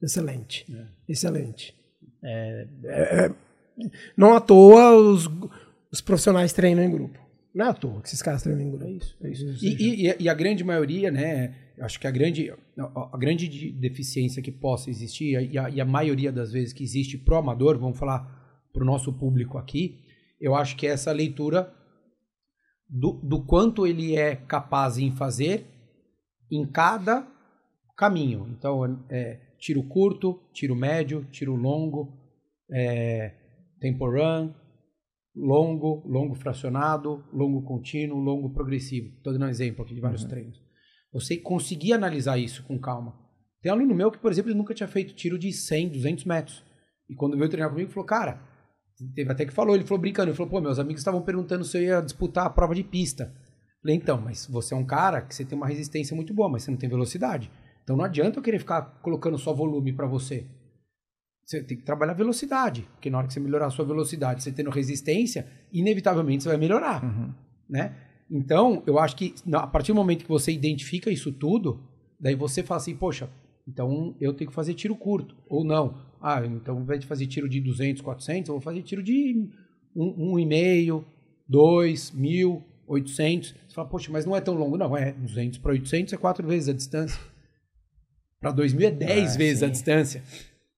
Excelente. 0.01 0.65
Excelente. 1.07 1.73
É, 2.23 2.67
é, 2.85 3.25
é, 3.25 3.31
não 4.17 4.33
à 4.33 4.41
toa 4.41 4.95
os, 4.95 5.29
os 5.91 6.01
profissionais 6.01 6.53
treinam 6.53 6.83
em 6.83 6.91
grupo. 6.91 7.19
Não 7.53 7.65
é 7.65 7.69
à 7.69 7.73
toa 7.73 8.01
que 8.01 8.07
esses 8.07 8.21
caras 8.21 8.41
treinam 8.43 8.63
em 8.65 8.69
grupo. 8.71 8.85
É 8.85 8.91
isso. 8.91 9.17
É 9.21 9.29
isso. 9.29 9.65
E, 9.65 10.07
e- 10.09 10.15
e 10.21 10.29
a 10.29 10.33
grande 10.33 10.63
maioria, 10.63 11.11
né? 11.11 11.55
Acho 11.79 11.99
que 11.99 12.07
a 12.07 12.11
grande, 12.11 12.51
a, 12.77 13.17
grande 13.17 13.47
de- 13.47 13.71
deficiência 13.71 14.41
que 14.41 14.51
possa 14.51 14.89
existir, 14.89 15.39
e 15.51 15.57
a, 15.57 15.69
e 15.69 15.81
a 15.81 15.85
maioria 15.85 16.31
das 16.31 16.51
vezes 16.51 16.71
que 16.73 16.83
existe 16.83 17.17
pro 17.17 17.35
amador, 17.37 17.77
vamos 17.79 17.97
falar 17.97 18.41
pro 18.71 18.85
nosso 18.85 19.11
público 19.13 19.57
aqui, 19.57 19.99
eu 20.39 20.55
acho 20.55 20.75
que 20.75 20.85
é 20.87 20.91
essa 20.91 21.11
leitura 21.11 21.71
do, 22.89 23.13
do 23.23 23.43
quanto 23.45 23.87
ele 23.87 24.15
é 24.15 24.35
capaz 24.35 24.97
em 24.97 25.15
fazer 25.15 25.65
em 26.51 26.65
cada 26.65 27.27
caminho. 27.97 28.47
Então, 28.57 29.03
é, 29.09 29.39
tiro 29.59 29.81
curto, 29.83 30.39
tiro 30.53 30.75
médio, 30.75 31.25
tiro 31.31 31.55
longo, 31.55 32.11
é, 32.71 33.33
tempo 33.83 34.09
run, 34.09 34.53
longo, 35.35 36.01
longo 36.07 36.33
fracionado, 36.35 37.21
longo 37.33 37.61
contínuo, 37.63 38.17
longo 38.17 38.53
progressivo. 38.53 39.09
Estou 39.17 39.33
dando 39.33 39.45
um 39.45 39.49
exemplo 39.49 39.83
aqui 39.83 39.93
de 39.93 39.99
vários 39.99 40.23
treinos. 40.23 40.57
Você 41.11 41.35
conseguir 41.35 41.91
analisar 41.91 42.37
isso 42.37 42.63
com 42.63 42.79
calma. 42.79 43.13
Tem 43.61 43.69
um 43.69 43.75
aluno 43.75 43.93
meu 43.93 44.09
que, 44.09 44.17
por 44.17 44.31
exemplo, 44.31 44.55
nunca 44.55 44.73
tinha 44.73 44.87
feito 44.87 45.13
tiro 45.13 45.37
de 45.37 45.51
100, 45.51 45.89
200 45.89 46.23
metros. 46.23 46.63
E 47.09 47.13
quando 47.13 47.37
veio 47.37 47.49
treinar 47.49 47.69
comigo, 47.69 47.91
falou, 47.91 48.05
cara, 48.05 48.41
teve 49.13 49.29
até 49.29 49.45
que 49.45 49.51
falou, 49.51 49.75
ele 49.75 49.83
falou 49.83 49.99
brincando, 49.99 50.29
ele 50.29 50.37
falou, 50.37 50.49
pô, 50.49 50.61
meus 50.61 50.79
amigos 50.79 51.01
estavam 51.01 51.21
perguntando 51.21 51.65
se 51.65 51.77
eu 51.77 51.81
ia 51.81 52.01
disputar 52.01 52.45
a 52.45 52.49
prova 52.49 52.73
de 52.73 52.83
pista. 52.83 53.35
Falei, 53.81 53.97
então, 53.97 54.19
mas 54.19 54.47
você 54.47 54.73
é 54.73 54.77
um 54.77 54.85
cara 54.85 55.21
que 55.21 55.35
você 55.35 55.43
tem 55.43 55.57
uma 55.57 55.67
resistência 55.67 56.15
muito 56.15 56.33
boa, 56.33 56.47
mas 56.47 56.63
você 56.63 56.71
não 56.71 56.77
tem 56.77 56.89
velocidade. 56.89 57.51
Então 57.83 57.97
não 57.97 58.05
adianta 58.05 58.39
eu 58.39 58.43
querer 58.43 58.59
ficar 58.59 58.81
colocando 59.01 59.37
só 59.37 59.53
volume 59.53 59.91
para 59.91 60.07
você. 60.07 60.47
Você 61.45 61.61
tem 61.61 61.77
que 61.77 61.83
trabalhar 61.83 62.13
velocidade, 62.13 62.87
porque 62.93 63.09
na 63.09 63.17
hora 63.17 63.27
que 63.27 63.33
você 63.33 63.39
melhorar 63.39 63.67
a 63.67 63.69
sua 63.69 63.83
velocidade, 63.85 64.41
você 64.41 64.51
tendo 64.51 64.69
resistência, 64.69 65.45
inevitavelmente 65.71 66.43
você 66.43 66.49
vai 66.49 66.57
melhorar, 66.57 67.03
né? 67.69 67.95
Então, 68.31 68.81
eu 68.87 68.97
acho 68.97 69.15
que 69.15 69.35
a 69.53 69.67
partir 69.67 69.91
do 69.91 69.95
momento 69.95 70.23
que 70.23 70.29
você 70.29 70.51
identifica 70.51 71.11
isso 71.11 71.31
tudo, 71.31 71.83
daí 72.19 72.33
você 72.35 72.63
fala 72.63 72.79
assim, 72.79 72.95
poxa, 72.95 73.29
então 73.67 74.15
eu 74.19 74.33
tenho 74.33 74.49
que 74.49 74.55
fazer 74.55 74.73
tiro 74.73 74.95
curto, 74.95 75.35
ou 75.47 75.63
não. 75.63 75.95
Ah, 76.21 76.41
então 76.45 76.77
ao 76.77 76.81
invés 76.81 77.01
de 77.01 77.05
fazer 77.07 77.27
tiro 77.27 77.49
de 77.49 77.59
200, 77.59 78.01
400, 78.01 78.47
eu 78.47 78.55
vou 78.55 78.61
fazer 78.61 78.81
tiro 78.81 79.03
de 79.03 79.49
1,5, 79.95 81.03
2, 81.47 82.11
1.000, 82.11 82.63
800. 82.87 83.49
Você 83.67 83.75
fala, 83.75 83.87
poxa, 83.89 84.09
mas 84.11 84.25
não 84.25 84.35
é 84.35 84.41
tão 84.41 84.53
longo. 84.53 84.77
Não, 84.77 84.95
é 84.95 85.11
200 85.11 85.59
para 85.59 85.73
800 85.73 86.13
é 86.13 86.17
quatro 86.17 86.47
vezes 86.47 86.69
a 86.69 86.73
distância. 86.73 87.19
Para 88.39 88.53
2.000 88.53 88.83
é 88.85 88.91
10 88.91 89.35
Ah, 89.35 89.37
vezes 89.37 89.63
a 89.63 89.67
sim. 89.67 89.71
distância. 89.73 90.23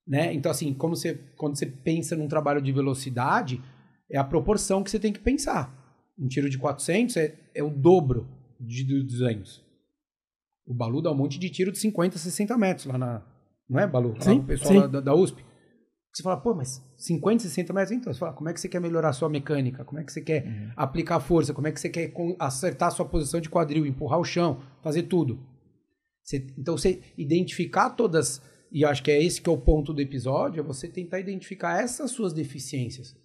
Né? 0.07 0.33
Então, 0.33 0.51
assim, 0.51 0.73
como 0.73 0.95
você, 0.95 1.15
quando 1.35 1.57
você 1.57 1.65
pensa 1.65 2.15
num 2.15 2.27
trabalho 2.27 2.61
de 2.61 2.71
velocidade, 2.71 3.61
é 4.09 4.17
a 4.17 4.23
proporção 4.23 4.83
que 4.83 4.91
você 4.91 4.99
tem 4.99 5.11
que 5.11 5.19
pensar. 5.19 5.73
Um 6.17 6.27
tiro 6.27 6.49
de 6.49 6.57
400 6.57 7.17
é, 7.17 7.35
é 7.53 7.63
o 7.63 7.69
dobro 7.69 8.27
de 8.59 8.83
200. 9.03 9.63
O 10.65 10.73
Balu 10.73 11.01
dá 11.01 11.11
um 11.11 11.15
monte 11.15 11.37
de 11.37 11.49
tiro 11.49 11.71
de 11.71 11.79
50, 11.79 12.17
60 12.17 12.57
metros 12.57 12.85
lá 12.85 12.97
na. 12.97 13.21
Não 13.69 13.79
é, 13.79 13.87
Balu? 13.87 14.13
Lá 14.13 14.21
Sim, 14.21 14.39
o 14.39 14.43
pessoal 14.43 14.73
lá 14.75 14.87
da, 14.87 15.01
da 15.01 15.13
USP. 15.13 15.43
Você 16.15 16.23
fala, 16.23 16.37
pô, 16.37 16.53
mas 16.53 16.81
50, 16.95 17.43
60 17.43 17.73
metros? 17.73 17.91
Então, 17.91 18.13
você 18.13 18.19
fala, 18.19 18.31
como 18.31 18.47
é 18.47 18.53
que 18.53 18.61
você 18.61 18.69
quer 18.69 18.79
melhorar 18.79 19.09
a 19.09 19.13
sua 19.13 19.27
mecânica? 19.27 19.83
Como 19.83 19.99
é 19.99 20.03
que 20.03 20.13
você 20.13 20.21
quer 20.21 20.45
uhum. 20.45 20.71
aplicar 20.77 21.19
força? 21.19 21.53
Como 21.53 21.67
é 21.67 21.73
que 21.73 21.79
você 21.79 21.89
quer 21.89 22.13
acertar 22.39 22.87
a 22.87 22.91
sua 22.91 23.05
posição 23.05 23.41
de 23.41 23.49
quadril, 23.49 23.85
empurrar 23.85 24.17
o 24.17 24.23
chão, 24.23 24.61
fazer 24.81 25.03
tudo? 25.03 25.37
Você, 26.23 26.47
então, 26.57 26.77
você 26.77 27.01
identificar 27.17 27.89
todas, 27.89 28.41
e 28.75 28.83
acho 28.83 29.01
que 29.01 29.09
é 29.09 29.23
esse 29.23 29.41
que 29.41 29.49
é 29.49 29.53
o 29.53 29.57
ponto 29.57 29.93
do 29.93 30.01
episódio, 30.01 30.59
é 30.59 30.61
você 30.61 30.89
tentar 30.89 31.17
identificar 31.17 31.81
essas 31.81 32.11
suas 32.11 32.33
deficiências, 32.33 33.15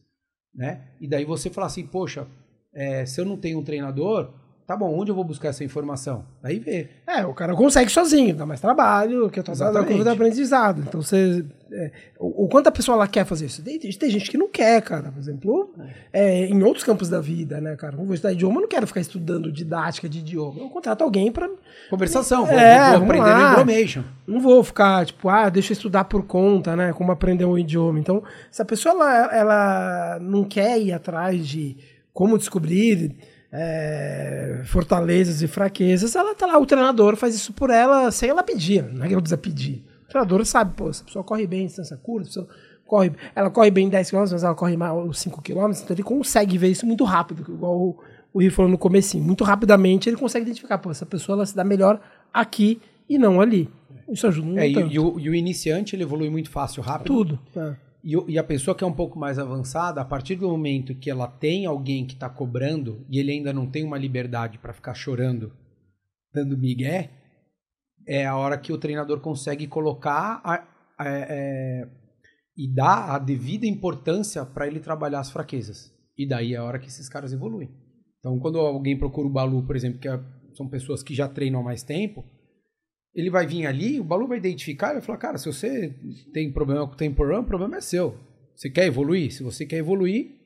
né? 0.54 0.92
E 1.00 1.08
daí 1.08 1.24
você 1.24 1.50
falar 1.50 1.66
assim, 1.66 1.84
poxa, 1.84 2.28
é, 2.72 3.04
se 3.04 3.20
eu 3.20 3.24
não 3.24 3.36
tenho 3.36 3.58
um 3.58 3.64
treinador, 3.64 4.32
Tá 4.70 4.76
bom, 4.76 4.96
onde 4.96 5.10
eu 5.10 5.16
vou 5.16 5.24
buscar 5.24 5.48
essa 5.48 5.64
informação? 5.64 6.24
Aí 6.40 6.60
vê. 6.60 6.86
É, 7.04 7.26
o 7.26 7.34
cara 7.34 7.56
consegue 7.56 7.90
sozinho, 7.90 8.36
dá 8.36 8.46
mais 8.46 8.60
trabalho, 8.60 9.28
que 9.28 9.40
é 9.40 9.42
toda 9.42 9.80
a 9.80 9.84
curva 9.84 10.04
de 10.04 10.10
aprendizado. 10.10 10.84
Então 10.86 11.02
você. 11.02 11.44
É, 11.72 11.90
o, 12.16 12.44
o, 12.44 12.48
quanto 12.48 12.68
a 12.68 12.70
pessoa 12.70 12.94
ela 12.94 13.08
quer 13.08 13.24
fazer 13.24 13.46
isso? 13.46 13.64
Tem, 13.64 13.80
tem 13.80 14.10
gente 14.10 14.30
que 14.30 14.38
não 14.38 14.48
quer, 14.48 14.80
cara. 14.82 15.10
Por 15.10 15.18
exemplo, 15.18 15.74
é, 16.12 16.46
em 16.46 16.62
outros 16.62 16.84
campos 16.84 17.08
da 17.08 17.20
vida, 17.20 17.60
né, 17.60 17.74
cara? 17.74 17.96
Não 17.96 18.04
vou 18.04 18.14
estudar 18.14 18.32
idioma, 18.32 18.58
eu 18.58 18.60
não 18.60 18.68
quero 18.68 18.86
ficar 18.86 19.00
estudando 19.00 19.50
didática 19.50 20.08
de 20.08 20.20
idioma. 20.20 20.60
Eu 20.60 20.68
contrato 20.68 21.02
alguém 21.02 21.32
para 21.32 21.50
Conversação, 21.90 22.46
vou, 22.46 22.56
é, 22.56 22.96
vou 22.96 23.06
aprender 23.06 23.24
lá. 23.24 23.46
no 23.46 23.52
information. 23.54 24.04
Não 24.24 24.40
vou 24.40 24.62
ficar, 24.62 25.04
tipo, 25.04 25.28
ah, 25.28 25.48
deixa 25.48 25.72
eu 25.72 25.74
estudar 25.74 26.04
por 26.04 26.22
conta, 26.22 26.76
né? 26.76 26.92
Como 26.92 27.10
aprender 27.10 27.44
um 27.44 27.58
idioma. 27.58 27.98
Então, 27.98 28.22
se 28.52 28.62
a 28.62 28.64
pessoa 28.64 28.94
ela, 28.94 29.36
ela 29.36 30.18
não 30.20 30.44
quer 30.44 30.80
ir 30.80 30.92
atrás 30.92 31.44
de 31.44 31.76
como 32.12 32.38
descobrir 32.38 33.16
é, 33.52 34.62
fortalezas 34.66 35.42
e 35.42 35.48
fraquezas, 35.48 36.14
ela 36.14 36.34
tá 36.34 36.46
lá, 36.46 36.58
o 36.58 36.66
treinador 36.66 37.16
faz 37.16 37.34
isso 37.34 37.52
por 37.52 37.70
ela 37.70 38.10
sem 38.10 38.30
ela 38.30 38.42
pedir, 38.42 38.82
não 38.84 39.04
é 39.04 39.08
que 39.08 39.14
ela 39.14 39.22
precisa 39.22 39.38
pedir. 39.38 39.84
O 40.04 40.08
treinador 40.08 40.44
sabe, 40.44 40.74
pô, 40.74 40.88
essa 40.88 41.04
pessoa 41.04 41.24
corre 41.24 41.46
bem 41.46 41.62
em 41.62 41.66
distância 41.66 41.96
curta, 41.96 42.46
corre, 42.86 43.12
ela 43.34 43.50
corre 43.50 43.70
bem 43.70 43.88
10 43.88 44.10
km, 44.10 44.18
mas 44.18 44.42
ela 44.42 44.54
corre 44.54 44.76
mais 44.76 45.18
5 45.18 45.42
km, 45.42 45.70
então 45.70 45.86
ele 45.90 46.02
consegue 46.02 46.58
ver 46.58 46.68
isso 46.68 46.86
muito 46.86 47.04
rápido, 47.04 47.44
igual 47.52 47.76
o, 47.76 47.98
o 48.32 48.40
Rio 48.40 48.52
falou 48.52 48.70
no 48.70 48.78
começo, 48.78 49.18
muito 49.18 49.44
rapidamente 49.44 50.08
ele 50.08 50.16
consegue 50.16 50.44
identificar, 50.44 50.78
pô, 50.78 50.90
essa 50.90 51.06
pessoa 51.06 51.36
ela 51.36 51.46
se 51.46 51.54
dá 51.54 51.64
melhor 51.64 52.00
aqui 52.32 52.80
e 53.08 53.18
não 53.18 53.40
ali. 53.40 53.68
Isso 54.08 54.26
ajuda 54.26 54.46
muito. 54.46 54.60
É, 54.60 54.68
e, 54.68 54.94
e, 54.94 54.98
o, 54.98 55.20
e, 55.20 55.30
o, 55.30 55.34
iniciante 55.34 55.94
ele 55.94 56.02
evolui 56.02 56.28
muito 56.28 56.50
fácil, 56.50 56.82
rápido. 56.82 57.06
Tudo. 57.06 57.38
É. 57.56 57.74
E, 58.02 58.32
e, 58.32 58.38
a 58.38 58.44
pessoa 58.44 58.74
que 58.74 58.82
é 58.82 58.86
um 58.86 58.92
pouco 58.92 59.18
mais 59.18 59.38
avançada, 59.38 60.00
a 60.00 60.04
partir 60.04 60.36
do 60.36 60.48
momento 60.48 60.94
que 60.94 61.10
ela 61.10 61.26
tem 61.26 61.66
alguém 61.66 62.06
que 62.06 62.14
está 62.14 62.28
cobrando 62.28 63.04
e 63.08 63.18
ele 63.18 63.32
ainda 63.32 63.52
não 63.52 63.70
tem 63.70 63.84
uma 63.84 63.98
liberdade 63.98 64.58
para 64.58 64.72
ficar 64.72 64.94
chorando, 64.94 65.52
dando 66.32 66.56
migué, 66.56 67.10
é 68.06 68.26
a 68.26 68.36
hora 68.36 68.58
que 68.58 68.72
o 68.72 68.78
treinador 68.78 69.20
consegue 69.20 69.66
colocar 69.66 70.40
a, 70.42 70.66
a, 70.98 71.08
é, 71.08 71.88
e 72.56 72.72
dar 72.74 73.14
a 73.14 73.18
devida 73.18 73.66
importância 73.66 74.44
para 74.44 74.66
ele 74.66 74.80
trabalhar 74.80 75.20
as 75.20 75.30
fraquezas. 75.30 75.92
E 76.16 76.26
daí 76.26 76.54
é 76.54 76.56
a 76.56 76.64
hora 76.64 76.78
que 76.78 76.88
esses 76.88 77.08
caras 77.08 77.32
evoluem. 77.32 77.70
Então, 78.18 78.38
quando 78.38 78.58
alguém 78.58 78.98
procura 78.98 79.26
o 79.26 79.32
Balu, 79.32 79.66
por 79.66 79.76
exemplo, 79.76 79.98
que 79.98 80.08
é, 80.08 80.20
são 80.54 80.68
pessoas 80.68 81.02
que 81.02 81.14
já 81.14 81.28
treinam 81.28 81.60
há 81.60 81.64
mais 81.64 81.82
tempo, 81.82 82.24
ele 83.14 83.30
vai 83.30 83.46
vir 83.46 83.66
ali, 83.66 84.00
o 84.00 84.04
Balu 84.04 84.28
vai 84.28 84.38
identificar 84.38 84.90
e 84.90 84.94
vai 84.94 85.02
falar, 85.02 85.18
cara, 85.18 85.38
se 85.38 85.46
você 85.46 85.94
tem 86.32 86.52
problema 86.52 86.86
com 86.86 86.94
o 86.94 86.96
tempo 86.96 87.24
run, 87.24 87.40
o 87.40 87.44
problema 87.44 87.76
é 87.76 87.80
seu. 87.80 88.16
Você 88.54 88.70
quer 88.70 88.86
evoluir? 88.86 89.32
Se 89.32 89.42
você 89.42 89.66
quer 89.66 89.78
evoluir, 89.78 90.36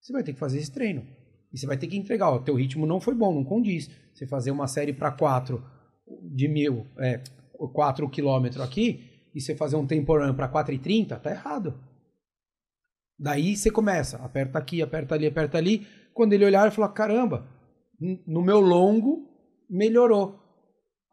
você 0.00 0.12
vai 0.12 0.22
ter 0.22 0.34
que 0.34 0.38
fazer 0.38 0.58
esse 0.58 0.72
treino. 0.72 1.06
E 1.52 1.58
você 1.58 1.66
vai 1.66 1.76
ter 1.76 1.86
que 1.86 1.96
entregar, 1.96 2.30
o 2.30 2.42
teu 2.42 2.54
ritmo 2.54 2.84
não 2.84 3.00
foi 3.00 3.14
bom, 3.14 3.32
não 3.32 3.44
condiz. 3.44 3.88
Você 4.12 4.26
fazer 4.26 4.50
uma 4.50 4.66
série 4.66 4.92
para 4.92 5.12
4 5.12 5.64
de 6.34 6.48
mil, 6.48 6.86
é, 6.98 7.22
4 7.72 8.08
quilômetros 8.10 8.60
aqui, 8.60 9.30
e 9.34 9.40
você 9.40 9.54
fazer 9.54 9.76
um 9.76 9.86
tempo 9.86 10.16
run 10.16 10.34
para 10.34 10.48
4,30, 10.48 11.18
tá 11.18 11.30
errado. 11.30 11.74
Daí 13.18 13.56
você 13.56 13.70
começa, 13.70 14.18
aperta 14.18 14.58
aqui, 14.58 14.82
aperta 14.82 15.14
ali, 15.14 15.26
aperta 15.26 15.56
ali. 15.56 15.86
Quando 16.12 16.32
ele 16.32 16.44
olhar, 16.44 16.62
ele 16.62 16.74
fala, 16.74 16.88
caramba, 16.88 17.48
no 18.26 18.42
meu 18.42 18.60
longo 18.60 19.28
melhorou 19.70 20.43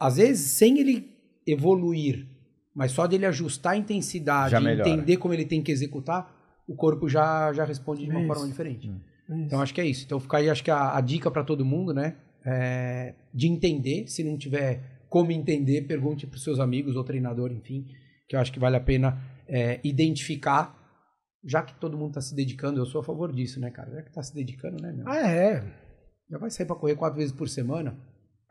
às 0.01 0.17
vezes, 0.17 0.51
sem 0.53 0.79
ele 0.79 1.15
evoluir, 1.45 2.27
mas 2.73 2.91
só 2.91 3.05
dele 3.05 3.27
ajustar 3.27 3.73
a 3.73 3.77
intensidade 3.77 4.55
e 4.55 4.67
entender 4.71 5.17
como 5.17 5.31
ele 5.31 5.45
tem 5.45 5.61
que 5.61 5.71
executar, 5.71 6.35
o 6.67 6.75
corpo 6.75 7.07
já, 7.07 7.53
já 7.53 7.63
responde 7.63 8.03
de 8.03 8.09
uma 8.09 8.19
isso. 8.19 8.27
forma 8.27 8.47
diferente. 8.47 8.89
Hum. 8.89 9.43
Então, 9.45 9.61
acho 9.61 9.71
que 9.71 9.79
é 9.79 9.85
isso. 9.85 10.03
Então, 10.03 10.19
fica 10.19 10.37
aí, 10.37 10.49
acho 10.49 10.63
que 10.63 10.71
a, 10.71 10.97
a 10.97 11.01
dica 11.01 11.29
para 11.29 11.43
todo 11.43 11.63
mundo, 11.63 11.93
né? 11.93 12.15
É 12.43 13.13
de 13.31 13.47
entender. 13.47 14.07
Se 14.07 14.23
não 14.23 14.35
tiver 14.39 15.03
como 15.07 15.31
entender, 15.31 15.83
pergunte 15.83 16.25
para 16.25 16.37
os 16.37 16.43
seus 16.43 16.59
amigos 16.59 16.95
ou 16.95 17.03
treinador, 17.03 17.51
enfim, 17.51 17.85
que 18.27 18.35
eu 18.35 18.39
acho 18.39 18.51
que 18.51 18.59
vale 18.59 18.77
a 18.77 18.81
pena 18.81 19.21
é, 19.47 19.79
identificar. 19.83 20.75
Já 21.43 21.61
que 21.61 21.75
todo 21.75 21.95
mundo 21.95 22.09
está 22.09 22.21
se 22.21 22.35
dedicando, 22.35 22.79
eu 22.79 22.85
sou 22.87 23.01
a 23.01 23.03
favor 23.03 23.31
disso, 23.31 23.59
né, 23.59 23.69
cara? 23.69 23.91
Já 23.91 24.01
que 24.01 24.09
está 24.09 24.23
se 24.23 24.33
dedicando, 24.33 24.81
né, 24.81 24.91
meu? 24.91 25.07
Ah, 25.07 25.27
é. 25.27 25.63
Já 26.27 26.39
vai 26.39 26.49
sair 26.49 26.65
para 26.65 26.75
correr 26.75 26.95
quatro 26.95 27.19
vezes 27.19 27.31
por 27.31 27.47
semana. 27.47 27.95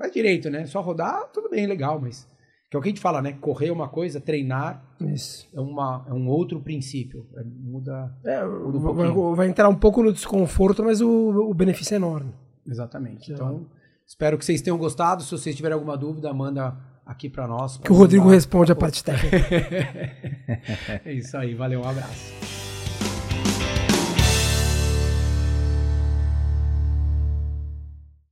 Faz 0.00 0.10
direito, 0.10 0.48
né? 0.48 0.64
Só 0.64 0.80
rodar, 0.80 1.28
tudo 1.30 1.50
bem, 1.50 1.66
legal, 1.66 2.00
mas. 2.00 2.26
Que 2.70 2.76
é 2.76 2.78
o 2.78 2.82
que 2.82 2.88
a 2.88 2.90
gente 2.90 3.02
fala, 3.02 3.20
né? 3.20 3.32
Correr 3.34 3.66
é 3.66 3.72
uma 3.72 3.88
coisa, 3.88 4.18
treinar 4.18 4.82
Isso. 5.00 5.46
É, 5.52 5.60
uma, 5.60 6.06
é 6.08 6.14
um 6.14 6.26
outro 6.26 6.58
princípio. 6.60 7.26
É, 7.36 7.42
muda, 7.44 8.16
é, 8.24 8.42
muda 8.44 8.78
um 8.78 8.94
vai, 8.94 9.34
vai, 9.34 9.48
entrar 9.48 9.68
um 9.68 9.74
pouco 9.74 10.02
no 10.02 10.10
desconforto, 10.10 10.82
mas 10.82 11.02
o, 11.02 11.50
o 11.50 11.52
benefício 11.52 11.94
é 11.94 11.96
enorme. 11.96 12.32
Exatamente. 12.66 13.30
Então, 13.30 13.66
espero 14.06 14.38
que 14.38 14.44
vocês 14.44 14.62
tenham 14.62 14.78
gostado. 14.78 15.22
Se 15.22 15.32
vocês 15.32 15.54
tiverem 15.54 15.74
alguma 15.74 15.98
dúvida, 15.98 16.32
manda 16.32 16.78
aqui 17.04 17.28
para 17.28 17.46
nós. 17.46 17.76
Que 17.76 17.92
o 17.92 17.94
Rodrigo 17.94 18.28
responde 18.28 18.72
a 18.72 18.76
parte 18.76 19.02
técnica. 19.04 19.36
é 21.04 21.12
isso 21.12 21.36
aí, 21.36 21.54
valeu, 21.54 21.80
um 21.80 21.88
abraço. 21.88 22.59